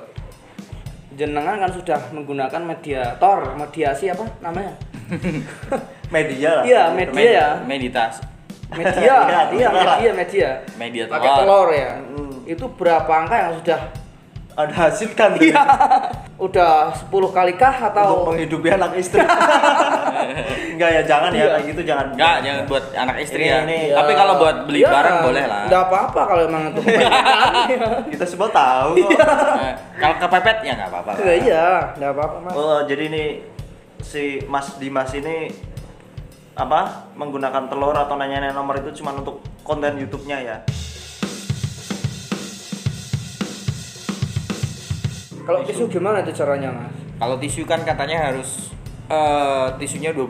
jenengan 1.15 1.59
kan 1.59 1.71
sudah 1.71 1.99
menggunakan 2.11 2.63
mediator, 2.63 3.39
mediasi 3.55 4.07
apa 4.07 4.25
namanya? 4.39 4.75
media 6.15 6.51
lah 6.55 6.65
Iya, 6.65 6.83
media 6.93 7.25
ya. 7.29 7.49
meditasi, 7.61 8.23
Media, 8.69 9.01
Iya, 9.01 9.19
iya 9.59 9.69
media, 9.73 10.11
media. 10.13 10.51
media 10.77 11.03
Pakai 11.07 11.29
telur. 11.33 11.41
telur 11.41 11.69
ya. 11.73 11.91
Hmm. 11.97 12.33
Itu 12.45 12.65
berapa 12.71 13.09
angka 13.09 13.35
yang 13.35 13.53
sudah 13.57 13.81
ada 14.59 14.75
hasil 14.75 15.15
kan 15.15 15.39
Iya. 15.39 15.63
udah 16.35 16.91
10 16.91 17.11
kali 17.31 17.55
kah 17.55 17.71
untuk 17.71 17.95
atau 17.95 18.27
menghidupi 18.27 18.67
anak 18.69 18.95
istri 18.95 19.23
enggak 20.75 20.91
ya 20.93 21.03
jangan 21.05 21.31
ya 21.31 21.39
Iya. 21.39 21.49
kayak 21.53 21.65
gitu 21.69 21.81
jangan 21.85 22.07
Enggak, 22.11 22.37
jangan 22.43 22.61
buat 22.67 22.85
anak 22.93 23.17
istri 23.19 23.39
Ini- 23.41 23.49
ya. 23.49 23.59
ini, 23.63 23.79
Tapi 23.93 24.13
Ya. 24.13 24.17
kalau 24.17 24.35
buat 24.37 24.57
beli 24.65 24.81
Ya, 24.81 24.91
barang 24.91 25.17
boleh 25.23 25.45
lah. 25.45 25.63
Enggak 25.65 25.83
apa-apa 25.85 26.21
kalau 26.25 26.43
emang 26.45 26.63
itu 26.69 26.81
kebanyakan. 26.81 28.03
kita 28.13 28.25
semua 28.27 28.49
tahu 28.51 28.91
kok 28.97 29.11
Nah, 29.19 29.75
kalau 29.97 30.15
kepepet 30.19 30.57
ya 30.61 30.73
nggak 30.75 30.89
apa-apa. 30.89 31.11
Ya, 31.21 31.35
iya, 31.37 31.67
enggak 31.95 32.11
apa-apa 32.13 32.37
mas. 32.41 32.53
oh 32.53 32.79
jadi 32.83 33.03
ini 33.07 33.25
si 33.99 34.25
Mas 34.45 34.75
Dimas 34.77 35.11
ini 35.13 35.51
apa 36.55 36.81
menggunakan 37.15 37.67
telur 37.67 37.95
atau 37.95 38.15
nanya-nanya 38.15 38.51
nomor 38.53 38.75
itu 38.77 38.91
cuma 38.93 39.11
untuk 39.13 39.39
konten 39.63 39.95
YouTube-nya 39.97 40.39
ya 40.41 40.57
Kalau 45.49 45.65
tisu 45.65 45.89
gimana 45.89 46.21
itu 46.21 46.37
caranya 46.37 46.69
mas? 46.69 46.93
Kalau 47.17 47.41
tisu 47.41 47.65
kan 47.65 47.81
katanya 47.81 48.29
harus 48.29 48.69
eh 49.09 49.67
tisunya 49.81 50.13
12. 50.13 50.29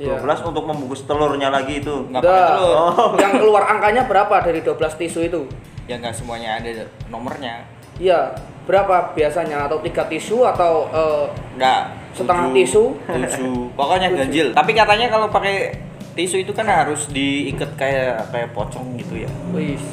Iya. 0.00 0.16
12 0.24 0.48
untuk 0.48 0.64
membungkus 0.64 1.04
telurnya 1.04 1.52
lagi 1.52 1.84
itu 1.84 2.08
Nggak 2.08 2.24
pakai 2.24 2.48
telur. 2.56 2.72
Oh. 2.72 3.08
Yang 3.28 3.32
keluar 3.44 3.68
angkanya 3.68 4.08
berapa 4.08 4.40
dari 4.40 4.64
12 4.64 4.80
tisu 4.96 5.20
itu? 5.28 5.44
Ya 5.84 6.00
nggak 6.00 6.16
semuanya 6.16 6.56
ada 6.56 6.88
nomornya. 7.12 7.68
Iya, 8.00 8.32
berapa 8.64 9.12
biasanya 9.12 9.68
atau 9.68 9.84
tiga 9.84 10.08
tisu 10.08 10.40
atau 10.40 10.88
eh, 10.88 11.26
Nggak. 11.60 11.80
Setengah 12.16 12.48
tujuh, 12.48 12.56
tisu. 12.56 12.84
Tujuh. 13.04 13.56
Pokoknya 13.78 14.08
ganjil. 14.08 14.56
Tapi 14.56 14.72
katanya 14.72 15.12
kalau 15.12 15.28
pakai 15.28 15.76
tisu 16.16 16.48
itu 16.48 16.56
kan 16.56 16.64
harus 16.64 17.12
diikat 17.12 17.76
kayak 17.76 18.32
kayak 18.32 18.56
pocong 18.56 18.96
gitu 18.96 19.20
ya. 19.20 19.30
wis 19.52 19.84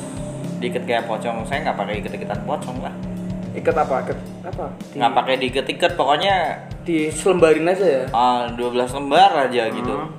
Diikat 0.63 0.88
kayak 0.88 1.03
pocong. 1.03 1.43
Saya 1.43 1.68
nggak 1.68 1.76
pakai 1.76 1.99
ikat-ikatan 1.99 2.47
pocong 2.47 2.80
lah. 2.80 2.95
Ikat 3.56 3.76
apa? 3.78 3.95
Ikat 4.03 4.20
apa? 4.45 4.66
Di, 4.86 4.95
Nggak 4.95 5.12
pakai 5.14 5.36
diikat-ikat. 5.38 5.91
Pokoknya 5.93 6.36
di 6.82 7.08
selembarin 7.10 7.66
aja 7.66 7.86
ya. 7.86 8.03
ah, 8.12 8.45
12 8.49 8.62
lembar 8.93 9.32
aja 9.41 9.64
gitu. 9.70 9.93
Hmm. 9.95 10.12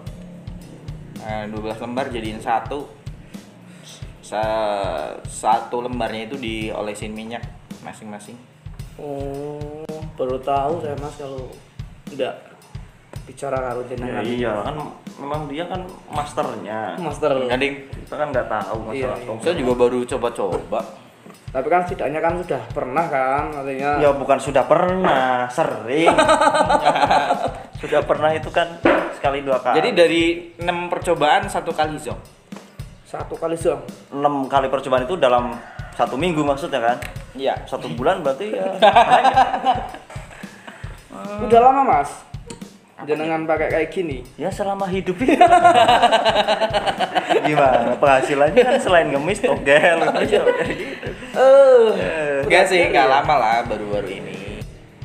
Nah, 1.18 1.42
12 1.48 1.78
lembar 1.78 2.06
jadiin 2.08 2.38
satu. 2.38 2.86
Sa- 4.20 5.14
satu 5.22 5.80
lembarnya 5.80 6.26
itu 6.26 6.36
diolesin 6.36 7.12
minyak 7.12 7.46
masing-masing. 7.80 8.34
Oh, 8.96 9.86
baru 10.16 10.40
tahu 10.40 10.80
saya 10.80 10.96
mas 10.96 11.14
kalau 11.14 11.46
enggak 12.08 12.34
bicara 13.22 13.58
karo 13.60 13.80
Ya, 13.82 13.88
jenengan. 13.92 14.22
iya 14.24 14.52
kan 14.62 14.74
memang 15.16 15.40
dia 15.46 15.64
kan 15.66 15.82
masternya 16.08 16.94
Master. 16.96 17.30
Kadang 17.44 17.74
kita 17.86 18.14
kan 18.14 18.28
nggak 18.30 18.48
tahu 18.48 18.78
Iya, 18.90 19.06
masalah 19.06 19.18
iya. 19.18 19.26
tongkat. 19.26 19.44
saya 19.44 19.54
juga 19.54 19.72
baru 19.76 19.98
coba-coba. 20.06 20.80
Tapi 21.56 21.72
kan 21.72 21.88
setidaknya 21.88 22.20
kan 22.20 22.36
sudah 22.36 22.60
pernah 22.68 23.08
kan 23.08 23.48
artinya. 23.48 23.96
ya 23.96 24.12
bukan 24.12 24.36
sudah 24.36 24.68
pernah 24.68 25.48
sering 25.48 26.12
sudah 27.80 28.04
pernah 28.04 28.28
itu 28.36 28.52
kan 28.52 28.76
sekali 29.16 29.40
dua 29.40 29.64
kali 29.64 29.80
Jadi 29.80 29.88
dari 29.96 30.22
6 30.60 30.92
percobaan 30.92 31.48
satu 31.48 31.72
kali 31.72 31.96
zong. 31.96 32.20
Satu 33.08 33.40
kali 33.40 33.56
zong. 33.56 33.80
enam 34.12 34.44
kali 34.52 34.68
percobaan 34.68 35.08
itu 35.08 35.16
dalam 35.16 35.56
satu 35.96 36.20
minggu 36.20 36.44
maksudnya 36.44 36.92
kan 36.92 36.98
Iya. 37.32 37.64
Satu 37.64 37.88
bulan 37.88 38.20
berarti 38.20 38.52
ya. 38.52 38.64
Udah 41.44 41.60
lama 41.60 41.82
mas. 41.84 42.10
Jenengan 43.04 43.44
pakai 43.44 43.68
kayak 43.68 43.88
gini. 43.92 44.24
ya 44.34 44.48
selama 44.48 44.88
hidup 44.88 45.20
ya. 45.20 45.36
Gimana 47.44 47.92
penghasilannya 47.94 48.56
kan 48.56 48.76
selain 48.80 49.12
ngemis 49.12 49.44
togel 49.44 50.00
gitu. 50.24 50.40
Eh, 51.36 52.40
Enggak 52.42 52.64
sih, 52.64 52.80
enggak 52.82 53.06
lama 53.06 53.34
lah 53.36 53.56
baru-baru 53.64 54.08
ini. 54.08 54.36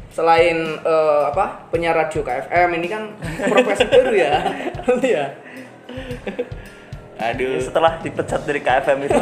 selain 0.07 0.55
eh, 0.77 1.21
apa 1.25 1.67
penyiar 1.67 1.95
radio 1.95 2.19
KFM 2.19 2.69
ini 2.75 2.87
kan 2.87 3.15
profesi 3.47 3.83
baru 3.91 4.11
ya, 4.11 4.33
ya. 5.01 5.25
Aduh. 7.21 7.57
Setelah 7.57 7.97
dipecat 7.97 8.41
dari 8.41 8.59
KFM 8.59 8.99
itu 9.03 9.19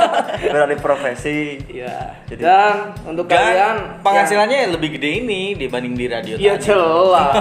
beralih 0.52 0.78
profesi. 0.78 1.60
Iya. 1.62 2.16
Jadi- 2.24 2.40
Dan 2.40 2.74
untuk 3.04 3.26
Dan 3.26 3.36
kalian 3.38 3.76
penghasilannya 4.00 4.72
lebih 4.72 4.96
gede 4.96 5.20
ini 5.20 5.52
dibanding 5.52 5.92
di 5.92 6.06
radio 6.06 6.34
Iya 6.34 6.56
jelas. 6.56 7.32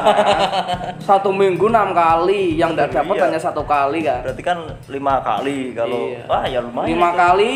Satu 1.08 1.32
minggu 1.32 1.66
enam 1.66 1.92
kali, 1.92 2.56
yang 2.56 2.72
tidak 2.72 2.92
dapat 2.94 3.16
Iya. 3.16 3.24
hanya 3.26 3.40
satu 3.40 3.64
kali 3.64 4.00
kan. 4.02 4.20
Berarti 4.22 4.44
kan 4.44 4.58
lima 4.88 5.16
kali 5.20 5.72
kalau 5.72 6.12
Iya. 6.12 6.22
wah 6.26 6.44
ya 6.44 6.60
lumayan. 6.60 6.88
Lima 6.92 7.10
kali, 7.12 7.54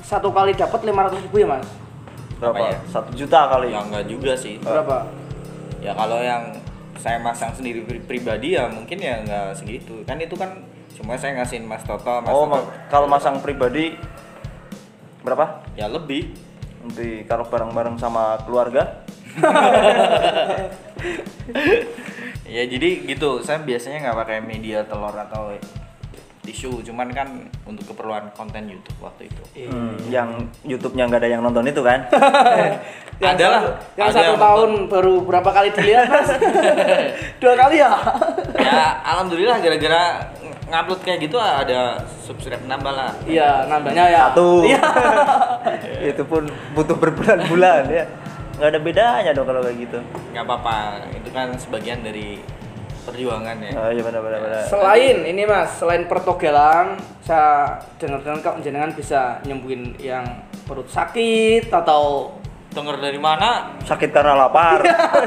satu 0.00 0.28
kali 0.30 0.52
dapat 0.52 0.80
lima 0.82 1.04
ratus 1.04 1.20
ribu 1.20 1.36
ya 1.38 1.48
mas? 1.50 1.68
Berapa? 2.36 2.56
Apa 2.56 2.66
ya? 2.66 2.78
Satu 2.86 3.10
juta 3.12 3.40
kali. 3.46 3.68
Ya 3.68 3.80
enggak 3.80 4.04
juga 4.06 4.32
sih. 4.32 4.56
Berapa? 4.56 5.04
Ya 5.78 5.92
kalau 5.92 6.16
yang 6.18 6.48
saya 6.96 7.16
masang 7.16 7.48
sendiri 7.50 7.80
pri- 7.80 8.00
pribadi 8.02 8.52
ya 8.52 8.64
mungkin 8.66 8.96
ya 8.96 9.20
enggak 9.20 9.52
segitu. 9.54 10.00
Kan 10.04 10.16
itu 10.16 10.32
kan 10.34 10.48
cuma 11.00 11.16
saya 11.16 11.40
ngasihin 11.40 11.64
Mas 11.64 11.80
Toto, 11.82 12.20
Mas 12.20 12.28
oh, 12.28 12.44
Toto. 12.44 12.68
kalau 12.92 13.08
masang 13.08 13.40
pribadi 13.40 13.96
berapa? 15.24 15.64
Ya 15.74 15.88
lebih. 15.88 16.36
Nanti 16.84 17.24
kalau 17.24 17.48
bareng-bareng 17.48 17.96
sama 17.96 18.36
keluarga. 18.44 19.00
Ya 22.50 22.66
jadi 22.66 23.06
gitu, 23.06 23.38
saya 23.46 23.62
biasanya 23.62 24.10
nggak 24.10 24.18
pakai 24.26 24.38
media 24.42 24.82
telur 24.82 25.14
atau 25.14 25.54
tisu, 26.42 26.82
cuman 26.82 27.06
kan 27.14 27.46
untuk 27.62 27.94
keperluan 27.94 28.26
konten 28.34 28.66
YouTube 28.66 28.98
waktu 28.98 29.30
itu. 29.30 29.70
Hmm, 29.70 29.94
yang 30.10 30.50
YouTube-nya 30.66 31.06
nggak 31.06 31.22
ada 31.22 31.30
yang 31.30 31.46
nonton 31.46 31.62
itu 31.70 31.78
kan? 31.78 32.10
Yang 33.20 33.36
Ada 33.36 33.46
lah, 33.52 33.60
satu- 33.60 33.76
Yang 34.00 34.08
ada 34.08 34.16
satu 34.16 34.24
yang 34.24 34.40
tahun 34.40 34.70
baru 34.88 35.14
berapa 35.28 35.50
kali 35.52 35.68
dilihat 35.76 36.08
mas? 36.08 36.28
Dua 37.44 37.52
kali 37.52 37.76
ya? 37.76 37.92
ya 38.56 38.80
alhamdulillah 39.04 39.60
gara-gara 39.60 40.02
ngupload 40.70 41.00
kayak 41.02 41.18
gitu 41.26 41.36
ada 41.36 41.98
subscribe 42.22 42.62
nambah 42.64 42.94
lah. 42.94 43.12
Iya, 43.26 43.66
nambahnya 43.66 44.04
ya. 44.06 44.24
Satu. 44.30 44.64
Iya. 44.64 44.82
itu 46.14 46.22
pun 46.24 46.46
butuh 46.72 46.96
berbulan-bulan 46.96 47.90
ya. 47.90 48.04
Nggak 48.56 48.70
ada 48.70 48.80
bedanya 48.80 49.30
dong 49.34 49.46
kalau 49.50 49.60
kayak 49.66 49.76
gitu. 49.82 49.98
nggak 50.30 50.44
apa-apa, 50.46 51.02
itu 51.10 51.28
kan 51.34 51.48
sebagian 51.58 52.06
dari 52.06 52.38
perjuangan 53.02 53.56
ya. 53.58 53.72
Oh 53.74 53.90
iya 53.90 54.02
benar-benar. 54.04 54.38
benar. 54.40 54.62
Selain 54.70 55.16
ini 55.26 55.42
mas, 55.48 55.74
selain 55.80 56.04
pertogelan, 56.06 57.00
saya 57.24 57.80
dengar-dengar 57.98 58.38
kok 58.44 58.56
jenengan 58.62 58.92
bisa 58.94 59.42
nyembuhin 59.42 59.96
yang 59.98 60.22
perut 60.68 60.86
sakit 60.86 61.72
atau 61.72 62.30
Denger 62.70 63.02
dari 63.02 63.18
mana? 63.18 63.74
Sakit 63.82 64.14
karena 64.14 64.38
lapar. 64.38 64.78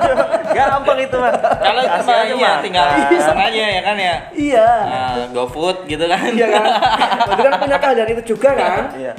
Gampang 0.55 0.95
itu 0.97 1.15
mah. 1.19 1.31
Kalau 1.59 1.81
itu 1.83 2.01
mah 2.07 2.23
iya, 2.23 2.51
tinggal 2.63 2.85
pesan 3.11 3.35
aja 3.35 3.63
ya 3.67 3.81
kan 3.83 3.95
ya. 3.99 4.15
iya, 4.31 4.69
Nah, 4.87 5.27
GoFood 5.35 5.83
gitu 5.85 6.07
kan. 6.07 6.23
iya 6.31 6.47
kan? 6.47 6.63
Berarti 7.27 7.41
kan 7.43 7.53
punya 7.59 7.77
keahlian 7.77 8.09
itu 8.15 8.23
juga 8.31 8.49
kan? 8.55 8.95
Iya. 8.95 9.13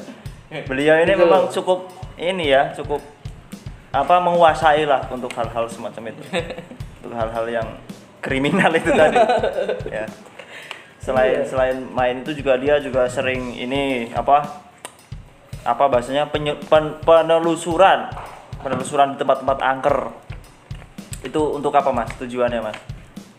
Beliau 0.64 0.94
ini 0.96 1.12
Gitu. 1.12 1.20
memang 1.20 1.42
cukup 1.52 1.78
ini 2.16 2.48
ya, 2.48 2.72
cukup 2.72 3.04
apa 3.92 4.14
menguasai 4.18 4.88
lah 4.88 5.04
untuk 5.12 5.28
hal-hal 5.36 5.68
semacam 5.68 6.08
itu. 6.08 6.22
untuk 7.04 7.12
hal-hal 7.12 7.44
yang 7.46 7.68
kriminal 8.24 8.72
itu 8.72 8.88
tadi. 8.88 9.20
ya. 9.92 10.08
Selain 10.96 11.44
selain 11.44 11.76
main 11.92 12.24
itu 12.24 12.32
juga 12.32 12.56
dia 12.56 12.80
juga 12.80 13.04
sering 13.04 13.52
ini 13.52 14.08
apa 14.16 14.63
apa 15.64 15.84
bahasanya? 15.86 16.28
Penye- 16.28 16.60
pen- 16.62 17.00
penelusuran. 17.00 18.12
Penelusuran 18.60 19.12
di 19.12 19.18
tempat-tempat 19.18 19.58
angker. 19.58 19.96
Itu 21.20 21.52
untuk 21.52 21.72
apa 21.72 21.88
mas? 21.90 22.08
Tujuannya 22.14 22.60
mas? 22.60 22.76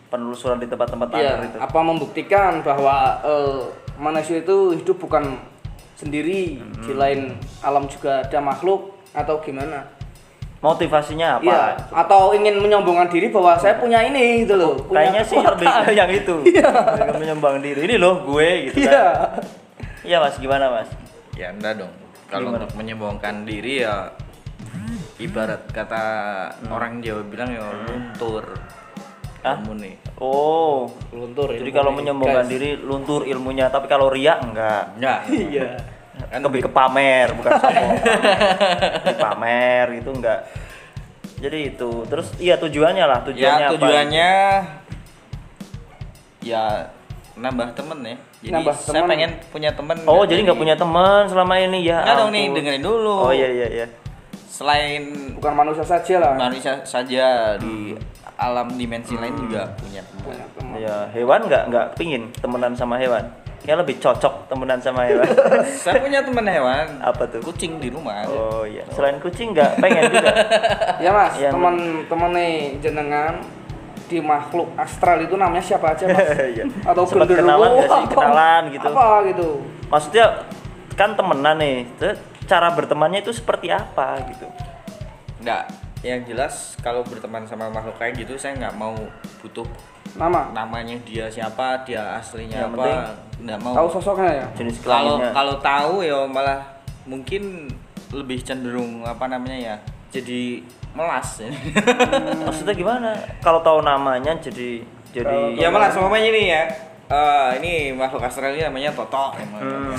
Penelusuran 0.06 0.58
di 0.58 0.66
tempat-tempat 0.66 1.08
angker 1.08 1.38
Iya, 1.40 1.48
itu. 1.48 1.56
apa 1.58 1.78
membuktikan 1.80 2.60
bahwa 2.60 2.94
eh, 3.20 3.58
manusia 3.96 4.38
itu 4.38 4.56
hidup 4.72 4.98
bukan 4.98 5.38
sendiri, 5.94 6.60
Hmm. 6.60 6.82
di 6.82 6.92
lain 6.92 7.20
alam 7.60 7.86
juga 7.86 8.20
ada 8.20 8.38
makhluk 8.38 8.92
atau 9.12 9.38
gimana? 9.40 9.94
motivasinya 10.56 11.38
apa? 11.38 11.44
Iya, 11.44 11.62
atau 11.94 12.32
ingin 12.32 12.58
menyombongkan 12.58 13.06
diri 13.06 13.28
bahwa 13.28 13.54
saya 13.54 13.76
punya 13.76 14.02
ini 14.02 14.42
gitu 14.42 14.56
loh. 14.56 14.74
punya 14.80 15.04
kayaknya 15.04 15.22
sih 15.22 15.36
lebih 15.38 15.68
ke 15.68 15.92
yang 15.92 16.10
itu. 16.10 16.36
Lebih 16.98 17.14
menyembang 17.14 17.56
diri 17.60 17.80
ini 17.82 17.96
loh 17.96 18.24
gue 18.24 18.48
gitu 18.66 18.82
Iya. 18.82 18.90
kan 18.90 19.06
iya 20.02 20.16
mas 20.18 20.34
gimana 20.36 20.66
mas? 20.72 20.88
Ya 21.34 21.52
enggak 21.52 21.78
dong. 21.78 21.92
Kalau 22.26 22.50
untuk 22.52 22.72
menyombongkan 22.74 23.46
diri 23.46 23.86
ya 23.86 24.10
ibarat 25.16 25.70
kata 25.70 26.02
orang 26.68 27.00
Jawa 27.00 27.22
bilang 27.24 27.50
ya 27.54 27.64
luntur. 27.86 28.44
Hah? 29.40 29.62
Kamu 29.62 29.78
nih. 29.78 29.94
oh 30.18 30.90
Luntur. 31.14 31.54
jadi 31.54 31.70
kalau 31.70 31.94
menyombongkan 31.94 32.50
diri 32.50 32.74
luntur 32.74 33.22
ilmunya 33.22 33.70
tapi 33.70 33.86
kalau 33.86 34.10
ria 34.10 34.42
enggak 34.42 34.98
Enggak. 34.98 35.20
Iya. 35.54 35.70
Kan 36.32 36.40
lebih 36.42 36.66
ke 36.66 36.70
pamer 36.72 37.30
bukan 37.36 37.52
sombong 37.62 37.92
pamer 39.14 39.86
itu 40.00 40.10
enggak 40.10 40.40
jadi 41.36 41.58
itu 41.68 41.90
terus 42.08 42.32
iya 42.40 42.56
tujuannya 42.56 43.04
lah 43.04 43.20
tujuannya 43.22 43.60
ya 43.60 43.68
apa? 43.68 43.74
tujuannya 43.76 44.32
ya 46.40 46.64
nambah 47.36 47.68
temen 47.76 47.98
ya. 48.02 48.16
Jadi 48.46 48.54
Nambah 48.54 48.74
saya 48.76 48.94
temen. 48.96 49.10
pengen 49.10 49.30
punya 49.50 49.70
temen. 49.70 49.96
oh 50.06 50.22
jadi 50.22 50.40
nggak 50.40 50.54
punya 50.56 50.74
teman 50.74 51.26
selama 51.26 51.54
ini 51.58 51.82
ya 51.82 51.98
Enggak 52.00 52.14
dong 52.16 52.30
nih, 52.30 52.44
dengerin 52.48 52.82
dulu. 52.82 53.14
oh 53.20 53.32
iya 53.32 53.48
iya 53.50 53.66
iya 53.72 53.86
Selain 54.46 55.02
Bukan 55.34 55.52
manusia 55.52 55.82
saja 55.82 56.14
lah. 56.16 56.32
manusia 56.32 56.78
saja 56.82 57.26
di 57.56 57.92
alam 58.36 58.68
dimensi 58.70 59.12
lain 59.12 59.34
juga 59.36 59.74
punya 59.74 60.00
teman. 60.52 60.76
Ya 60.76 61.10
hewan 61.10 61.40
nggak 61.42 61.62
nggak 61.66 61.86
pingin 61.94 62.30
temenan 62.34 62.72
sama 62.72 62.96
hewan 62.96 63.26
ya 63.62 63.74
lebih 63.74 63.98
cocok 63.98 64.46
temenan 64.46 64.78
sama 64.78 65.02
hewan 65.04 65.26
Saya 65.82 65.98
punya 65.98 66.22
teman 66.22 66.46
hewan. 66.46 66.86
Apa 67.02 67.26
tuh? 67.26 67.42
Kucing 67.42 67.76
di 67.76 67.90
rumah. 67.90 68.22
aja. 68.22 68.30
Oh 68.30 68.62
iya, 68.62 68.86
selain 68.88 69.18
kucing 69.18 69.50
nggak 69.50 69.76
pengen 69.76 70.06
juga. 70.08 70.30
Ya 71.02 71.10
mas, 71.10 71.34
Yang- 71.34 71.52
teman-teman 71.52 72.30
nih 72.32 72.54
jenengan 72.78 73.34
di 74.06 74.18
makhluk 74.22 74.70
astral 74.78 75.18
itu 75.22 75.34
namanya 75.34 75.62
siapa 75.62 75.92
aja 75.94 76.06
mas? 76.06 76.22
Iya. 76.54 76.64
Atau 76.86 77.02
Sempat 77.06 77.26
genderuwo, 77.30 77.46
kenalan 77.46 77.70
nggak 77.74 77.88
sih? 77.90 78.04
Kenalan 78.14 78.62
gitu. 78.70 78.88
Apa 78.90 79.06
gitu? 79.26 79.48
Maksudnya 79.90 80.26
kan 80.96 81.10
temenan 81.12 81.56
nih, 81.60 81.76
cara 82.46 82.72
bertemannya 82.72 83.20
itu 83.20 83.34
seperti 83.34 83.68
apa 83.68 84.22
gitu? 84.30 84.46
Enggak, 85.42 85.68
yang 86.06 86.22
jelas 86.24 86.78
kalau 86.80 87.02
berteman 87.02 87.44
sama 87.44 87.66
makhluk 87.68 87.98
kayak 87.98 88.14
gitu 88.22 88.38
saya 88.38 88.54
nggak 88.56 88.74
mau 88.78 88.94
butuh 89.42 89.66
Nama? 90.16 90.48
namanya 90.54 90.96
dia 91.04 91.28
siapa, 91.28 91.84
dia 91.84 92.16
aslinya 92.16 92.64
Yang 92.64 92.72
apa, 92.78 92.88
nggak 93.42 93.58
mau. 93.60 93.74
Tahu 93.76 93.88
sosoknya 94.00 94.30
ya? 94.32 94.46
Jenis 94.56 94.80
Kalau 94.80 95.20
kalau 95.20 95.54
tahu 95.60 96.00
ya 96.00 96.24
malah 96.24 96.62
mungkin 97.04 97.68
lebih 98.14 98.40
cenderung 98.46 99.02
apa 99.02 99.26
namanya 99.26 99.58
ya, 99.58 99.76
jadi 100.14 100.62
melas. 100.96 101.28
Maksudnya 102.48 102.74
gimana? 102.74 103.10
Kalau 103.44 103.60
tahu 103.60 103.84
namanya 103.84 104.32
jadi 104.40 104.80
jadi 105.12 105.60
ya 105.60 105.68
melas 105.68 105.92
umpamanya 105.96 106.28
ini 106.32 106.42
ya. 106.48 106.62
eh, 107.06 107.48
ini 107.62 107.72
makhluk 107.94 108.24
astral 108.24 108.50
ini 108.50 108.66
namanya 108.66 108.90
Toto. 108.90 109.30
Hmm. 109.36 109.94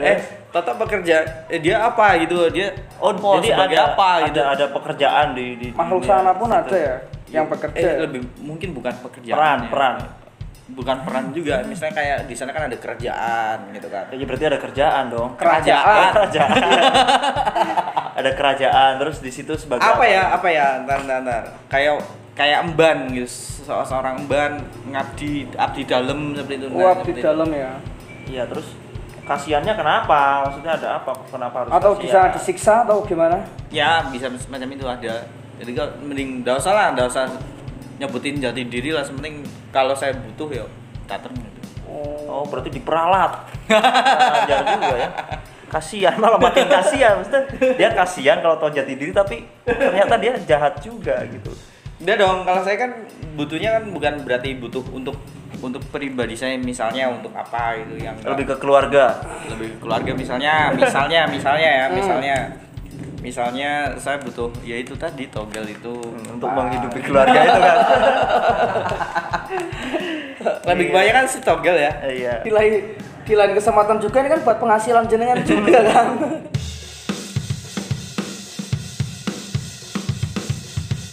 eh, 0.00 0.16
Toto 0.50 0.72
bekerja, 0.74 1.46
eh, 1.46 1.60
dia 1.60 1.78
apa 1.84 2.16
gitu? 2.18 2.48
Dia 2.50 2.72
Oh, 2.98 3.12
jadi 3.38 3.54
sebagai 3.54 3.76
ada 3.76 3.94
apa 3.94 4.08
ada, 4.08 4.26
gitu? 4.26 4.40
ada 4.40 4.66
pekerjaan 4.72 5.26
di 5.36 5.46
di 5.56 5.68
Makhluk 5.72 6.04
sana 6.04 6.32
pun 6.34 6.50
ada 6.50 6.76
ya? 6.76 6.96
Yang 7.30 7.46
bekerja. 7.54 7.78
Eh, 7.78 7.96
lebih 8.08 8.20
mungkin 8.42 8.68
bukan 8.74 8.94
pekerjaan. 9.04 9.36
Peran, 9.36 9.58
ya. 9.62 9.68
peran. 9.70 9.94
Bukan 10.70 10.96
peran 11.02 11.30
juga. 11.30 11.60
Misalnya 11.62 11.94
kayak 11.94 12.18
di 12.24 12.34
sana 12.34 12.50
kan 12.50 12.66
ada 12.66 12.76
kerjaan 12.76 13.70
gitu 13.70 13.86
kan. 13.86 14.06
Ya 14.08 14.24
berarti 14.24 14.44
ada 14.46 14.58
kerjaan 14.58 15.04
dong. 15.08 15.30
Kerajaan. 15.34 16.10
kerajaan. 16.14 16.50
ada 18.20 18.30
kerajaan 18.32 18.90
terus 18.96 19.18
di 19.18 19.30
situ 19.30 19.52
sebagai 19.54 19.82
Apa 19.82 20.04
ya? 20.04 20.32
Apa 20.32 20.48
ya? 20.48 20.66
Ntar, 20.82 21.04
ntar, 21.04 21.18
ntar. 21.22 21.44
Kayak 21.66 22.04
kayak 22.32 22.58
emban 22.64 22.98
gitu. 23.10 23.28
Se- 23.28 23.58
Seorang 23.70 24.20
emban 24.20 24.60
ngabdi 24.86 25.54
abdi 25.54 25.82
dalam 25.84 26.34
seperti 26.34 26.54
itu. 26.56 26.66
Nah, 26.68 26.76
Uap 26.80 26.98
di 27.00 27.12
seperti- 27.12 27.22
dalam 27.22 27.48
ya? 27.50 27.72
Iya, 28.26 28.42
terus 28.46 28.66
kasihannya 29.22 29.74
kenapa? 29.74 30.20
Maksudnya 30.44 30.72
ada 30.74 30.88
apa? 30.96 31.12
Kenapa 31.26 31.56
harus 31.62 31.70
Atau 31.70 31.92
kasihan? 31.94 32.02
bisa 32.02 32.20
disiksa 32.34 32.72
atau 32.82 33.02
gimana? 33.04 33.42
Ya, 33.70 34.02
bisa 34.06 34.26
semacam 34.36 34.68
itu 34.70 34.86
ada. 34.86 35.14
Jadi 35.60 35.70
kalau 35.72 35.92
mending 36.00 36.40
enggak 36.40 36.56
usah 36.56 36.72
lah, 36.72 36.86
enggak 36.90 37.08
usah 37.08 37.24
nyebutin 38.00 38.40
jati 38.40 38.64
diri 38.64 38.90
lah. 38.90 39.04
Sepenting 39.04 39.44
kalau 39.68 39.92
saya 39.92 40.16
butuh 40.16 40.48
ya 40.48 40.64
datang 41.04 41.36
gitu. 41.36 41.60
Oh, 42.30 42.48
berarti 42.48 42.72
diperalat. 42.72 43.46
Jangan 44.48 44.66
juga 44.80 44.96
ya. 44.96 45.10
kasihan 45.70 46.18
malah 46.18 46.34
makin 46.42 46.66
kasihan 46.66 47.22
maksudnya 47.22 47.46
dia 47.78 47.94
kasihan 47.94 48.42
kalau 48.42 48.58
tahu 48.58 48.74
jati 48.74 48.98
diri 48.98 49.14
tapi 49.14 49.46
ternyata 49.62 50.18
dia 50.18 50.34
jahat 50.42 50.82
juga 50.82 51.22
gitu 51.30 51.54
Udah 52.00 52.16
dong, 52.16 52.48
kalau 52.48 52.64
saya 52.64 52.80
kan 52.80 52.90
butuhnya 53.36 53.76
kan 53.76 53.84
bukan 53.92 54.24
berarti 54.24 54.56
butuh 54.56 54.80
untuk 54.88 55.20
untuk 55.60 55.84
pribadi 55.92 56.32
saya 56.32 56.56
misalnya 56.56 57.12
untuk 57.12 57.28
apa 57.36 57.76
itu 57.76 58.00
yang 58.00 58.16
lebih 58.24 58.48
ke 58.48 58.56
keluarga 58.56 59.20
lebih 59.52 59.76
ke 59.76 59.78
keluarga 59.84 60.10
misalnya 60.16 60.72
misalnya 60.72 61.28
misalnya 61.28 61.68
ya 61.68 61.86
misalnya 61.92 62.34
misalnya 63.20 63.94
saya 64.00 64.16
butuh 64.20 64.48
ya 64.64 64.80
itu 64.80 64.96
tadi 64.96 65.28
togel 65.28 65.68
itu. 65.68 65.94
Untuk 66.28 66.50
menghidupi 66.50 67.00
keluarga 67.04 67.40
itu 67.44 67.60
kan. 67.60 67.76
Lebih 70.72 70.88
banyak 70.92 71.12
kan 71.12 71.26
si 71.28 71.38
togel 71.44 71.76
ya. 71.76 71.92
Iya. 72.04 72.34
Di 72.44 72.50
lain 72.50 72.96
di 73.28 73.34
lain 73.36 73.52
kesempatan 73.54 74.00
juga 74.00 74.24
ini 74.24 74.28
kan 74.32 74.40
buat 74.42 74.58
penghasilan 74.58 75.06
jenengan 75.06 75.38
juga 75.44 75.78
kan. 75.84 76.06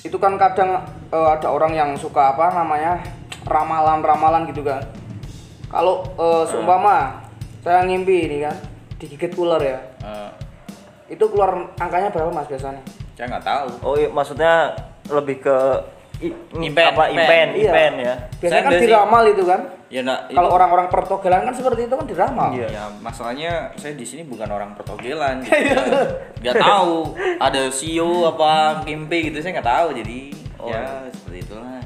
Itu 0.07 0.15
kan 0.23 0.39
kadang 0.39 0.87
eh, 1.11 1.29
ada 1.35 1.51
orang 1.51 1.75
yang 1.75 1.91
suka 1.99 2.31
apa 2.31 2.55
namanya 2.55 3.03
ramalan-ramalan 3.43 4.47
gitu 4.47 4.63
kan. 4.63 4.87
Kalau 5.67 6.07
eh, 6.15 6.43
seumpama 6.47 7.27
saya 7.59 7.83
ngimpi 7.83 8.31
ini 8.31 8.47
kan 8.47 8.55
digigit 8.95 9.35
ular 9.35 9.59
ya. 9.59 9.83
Eh, 9.99 10.46
itu 11.07 11.23
keluar 11.25 11.51
angkanya 11.75 12.09
berapa 12.09 12.29
mas 12.29 12.45
biasanya? 12.45 12.81
Saya 13.13 13.25
nggak 13.29 13.43
tahu. 13.43 13.67
Oh 13.81 13.95
iya 13.95 14.07
maksudnya 14.07 14.75
lebih 15.07 15.39
ke 15.39 15.57
i- 16.19 16.35
Impen, 16.53 16.85
apa 16.87 17.07
impen. 17.07 17.17
impen 17.17 17.47
Iya. 17.55 17.65
impen 17.65 17.93
ya. 17.97 18.13
Biasanya 18.37 18.51
Saya 18.51 18.61
kan 18.63 18.71
diramal 18.77 19.23
itu 19.25 19.43
kan? 19.43 19.61
Ya 19.87 20.03
enggak 20.03 20.19
kalau 20.29 20.49
orang-orang 20.51 20.87
pertogelan 20.87 21.41
kan 21.43 21.53
seperti 21.53 21.87
itu 21.87 21.93
kan 21.93 22.03
diramal. 22.05 22.49
Iya. 22.51 22.67
ya 22.67 22.83
masalahnya 22.99 23.51
saya 23.73 23.95
di 23.95 24.03
sini 24.03 24.21
bukan 24.21 24.47
orang 24.47 24.75
pertogelan 24.75 25.39
gitu. 25.41 25.79
nggak 26.37 26.55
tahu 26.67 27.15
ada 27.39 27.61
sio 27.69 28.27
apa 28.27 28.83
kimpe 28.83 29.17
gitu 29.23 29.39
saya 29.39 29.55
nggak 29.55 29.69
tahu. 29.69 29.87
Jadi 29.95 30.19
Oh. 30.57 30.67
ya 30.67 31.05
seperti 31.07 31.37
itulah. 31.43 31.79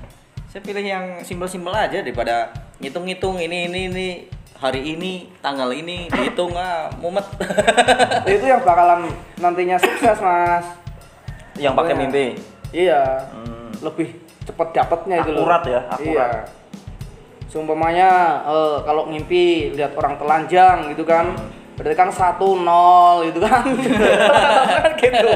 Saya 0.47 0.61
pilih 0.61 0.81
yang 0.81 1.05
simpel-simpel 1.21 1.71
aja 1.71 1.99
daripada 1.99 2.49
ngitung-ngitung 2.77 3.35
ini 3.37 3.67
ini 3.67 3.79
ini 3.87 4.07
hari 4.61 4.93
ini 4.93 5.25
tanggal 5.41 5.73
ini 5.73 6.05
dihitung 6.05 6.53
ah 6.53 6.93
mumet. 7.01 7.25
Itu 8.29 8.45
yang 8.45 8.61
bakalan 8.61 9.09
nantinya 9.41 9.81
sukses 9.81 10.21
mas. 10.21 10.65
Yang 11.57 11.73
pakai 11.73 11.93
Pokoknya. 11.97 12.05
mimpi? 12.05 12.25
Iya. 12.71 13.03
Hmm. 13.33 13.73
lebih 13.81 14.13
cepet 14.45 14.67
dapetnya 14.77 15.25
itu 15.25 15.33
loh. 15.33 15.41
Akurat 15.41 15.63
ya, 15.65 15.81
akurat. 15.89 16.05
iya 16.05 16.29
seumpamanya 17.51 18.09
eh, 18.47 18.77
kalau 18.87 19.11
ngimpi 19.11 19.75
lihat 19.75 19.91
orang 19.97 20.15
telanjang 20.15 20.93
gitu 20.95 21.03
kan. 21.03 21.35
Berarti 21.75 21.97
kan 21.97 22.09
satu 22.13 22.61
nol 22.61 23.27
gitu 23.27 23.41
kan. 23.41 23.65
Kan 25.01 25.11
gitu. 25.17 25.33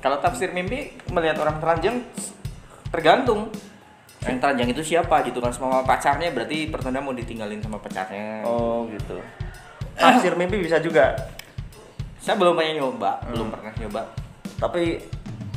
Kalau 0.00 0.16
tafsir 0.24 0.50
mimpi 0.56 0.96
melihat 1.12 1.36
orang 1.44 1.60
telanjang 1.60 2.00
tergantung 2.88 3.52
yang 4.26 4.38
telanjang 4.38 4.68
itu 4.70 4.82
siapa 4.84 5.22
gitu 5.22 5.38
kan? 5.38 5.50
Sama 5.50 5.80
pacarnya 5.82 6.30
berarti 6.30 6.66
pertanda 6.66 6.98
mau 6.98 7.10
ditinggalin 7.10 7.62
sama 7.62 7.78
pacarnya 7.78 8.42
oh. 8.42 8.86
gitu. 8.90 9.16
Tafsir 9.94 10.34
mimpi 10.34 10.58
bisa 10.58 10.76
juga. 10.78 11.14
Saya 12.18 12.34
belum 12.36 12.54
pernah 12.54 12.74
nyoba 12.76 13.10
Hmm. 13.22 13.30
belum 13.32 13.48
pernah 13.48 13.72
nyoba. 13.72 14.02
Tapi 14.58 14.98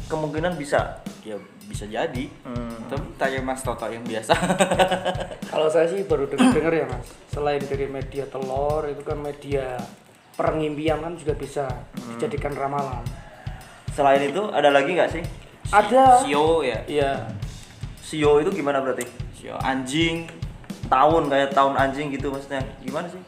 kemungkinan 0.06 0.54
bisa. 0.56 1.02
Ya 1.26 1.36
bisa 1.66 1.86
jadi. 1.86 2.26
Hmm. 2.42 2.82
tapi 2.86 3.06
tanya 3.16 3.42
mas 3.44 3.62
Toto 3.62 3.86
yang 3.86 4.02
biasa. 4.02 4.34
Kalau 5.54 5.70
saya 5.70 5.86
sih 5.86 6.02
baru 6.02 6.26
denger 6.26 6.74
ya 6.74 6.86
mas. 6.86 7.06
Selain 7.30 7.62
dari 7.62 7.86
media 7.86 8.26
telur 8.26 8.86
itu 8.86 9.02
kan 9.02 9.18
media 9.18 9.78
pengimpian 10.34 10.98
kan 10.98 11.14
juga 11.14 11.34
bisa 11.34 11.66
Hmm. 11.70 12.16
dijadikan 12.16 12.54
ramalan. 12.54 13.06
Selain 13.94 14.22
itu 14.24 14.42
ada 14.50 14.70
lagi 14.70 14.94
nggak 14.94 15.12
sih? 15.12 15.24
Ada. 15.70 16.26
Sio 16.26 16.64
ya? 16.64 16.82
Iya 16.88 17.12
sio 18.00 18.42
itu 18.42 18.50
gimana 18.52 18.82
berarti? 18.82 19.06
Sio 19.36 19.56
anjing. 19.60 20.26
Tahun 20.90 21.24
kayak 21.30 21.54
tahun 21.54 21.78
anjing 21.78 22.10
gitu 22.16 22.34
maksudnya. 22.34 22.66
Gimana 22.82 23.06
sih? 23.12 23.22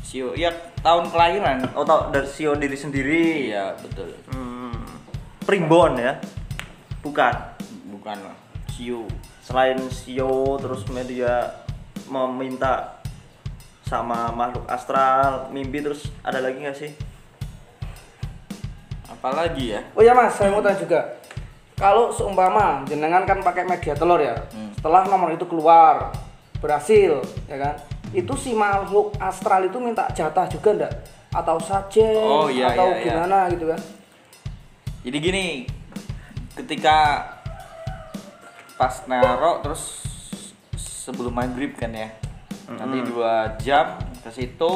Sio 0.00 0.32
ya 0.32 0.48
tahun 0.80 1.12
kelahiran. 1.12 1.68
Oh 1.76 1.84
tau 1.84 2.08
dari 2.08 2.26
sio 2.26 2.56
diri 2.56 2.76
sendiri. 2.78 3.52
Iya 3.52 3.76
betul. 3.76 4.14
Hmm. 4.32 4.74
primbon 5.44 5.96
ya? 5.96 6.20
Bukan? 7.00 7.34
Bukan 7.92 8.18
sio. 8.72 9.04
Selain 9.42 9.80
sio 9.88 10.60
terus 10.60 10.84
media 10.92 11.64
meminta 12.08 13.00
sama 13.88 14.28
makhluk 14.30 14.68
astral 14.68 15.48
mimpi 15.48 15.80
terus 15.80 16.12
ada 16.20 16.44
lagi 16.44 16.60
nggak 16.60 16.76
sih? 16.76 16.92
Apalagi 19.08 19.74
ya? 19.74 19.80
Oh 19.96 20.04
ya 20.04 20.12
mas, 20.12 20.36
saya 20.36 20.52
mau 20.52 20.60
tanya 20.60 20.78
juga. 20.78 21.17
Kalau 21.78 22.10
seumpama 22.10 22.82
jenengan 22.90 23.22
kan 23.22 23.38
pakai 23.38 23.62
media 23.62 23.94
telur 23.94 24.18
ya, 24.18 24.34
Hmm. 24.50 24.74
setelah 24.74 25.06
nomor 25.06 25.30
itu 25.30 25.46
keluar 25.46 26.10
berhasil, 26.58 27.22
ya 27.46 27.56
kan? 27.56 27.74
Itu 28.10 28.34
si 28.34 28.50
makhluk 28.52 29.14
astral 29.22 29.70
itu 29.70 29.78
minta 29.78 30.10
jatah 30.10 30.50
juga 30.50 30.74
ndak? 30.74 30.92
Atau 31.30 31.62
saja? 31.62 32.08
Oh, 32.18 32.50
iya, 32.50 32.74
atau 32.74 32.90
iya, 32.90 32.98
iya. 32.98 33.04
gimana 33.14 33.46
gitu 33.54 33.70
kan? 33.70 33.80
jadi 35.08 35.18
gini 35.22 35.46
ketika 36.58 37.22
pas 38.76 39.08
naro 39.08 39.62
terus 39.62 40.04
sebelum 40.76 41.34
maghrib 41.34 41.74
kan 41.74 41.90
ya 41.94 42.12
nanti 42.68 43.00
dua 43.08 43.56
jam 43.56 43.96
ke 44.20 44.28
situ 44.28 44.72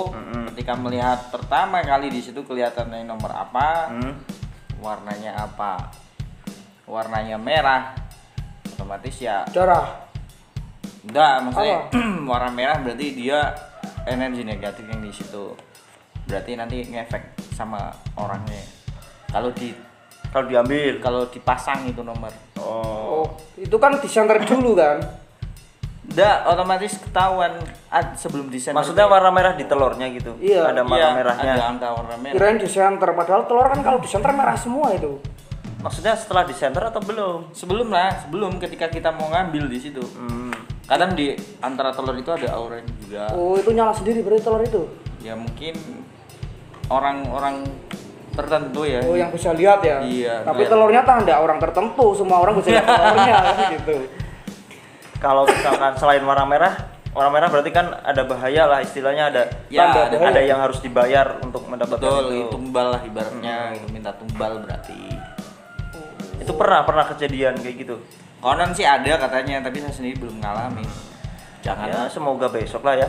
ketika 0.55 0.73
melihat 0.79 1.29
pertama 1.29 1.85
kali 1.85 2.09
di 2.09 2.25
situ 2.25 2.41
kelihatannya 2.47 3.05
nomor 3.05 3.29
apa 3.35 3.93
hmm. 3.93 4.15
warnanya 4.81 5.37
apa 5.37 5.93
warnanya 6.85 7.39
merah 7.39 7.95
otomatis 8.69 9.17
ya 9.19 9.47
Darah. 9.51 10.07
enggak 11.03 11.33
maksudnya 11.43 11.79
warna 12.31 12.51
merah 12.51 12.77
berarti 12.79 13.07
dia 13.15 13.41
energi 14.03 14.43
negatif 14.43 14.83
yang 14.87 15.03
di 15.03 15.13
situ. 15.15 15.55
Berarti 16.27 16.55
nanti 16.55 16.83
ngefek 16.87 17.39
sama 17.55 17.91
orangnya. 18.15 18.63
Kalau 19.31 19.51
di 19.51 19.71
kalau 20.33 20.49
diambil. 20.49 20.99
kalau 20.99 21.23
dipasang 21.29 21.87
itu 21.87 22.03
nomor. 22.03 22.31
Oh. 22.59 23.23
Oh, 23.23 23.27
itu 23.55 23.77
kan 23.79 23.99
disenter 23.99 24.43
dulu 24.43 24.75
kan? 24.75 24.99
enggak 26.03 26.45
otomatis 26.45 26.99
ketahuan 26.99 27.57
sebelum 28.19 28.51
desain 28.51 28.75
maksudnya 28.75 29.07
warna 29.07 29.31
merah 29.31 29.55
di 29.55 29.65
telurnya 29.65 30.11
gitu? 30.11 30.35
Iya. 30.43 30.75
ada 30.75 30.83
warna 30.83 30.99
Iya, 30.99 31.09
merahnya. 31.15 31.53
ada 31.55 31.65
angka 31.71 31.89
warna 31.95 32.17
merah. 32.19 32.35
Kirain 32.35 32.59
disenter, 32.59 33.11
padahal 33.15 33.43
telur 33.47 33.67
kan 33.71 33.81
kalau 33.81 33.99
disenter 34.03 34.35
merah 34.35 34.59
semua 34.59 34.91
itu. 34.93 35.23
Maksudnya 35.83 36.15
setelah 36.15 36.43
di 36.43 36.53
center 36.53 36.83
atau 36.85 36.99
belum 36.99 37.51
sebelum 37.51 37.89
lah 37.89 38.15
sebelum 38.21 38.57
ketika 38.57 38.87
kita 38.87 39.11
mau 39.11 39.29
ngambil 39.29 39.67
di 39.67 39.79
situ 39.79 39.99
hmm. 40.01 40.55
kadang 40.85 41.13
di 41.13 41.35
antara 41.59 41.91
telur 41.91 42.15
itu 42.15 42.31
ada 42.31 42.49
aura 42.53 42.79
juga 42.81 43.27
Oh, 43.31 43.55
itu 43.55 43.71
nyala 43.71 43.91
sendiri 43.91 44.21
berarti 44.21 44.43
telur 44.43 44.63
itu. 44.63 44.83
ya 45.21 45.35
mungkin 45.35 45.75
orang-orang 46.87 47.67
tertentu 48.33 48.83
ya 48.83 49.01
Oh, 49.03 49.13
yang 49.13 49.29
bisa 49.29 49.53
lihat 49.53 49.83
ya. 49.83 50.01
Iya, 50.01 50.41
Tapi 50.43 50.65
lihat. 50.65 50.73
telurnya 50.73 51.03
tak 51.03 51.17
ada 51.23 51.35
orang 51.39 51.59
tertentu, 51.59 52.07
semua 52.13 52.41
orang 52.41 52.57
bisa 52.57 52.73
lihat 52.73 52.87
telurnya 52.87 53.35
kan 53.45 53.57
gitu. 53.73 53.97
kalau 55.19 55.45
misalkan 55.45 55.93
selain 55.95 56.23
warna 56.23 56.43
merah 56.43 56.75
warna 57.13 57.29
merah 57.31 57.47
berarti 57.47 57.71
kan 57.71 57.93
ada 58.01 58.25
bahaya 58.25 58.65
lah 58.67 58.81
istilahnya 58.81 59.29
ada 59.29 59.43
Ya, 59.69 59.85
Tanda 59.87 60.01
ada- 60.03 60.17
bahaya. 60.17 60.33
ada 60.33 60.41
yang 60.43 60.59
harus 60.59 60.81
dibayar 60.81 61.39
untuk 61.39 61.63
mendapatkan 61.65 62.01
betul 62.01 62.25
itu. 62.33 62.49
tumbal 62.51 62.87
lah 62.89 63.01
ibaratnya 63.03 63.57
itu 63.75 63.87
minta 63.89 64.11
tumbal 64.13 64.59
berarti 64.59 64.97
itu 66.43 66.53
pernah 66.59 66.83
pernah 66.83 67.07
kejadian 67.07 67.55
kayak 67.63 67.77
gitu. 67.87 67.97
Konon 68.43 68.75
sih 68.75 68.83
ada 68.83 69.17
katanya 69.23 69.63
tapi 69.63 69.79
saya 69.79 69.95
sendiri 69.95 70.19
belum 70.19 70.43
ngalamin 70.43 71.13
jangan 71.63 71.89
ya. 71.89 72.11
semoga 72.11 72.51
besok 72.51 72.83
lah 72.83 72.99
ya. 72.99 73.09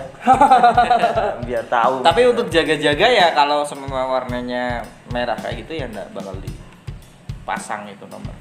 Biar 1.49 1.65
tahu. 1.65 2.05
Tapi 2.05 2.21
untuk 2.29 2.47
jaga-jaga 2.53 3.07
ya 3.09 3.27
kalau 3.33 3.65
semua 3.65 4.05
warnanya 4.05 4.85
merah 5.09 5.35
kayak 5.35 5.65
gitu 5.65 5.81
ya 5.81 5.89
enggak 5.89 6.07
bakal 6.13 6.37
dipasang 6.37 7.89
itu 7.89 8.05
nomor. 8.05 8.37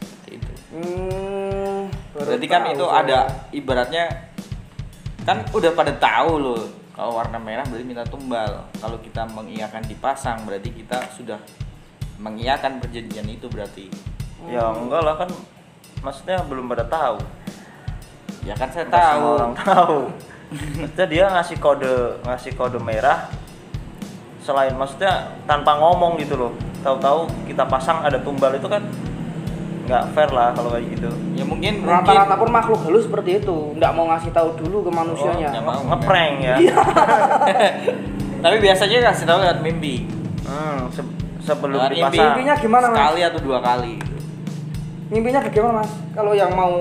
Seperti 0.00 0.30
itu. 0.40 0.52
Hmm, 0.72 1.92
berarti 2.16 2.46
kan 2.48 2.62
itu 2.72 2.86
saya. 2.88 2.98
ada 3.04 3.18
ibaratnya 3.52 4.04
kan 5.28 5.44
udah 5.52 5.76
pada 5.76 5.92
tahu 6.00 6.32
loh 6.40 6.62
kalau 6.96 7.20
warna 7.20 7.36
merah 7.36 7.68
berarti 7.68 7.84
minta 7.84 8.08
tumbal. 8.08 8.64
Kalau 8.80 8.96
kita 9.04 9.28
mengiyakan 9.28 9.84
dipasang 9.84 10.48
berarti 10.48 10.72
kita 10.72 11.04
sudah 11.12 11.36
mengiyakan 12.20 12.78
perjanjian 12.78 13.26
itu 13.26 13.48
berarti. 13.48 13.88
Ya 14.48 14.68
enggak 14.68 15.02
lah 15.02 15.14
kan 15.16 15.30
maksudnya 16.04 16.44
belum 16.44 16.68
pada 16.68 16.84
tahu. 16.84 17.18
Ya 18.44 18.54
kan 18.56 18.68
saya 18.68 18.86
tahu. 18.88 19.40
orang 19.40 19.56
tahu. 19.56 19.98
Maksudnya 20.52 21.06
dia 21.08 21.24
ngasih 21.32 21.56
kode 21.56 22.20
ngasih 22.24 22.52
kode 22.56 22.78
merah. 22.80 23.28
Selain 24.44 24.72
maksudnya 24.76 25.32
tanpa 25.48 25.80
ngomong 25.80 26.20
gitu 26.20 26.36
loh. 26.36 26.52
Tahu-tahu 26.80 27.28
kita 27.48 27.68
pasang 27.68 28.00
ada 28.04 28.16
tumbal 28.20 28.56
itu 28.56 28.68
kan 28.68 28.80
nggak 29.90 30.04
fair 30.14 30.30
lah 30.30 30.54
kalau 30.54 30.70
kayak 30.70 30.86
gitu. 30.96 31.10
Ya 31.34 31.44
mungkin 31.44 31.82
Rata-rata 31.82 32.38
pun 32.38 32.48
makhluk 32.52 32.80
halus 32.86 33.10
seperti 33.10 33.42
itu, 33.42 33.74
nggak 33.74 33.90
mau 33.90 34.06
ngasih 34.06 34.30
tahu 34.30 34.54
dulu 34.54 34.86
ke 34.86 34.90
manusianya. 34.94 35.50
nggak 35.50 35.66
mau. 35.66 35.82
ngeprank 35.92 36.34
ya. 36.46 36.56
Tapi 38.44 38.56
biasanya 38.62 39.10
kasih 39.10 39.26
tahu 39.26 39.38
lewat 39.42 39.58
mimpi. 39.60 40.06
Hmm, 40.46 40.88
se- 41.50 41.52
sebelum 41.52 41.80
mimpi. 41.80 41.94
dipasang 41.96 42.22
Mimpinya 42.28 42.54
gimana 42.56 42.86
mas? 42.86 42.94
sekali 42.94 43.20
atau 43.20 43.40
dua 43.40 43.58
kali 43.60 43.94
Mimpinya 45.08 45.40
bagaimana 45.42 45.74
mas? 45.76 45.90
Kalau 46.10 46.32
yang 46.32 46.52
mau 46.52 46.72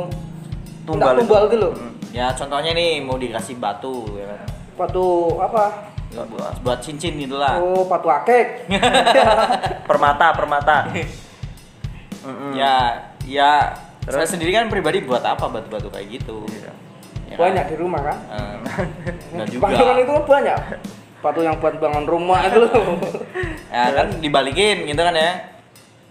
Tumbal 0.81 1.13
tumbal 1.15 1.43
itu 1.45 1.57
loh, 1.59 1.71
Hmm. 1.71 1.93
ya 2.09 2.29
contohnya 2.31 2.71
nih 2.71 2.97
mau 2.99 3.13
dikasih 3.15 3.57
batu 3.57 4.05
ya 4.13 4.25
kan 4.27 4.39
batu 4.75 5.05
apa? 5.37 5.63
Ya, 6.09 6.25
buat, 6.25 6.53
buat 6.59 6.79
cincin 6.79 7.13
gitu 7.15 7.35
lah 7.35 7.57
Oh 7.57 7.85
batu 7.85 8.07
akek. 8.07 8.65
permata 9.89 10.31
permata 10.31 10.89
Mm-mm. 12.19 12.51
ya 12.51 13.05
ya 13.21 13.77
Terus? 14.01 14.15
saya 14.15 14.27
sendiri 14.27 14.51
kan 14.51 14.65
pribadi 14.67 15.01
buat 15.01 15.21
apa 15.21 15.45
batu-batu 15.45 15.87
kayak 15.87 16.07
gitu 16.11 16.41
Iya. 16.49 16.71
Ya 17.27 17.35
kan? 17.35 17.41
banyak 17.45 17.65
di 17.67 17.75
rumah 17.77 18.01
kan? 18.01 18.17
Eh, 18.27 18.55
nggak 19.33 19.47
juga 19.47 19.61
Bangunan 19.63 19.95
itu 19.95 20.11
kan 20.11 20.23
banyak. 20.25 20.59
Batu 21.19 21.39
yang 21.39 21.59
buat 21.59 21.75
bangun 21.75 22.05
rumah 22.05 22.39
itu 22.43 22.63
ya 23.75 23.91
kan 23.91 24.07
dibalikin 24.17 24.83
gitu 24.83 24.97
kan 24.97 25.11
ya 25.11 25.35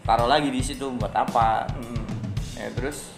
taruh 0.05 0.25
lagi 0.25 0.49
di 0.49 0.61
situ 0.61 0.89
buat 0.95 1.11
apa 1.11 1.65
Mm. 1.73 2.05
ya 2.55 2.69
terus 2.73 3.13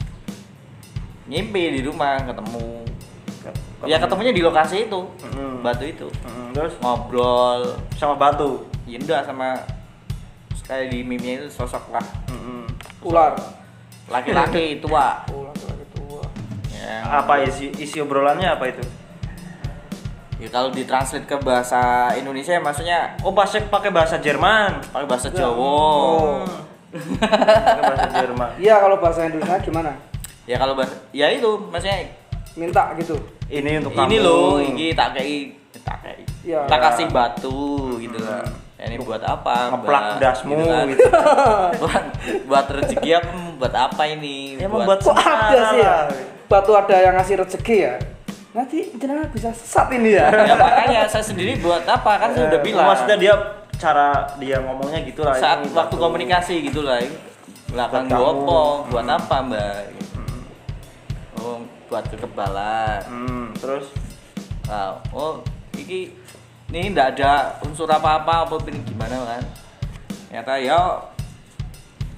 ngimpi 1.26 1.78
di 1.78 1.80
rumah 1.80 2.18
ketemu 2.20 2.82
Ketemu. 3.40 3.84
ya 3.86 3.96
ketemunya 3.96 4.32
di 4.32 4.40
lokasi 4.40 4.86
itu 4.86 5.00
Mm-mm. 5.24 5.62
batu 5.62 5.82
itu 5.82 6.06
Mm, 6.22 6.50
terus 6.52 6.74
ngobrol 6.78 7.62
sama 7.94 8.14
batu 8.14 8.66
ya 8.84 8.96
enggak 8.96 9.22
sama 9.22 9.54
kayak 10.60 10.86
di 10.88 11.02
meme 11.02 11.34
itu 11.36 11.50
sosok 11.50 11.90
lah. 11.90 12.06
Ular. 13.02 13.34
laki-laki 14.14 14.78
tua 14.78 15.26
Ular 15.26 15.50
lagi 15.50 15.86
tua. 15.90 16.22
ya, 16.70 17.02
apa 17.18 17.42
isi 17.42 17.74
isi 17.74 17.98
obrolannya 17.98 18.46
apa 18.46 18.66
itu 18.68 18.82
ya 20.40 20.48
kalau 20.48 20.68
ditranslate 20.70 21.24
ke 21.24 21.36
bahasa 21.38 21.80
Indonesia 22.14 22.50
ya 22.50 22.58
maksudnya 22.58 22.98
oh 23.20 23.30
bahasa 23.30 23.60
pakai 23.62 23.90
bahasa 23.90 24.16
Jerman 24.16 24.80
pakai 24.86 25.06
bahasa. 25.06 25.28
Jawa 25.28 25.52
Oh. 25.52 26.40
pakai 27.20 27.82
bahasa 27.86 28.08
Jerman 28.16 28.50
Iya 28.56 28.74
kalau 28.78 28.96
bahasa 28.96 29.20
Indonesia 29.22 29.56
gimana? 29.60 29.92
ya 30.42 30.56
kalau 30.56 30.74
bahasa 30.74 30.96
ya 31.10 31.28
itu 31.28 31.46
maksudnya 31.62 32.08
Minta 32.52 32.90
gitu. 32.96 33.14
ini 33.46 33.78
untuk 33.78 33.94
ini 33.94 34.16
kamu. 34.16 34.26
loh 34.26 34.58
ini 34.58 34.90
tak 34.90 35.14
kayak 35.14 35.54
tak 35.78 35.96
kayak 36.02 36.18
Ya. 36.40 36.64
tak 36.64 36.80
kasih 36.82 37.06
batu 37.06 37.60
gitu 37.98 38.16
kan 38.18 38.48
Ya, 38.74 38.88
ini 38.88 38.96
buat 38.98 39.20
apa 39.20 39.68
ngeplak 39.70 40.02
Mbak? 40.08 40.18
dasmu 40.18 40.56
kan. 40.56 40.88
gitu, 40.88 41.04
buat, 41.84 42.04
buat 42.48 42.66
rezeki 42.72 43.10
apa 43.12 43.28
buat 43.54 43.74
apa 43.76 44.02
ini 44.08 44.56
ya 44.56 44.66
buat 44.66 44.96
Kok 44.98 45.12
ada 45.12 45.60
sih 45.68 45.78
ya? 45.78 46.08
lah. 46.08 46.08
Batu 46.48 46.72
ada 46.72 46.96
yang 46.96 47.12
ngasih 47.12 47.36
rezeki 47.38 47.76
ya? 47.78 47.94
Nanti 48.50 48.90
jenengan 48.92 49.30
bisa 49.30 49.50
sesat 49.50 49.86
ini 49.90 50.10
ya. 50.12 50.26
ya 50.26 50.54
makanya 50.54 51.06
saya 51.06 51.22
sendiri 51.22 51.58
buat 51.58 51.86
apa? 51.86 52.18
Kan 52.18 52.28
saya 52.34 52.50
udah 52.50 52.58
Eh, 52.58 52.64
bilang. 52.64 52.86
Maksudnya 52.88 53.16
dia 53.16 53.34
cara 53.74 54.08
dia 54.36 54.58
ngomongnya 54.58 55.00
gitu 55.02 55.22
lah 55.22 55.32
saat 55.34 55.62
ini 55.62 55.70
waktu 55.70 55.94
batu. 55.94 56.02
komunikasi 56.02 56.54
gitu 56.62 56.82
lah 56.82 57.00
belakang 57.70 58.04
Buat 58.04 58.12
kamu. 58.12 58.26
gopo 58.42 58.62
buat 58.90 59.06
apa 59.06 59.36
mbak? 59.40 59.78
Oh 61.38 61.56
buat 61.86 62.04
kekebalan. 62.06 63.00
Hmm, 63.06 63.46
terus? 63.54 63.86
Nah, 64.66 64.98
oh 65.10 65.40
iki 65.72 66.12
ini 66.68 66.90
ndak 66.90 67.16
ada 67.16 67.32
unsur 67.62 67.86
apa-apa 67.86 68.44
apa 68.44 68.54
ini 68.66 68.82
gimana 68.84 69.14
kan? 69.24 69.42
Ternyata 70.26 70.52
ya 70.58 70.78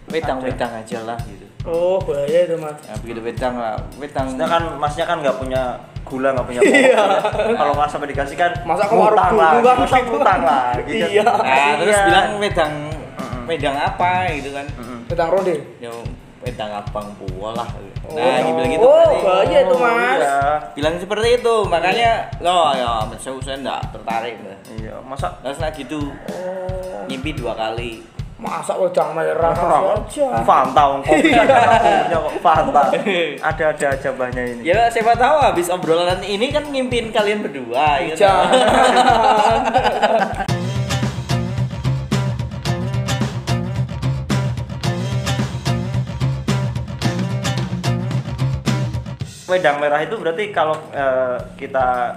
wedang-wedang 0.08 0.72
aja 0.74 0.98
lah 1.04 1.18
gitu. 1.22 1.44
Oh 1.62 2.00
bahaya 2.00 2.44
itu 2.44 2.56
mas. 2.56 2.74
ya 2.82 2.96
begitu 2.98 3.20
wedang 3.20 3.54
lah 3.54 3.76
wedang. 3.96 4.26
Maksudnya 4.26 4.48
kan 4.48 4.62
masnya 4.76 5.04
kan 5.06 5.16
nggak 5.20 5.36
punya 5.38 5.62
gula 6.02 6.28
nggak 6.30 6.44
punya 6.44 6.60
Iya. 6.66 7.02
pokok 7.22 7.54
kalau 7.54 7.72
mas 7.74 7.88
sampai 7.88 8.08
dikasih 8.08 8.36
kan 8.36 8.52
Masa 8.62 8.84
ke 8.84 8.94
warung 8.94 9.18
dulu 9.22 9.40
lah 9.62 9.76
masa 9.76 9.96
ngutang 10.00 10.40
lah 10.42 10.74
gitu 10.82 11.06
Iya. 11.08 11.22
nah 11.24 11.72
terus 11.76 11.90
Iya. 11.90 12.04
bilang 12.06 12.28
wedang 12.36 12.72
wedang 13.42 13.76
apa 13.76 14.10
gitu 14.32 14.50
kan 14.50 14.66
Mm-mm. 14.72 14.98
Sedang 15.06 15.28
ronde. 15.28 15.56
ya 15.78 15.90
wedang 16.38 16.70
abang 16.72 17.08
puwa 17.16 17.50
lah 17.52 17.68
Oh. 18.02 18.18
nah 18.18 18.38
dibilang 18.40 18.70
gitu 18.72 18.82
Oh, 18.82 19.08
bahaya 19.22 19.58
itu, 19.62 19.74
Mas. 19.78 20.18
iya. 20.18 20.38
bilang 20.74 20.94
seperti 20.96 21.28
itu 21.38 21.54
makanya 21.64 22.10
lo 22.38 22.74
ya 22.74 23.06
saya 23.14 23.38
saya 23.38 23.56
enggak 23.58 23.80
tertarik 23.90 24.34
iya 24.74 24.98
masa 25.00 25.30
terus 25.38 25.58
nah 25.58 25.70
gitu 25.70 26.10
Oh. 26.28 27.06
ngimpi 27.06 27.30
dua 27.32 27.54
kali 27.54 28.02
Masa 28.42 28.74
wedang 28.74 29.14
merah 29.14 29.54
aja. 29.54 30.26
Fanta 30.42 30.82
wong 30.90 31.00
kopi 31.06 31.30
Iya. 31.30 31.46
kan 31.46 31.78
punya 31.78 32.18
kok 32.18 32.34
Fanta 32.42 32.82
ada 33.54 33.64
ada 33.70 33.86
aja 33.94 34.08
bahannya 34.10 34.42
ini 34.58 34.62
ya 34.66 34.90
siapa 34.90 35.14
tahu 35.14 35.36
habis 35.38 35.70
obrolan 35.70 36.18
ini 36.26 36.50
kan 36.50 36.66
ngimpin 36.66 37.14
kalian 37.14 37.46
berdua 37.46 38.02
gitu 38.02 38.26
Jangan. 38.26 38.50
wedang 49.46 49.76
merah 49.78 50.00
itu 50.00 50.16
berarti 50.16 50.48
kalau 50.48 50.76
eh, 50.90 51.36
kita 51.60 52.16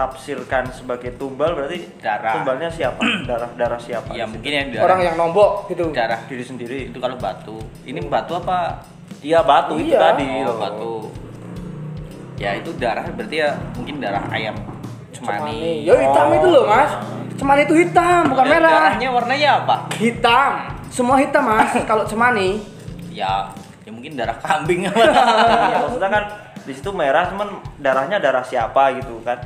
tafsirkan 0.00 0.64
sebagai 0.70 1.12
tumbal 1.14 1.52
berarti 1.52 1.92
Darah. 2.00 2.32
tumbalnya 2.32 2.72
siapa 2.72 3.04
darah 3.22 3.52
darah 3.60 3.76
siapa 3.76 4.10
ya 4.10 4.24
mungkin 4.24 4.48
yang 4.48 4.66
darah, 4.72 4.84
Orang 4.86 5.00
yang 5.02 5.14
nombok 5.14 5.68
gitu. 5.68 5.92
darah 5.92 6.24
diri 6.24 6.40
sendiri 6.40 6.88
itu 6.88 6.96
kalau 6.96 7.14
batu 7.14 7.60
ini 7.84 8.00
batu 8.02 8.32
apa 8.34 8.80
iya 9.20 9.44
batu 9.44 9.76
itu 9.76 9.92
Iya. 9.92 10.00
tadi 10.00 10.28
oh, 10.42 10.56
batu 10.56 10.94
ya 12.36 12.56
itu 12.56 12.72
darah 12.74 13.04
berarti 13.04 13.36
ya 13.36 13.52
mungkin 13.76 14.00
darah 14.00 14.24
ayam 14.30 14.56
cemani, 15.12 15.84
Cemani. 15.84 15.84
Ya 15.84 15.92
hitam 16.00 16.26
itu 16.32 16.48
loh 16.48 16.64
mas. 16.64 16.92
Cemani 17.36 17.60
itu 17.62 17.74
hitam 17.76 18.22
bukan 18.26 18.44
Dan 18.46 18.52
merah. 18.54 18.72
darahnya 18.72 19.08
warnanya 19.10 19.48
apa 19.60 19.76
Hitam. 19.94 20.52
Semua 20.88 21.20
hitam 21.20 21.44
mas. 21.44 21.76
Kalau 21.90 22.04
cemani. 22.04 22.64
ya 23.10 23.52
ya 23.80 23.90
mungkin 23.90 24.14
darah 24.14 24.38
kambing 24.38 24.86
apa 24.86 25.02
iya, 25.68 25.76
maksudnya 25.82 26.08
kan 26.08 26.24
di 26.60 26.72
situ 26.72 26.88
merah 26.90 27.26
cuman 27.26 27.48
darahnya 27.76 28.16
darah 28.16 28.40
siapa 28.40 28.94
gitu 28.94 29.18
kan 29.20 29.36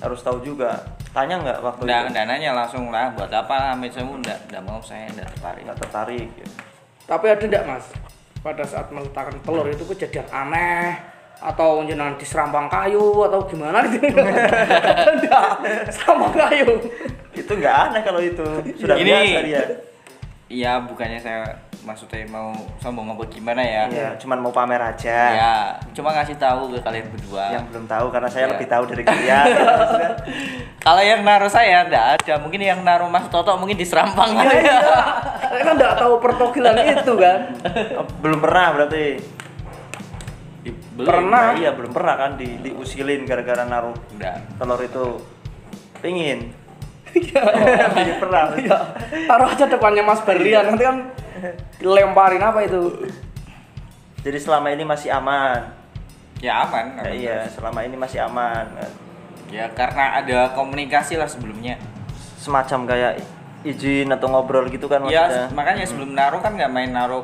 harus 0.00 0.20
tahu 0.20 0.40
juga. 0.40 0.80
Tanya 1.10 1.38
nggak 1.38 1.58
waktu 1.60 1.82
Nggak, 1.84 2.00
itu? 2.00 2.10
nggak 2.12 2.26
nanya 2.26 2.50
langsung 2.54 2.84
lah 2.88 3.12
buat 3.12 3.28
apa 3.28 3.72
amit? 3.72 3.92
Saya 3.92 4.04
enggak 4.04 4.38
enggak 4.48 4.62
mau 4.64 4.80
saya 4.80 5.06
enggak 5.06 5.28
tertarik. 5.30 5.62
Nggak 5.64 5.78
tertarik 5.78 6.26
gitu. 6.34 6.52
Tapi 7.04 7.24
ada 7.28 7.44
enggak 7.44 7.64
mas? 7.66 7.86
Pada 8.40 8.64
saat 8.64 8.88
meletakkan 8.88 9.36
telur 9.44 9.68
itu 9.68 9.84
kejadian 9.84 10.24
aneh 10.32 10.96
atau 11.40 11.80
jenengan 11.84 12.16
diserampang 12.16 12.68
kayu 12.68 13.24
atau 13.24 13.40
gimana 13.44 13.84
gitu? 13.88 14.12
Enggak 15.12 15.48
serambang 15.88 16.32
kayu. 16.32 16.68
Itu 17.32 17.52
nggak 17.54 17.76
aneh 17.88 18.00
kalau 18.00 18.20
itu. 18.20 18.44
Sudah 18.76 18.96
Ini- 18.96 19.08
biasa 19.08 19.40
dia. 19.44 19.62
Iya, 20.50 20.72
bukannya 20.82 21.20
saya 21.20 21.46
maksudnya 21.80 22.22
mau 22.26 22.52
sombong 22.76 23.08
apa 23.10 23.24
gimana 23.26 23.58
ya? 23.58 23.84
Iya, 23.86 24.08
cuman 24.16 24.38
mau 24.38 24.50
pamer 24.50 24.76
aja 24.78 25.18
Ya, 25.32 25.54
cuma 25.90 26.10
ngasih 26.10 26.36
tahu 26.36 26.70
ke 26.70 26.80
kalian 26.80 27.08
berdua. 27.08 27.50
yang 27.50 27.64
belum 27.66 27.84
tahu 27.84 28.06
karena 28.08 28.26
saya 28.26 28.44
Iya. 28.44 28.52
lebih 28.52 28.66
tahu 28.66 28.82
dari 28.86 29.02
kalian 29.02 29.44
maksudnya. 29.48 30.10
Kalau 30.84 31.02
yang 31.02 31.20
naruh 31.20 31.48
saya 31.48 31.84
enggak 31.84 32.06
ada, 32.18 32.34
mungkin 32.38 32.60
yang 32.60 32.80
naruh 32.80 33.06
Mas 33.06 33.26
Toto 33.26 33.52
mungkin 33.54 33.74
diserampang 33.74 34.32
gitu 34.34 34.56
ya. 34.58 34.78
saya 35.42 35.62
kan 35.66 35.74
enggak 35.74 35.94
tahu 35.96 36.14
pertokilan 36.18 36.74
itu 36.78 37.12
kan 37.14 37.38
Oh, 37.96 38.04
belum 38.22 38.38
pernah 38.38 38.66
berarti 38.72 39.04
belum. 40.92 41.08
Pernah. 41.08 41.42
Nah, 41.46 41.56
iya 41.56 41.70
belum 41.72 41.90
pernah 41.90 42.14
kan 42.14 42.30
di 42.36 42.60
diusilin 42.60 43.24
gara-gara 43.24 43.64
naruh 43.64 43.96
Enggak. 44.10 44.36
telur 44.56 44.76
itu 44.78 45.04
pingin 45.98 46.52
Iya. 47.10 47.42
Belum 47.90 48.18
pernah 48.20 48.42
Iya. 48.54 48.78
taruh 49.26 49.48
aja 49.48 49.64
depannya 49.66 50.02
Mas 50.02 50.20
Berlian 50.20 50.62
nanti 50.64 50.84
kan 50.84 50.96
lemparin 51.78 52.40
apa 52.40 52.60
itu 52.62 53.08
jadi 54.20 54.36
selama 54.36 54.68
ini 54.68 54.84
masih 54.84 55.10
aman 55.10 55.78
Ya 56.40 56.64
aman. 56.64 56.96
Ya, 56.96 57.04
aman 57.04 57.12
iya 57.12 57.36
selama 57.46 57.80
ini 57.82 57.96
masih 57.96 58.20
aman 58.22 58.64
Ya 59.48 59.68
karena 59.70 60.16
ada 60.16 60.54
komunikasi 60.54 61.14
lah 61.14 61.26
sebelumnya. 61.26 61.76
semacam 62.36 62.86
kayak 62.86 63.12
izin 63.60 64.08
atau 64.08 64.26
ngobrol 64.26 64.64
gitu 64.66 64.86
kan 64.86 65.04
Ya 65.04 65.28
maksudnya 65.28 65.46
makanya 65.52 65.84
sebelum 65.84 66.10
naruh 66.12 66.40
kan 66.40 66.56
nggak 66.56 66.70
main 66.70 66.88
naruh 66.88 67.20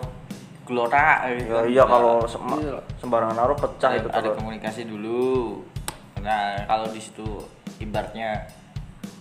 gelora. 0.62 1.24
gitu 1.30 1.48
Ya, 1.48 1.56
kan. 1.56 1.64
iya 1.66 1.84
kalau 1.86 2.16
sem- 2.26 2.60
Iya. 2.60 2.76
sembarangan 2.98 3.32
naruh 3.34 3.56
pecah 3.56 3.88
ada, 3.88 3.96
itu 3.96 4.08
ada 4.10 4.20
telur 4.20 4.36
komunikasi 4.36 4.80
dulu 4.84 5.62
nah 6.20 6.58
kalau 6.66 6.90
di 6.90 6.98
situ 6.98 7.24
ibaratnya 7.78 8.44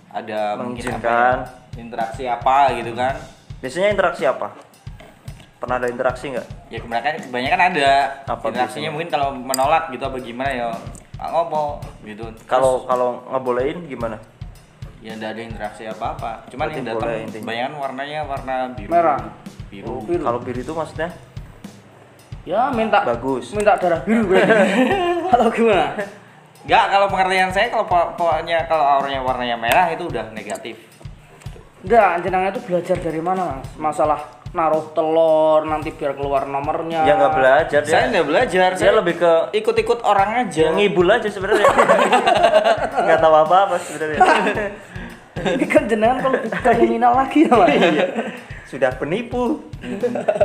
ada 0.09 0.57
mungkin 0.57 0.89
apa 0.91 1.05
ya, 1.05 1.31
interaksi 1.77 2.23
apa 2.25 2.73
gitu 2.73 2.91
kan 2.91 3.13
biasanya 3.61 3.93
interaksi 3.93 4.23
apa 4.25 4.51
pernah 5.65 5.77
ada 5.77 5.89
interaksi 5.89 6.25
nggak 6.29 6.47
ya 6.69 6.77
kebanyakan 6.77 7.13
kebanyakan 7.25 7.59
ada 7.71 7.89
Apa 8.23 8.45
interaksinya 8.47 8.89
mungkin 8.89 9.09
kalau 9.09 9.33
menolak 9.33 9.89
gitu 9.89 10.03
apa 10.03 10.17
gimana 10.17 10.51
ya 10.51 10.69
"Ah, 11.15 11.27
ngopo 11.27 11.81
gitu 12.01 12.21
kalau 12.45 12.85
kalau 12.85 13.25
ngebolehin 13.27 13.83
gimana 13.83 14.21
ya 15.01 15.13
tidak 15.13 15.33
ada 15.33 15.41
interaksi 15.43 15.83
apa 15.83 16.05
apa 16.13 16.31
cuman 16.47 16.65
Berarti 16.65 16.77
yang 16.77 16.85
datang 16.87 17.09
kebanyakan 17.33 17.73
warnanya 17.75 18.19
warna 18.23 18.53
biru 18.71 18.89
Merah. 18.89 19.19
biru 19.67 19.95
Biru. 20.01 20.21
kalau 20.23 20.39
biru 20.39 20.59
itu 20.59 20.71
maksudnya 20.71 21.09
Ya 22.45 22.69
minta 22.69 23.01
Bagus. 23.01 23.57
Minta 23.57 23.73
darah 23.73 24.05
biru 24.05 24.29
berarti. 24.29 24.69
Atau 25.33 25.49
gimana? 25.49 25.97
Enggak, 26.61 26.85
kalau 26.93 27.07
pengertian 27.09 27.49
saya 27.49 27.73
kalau 27.73 27.89
po- 27.89 28.13
pokoknya 28.13 28.69
kalau 28.69 28.85
auranya 28.85 29.17
warnanya 29.17 29.57
merah 29.57 29.89
itu 29.89 30.05
udah 30.05 30.29
negatif. 30.29 30.77
Enggak, 31.81 32.21
jenengan 32.21 32.53
itu 32.53 32.61
belajar 32.61 32.97
dari 32.97 33.17
mana, 33.17 33.57
Mas? 33.57 33.65
Masalah 33.81 34.21
naruh 34.55 34.95
telur 34.95 35.67
nanti 35.67 35.91
biar 35.91 36.15
keluar 36.15 36.47
nomornya. 36.47 37.03
Ya 37.03 37.13
nggak 37.19 37.33
belajar 37.35 37.79
dia. 37.83 37.91
Saya 37.91 38.03
nggak 38.15 38.27
belajar, 38.31 38.69
Dia 38.73 38.79
saya 38.79 38.91
lebih 39.03 39.15
ke 39.19 39.31
ikut-ikut 39.59 39.99
orang 40.07 40.47
aja. 40.47 40.61
ya, 40.65 40.69
ngibul 40.71 41.11
aja 41.11 41.27
sebenarnya. 41.27 41.67
Nggak 43.05 43.19
tahu 43.19 43.35
apa-apa 43.35 43.75
sebenarnya. 43.83 44.19
Ini 45.59 45.65
kan 45.67 45.83
jenengan 45.91 46.17
kalau 46.23 46.37
di 46.39 46.49
kriminal 46.49 47.13
lagi 47.13 47.43
ya, 47.43 47.53
Mas. 47.53 47.75
Sudah 48.65 48.95
penipu, 48.95 49.61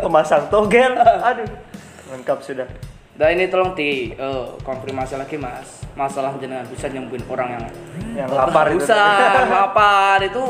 pemasang 0.03 0.51
togel. 0.51 0.93
Aduh, 0.99 1.47
lengkap 2.11 2.39
sudah. 2.43 2.67
Nah 3.21 3.29
ini 3.29 3.53
tolong 3.53 3.77
di 3.77 4.17
eh, 4.17 4.45
konfirmasi 4.65 5.21
lagi 5.21 5.37
mas 5.37 5.85
Masalah 5.93 6.33
jenengan 6.41 6.65
bisa 6.65 6.89
nyembuhin 6.89 7.21
orang 7.29 7.49
yang 7.53 7.65
Yang 8.17 8.29
lapar 8.33 8.67
itu. 8.73 8.81
Kehausan, 8.89 9.45
lapar 9.53 10.19
itu 10.25 10.45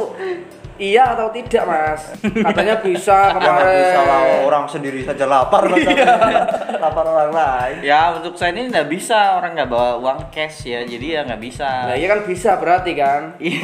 Iya 0.81 1.13
atau 1.13 1.29
tidak 1.29 1.69
mas? 1.69 2.09
Katanya 2.25 2.81
bisa 2.81 3.13
Ya 3.29 3.37
nggak 3.37 3.45
kemarin 3.45 3.77
bisa 3.77 4.01
lah 4.01 4.21
orang 4.49 4.65
sendiri 4.65 5.01
saja 5.05 5.25
lapar 5.29 5.69
masa 5.69 5.93
lapar 6.89 7.05
orang 7.05 7.31
lain. 7.31 7.77
Ya 7.85 8.17
untuk 8.17 8.33
saya 8.33 8.57
ini 8.57 8.73
nggak 8.73 8.89
bisa 8.89 9.37
orang 9.37 9.53
nggak 9.53 9.69
bawa 9.69 10.01
uang 10.01 10.33
cash 10.33 10.65
ya, 10.65 10.81
jadi 10.81 11.07
ya 11.07 11.29
nggak 11.29 11.37
bisa. 11.39 11.69
Nah 11.85 11.95
iya 11.95 12.09
kan 12.09 12.25
bisa 12.25 12.57
berarti 12.57 12.93
kan 12.97 13.37
Iya. 13.45 13.61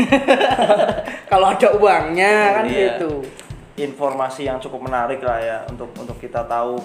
Kalau 1.26 1.46
ada 1.50 1.68
uangnya 1.72 2.60
kan 2.60 2.64
Iya. 2.68 3.00
gitu 3.00 3.24
Informasi 3.76 4.44
yang 4.44 4.60
cukup 4.60 4.84
menarik 4.84 5.20
lah 5.20 5.40
ya 5.40 5.58
untuk 5.68 5.88
untuk 5.96 6.16
kita 6.16 6.44
tahu 6.44 6.76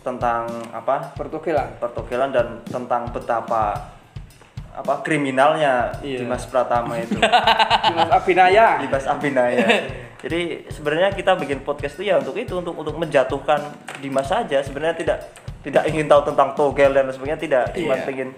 tentang 0.00 0.46
apa 0.70 1.10
Pertukilan 1.12 1.76
pertogelan 1.76 2.30
dan 2.30 2.62
tentang 2.64 3.10
betapa 3.10 3.98
apa 4.70 5.02
kriminalnya 5.02 5.90
Iya. 6.00 6.22
Dimas 6.22 6.46
Pratama 6.46 6.94
itu. 6.96 7.18
Mas 7.96 8.10
Abinaya 8.10 8.78
Libas 8.78 9.04
Abinaya. 9.04 9.66
Jadi 10.20 10.68
sebenarnya 10.68 11.10
kita 11.10 11.32
bikin 11.34 11.60
podcast 11.60 11.96
itu 11.96 12.08
ya 12.08 12.20
untuk 12.20 12.36
itu 12.36 12.52
untuk 12.54 12.76
untuk 12.76 12.94
menjatuhkan 12.94 13.60
Dimas 13.98 14.28
saja. 14.28 14.60
Sebenarnya 14.60 14.94
tidak 14.94 15.18
tidak 15.60 15.84
ingin 15.86 16.06
tahu 16.06 16.24
tentang 16.24 16.54
togel 16.54 16.90
dan 16.90 17.04
sebagainya 17.08 17.36
tidak, 17.36 17.64
cuma 17.74 17.92
Iya. 17.94 18.08
ingin 18.08 18.30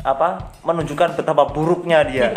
apa 0.00 0.28
menunjukkan 0.62 1.12
betapa 1.14 1.44
buruknya 1.46 2.00
dia. 2.02 2.32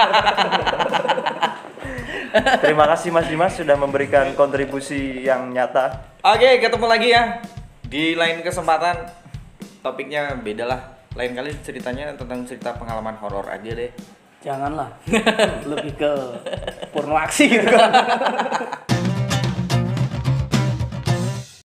Terima 2.59 2.85
kasih 2.85 3.09
Mas 3.09 3.25
Dimas 3.25 3.55
sudah 3.55 3.73
memberikan 3.73 4.33
kontribusi 4.33 5.23
yang 5.23 5.49
nyata. 5.49 6.13
Oke, 6.21 6.59
ketemu 6.59 6.85
lagi 6.85 7.09
ya 7.09 7.41
di 7.81 8.13
lain 8.13 8.43
kesempatan. 8.43 9.09
Topiknya 9.79 10.35
beda 10.35 10.65
lah. 10.67 10.98
Lain 11.17 11.33
kali 11.33 11.49
ceritanya 11.65 12.13
tentang 12.13 12.45
cerita 12.45 12.75
pengalaman 12.77 13.17
horor 13.17 13.49
aja 13.49 13.71
deh. 13.73 13.89
Janganlah 14.39 14.87
Lebih 15.71 15.99
ke 15.99 16.11
porno 16.95 17.19
aksi 17.19 17.51
gitu 17.51 17.67
kan 17.67 17.91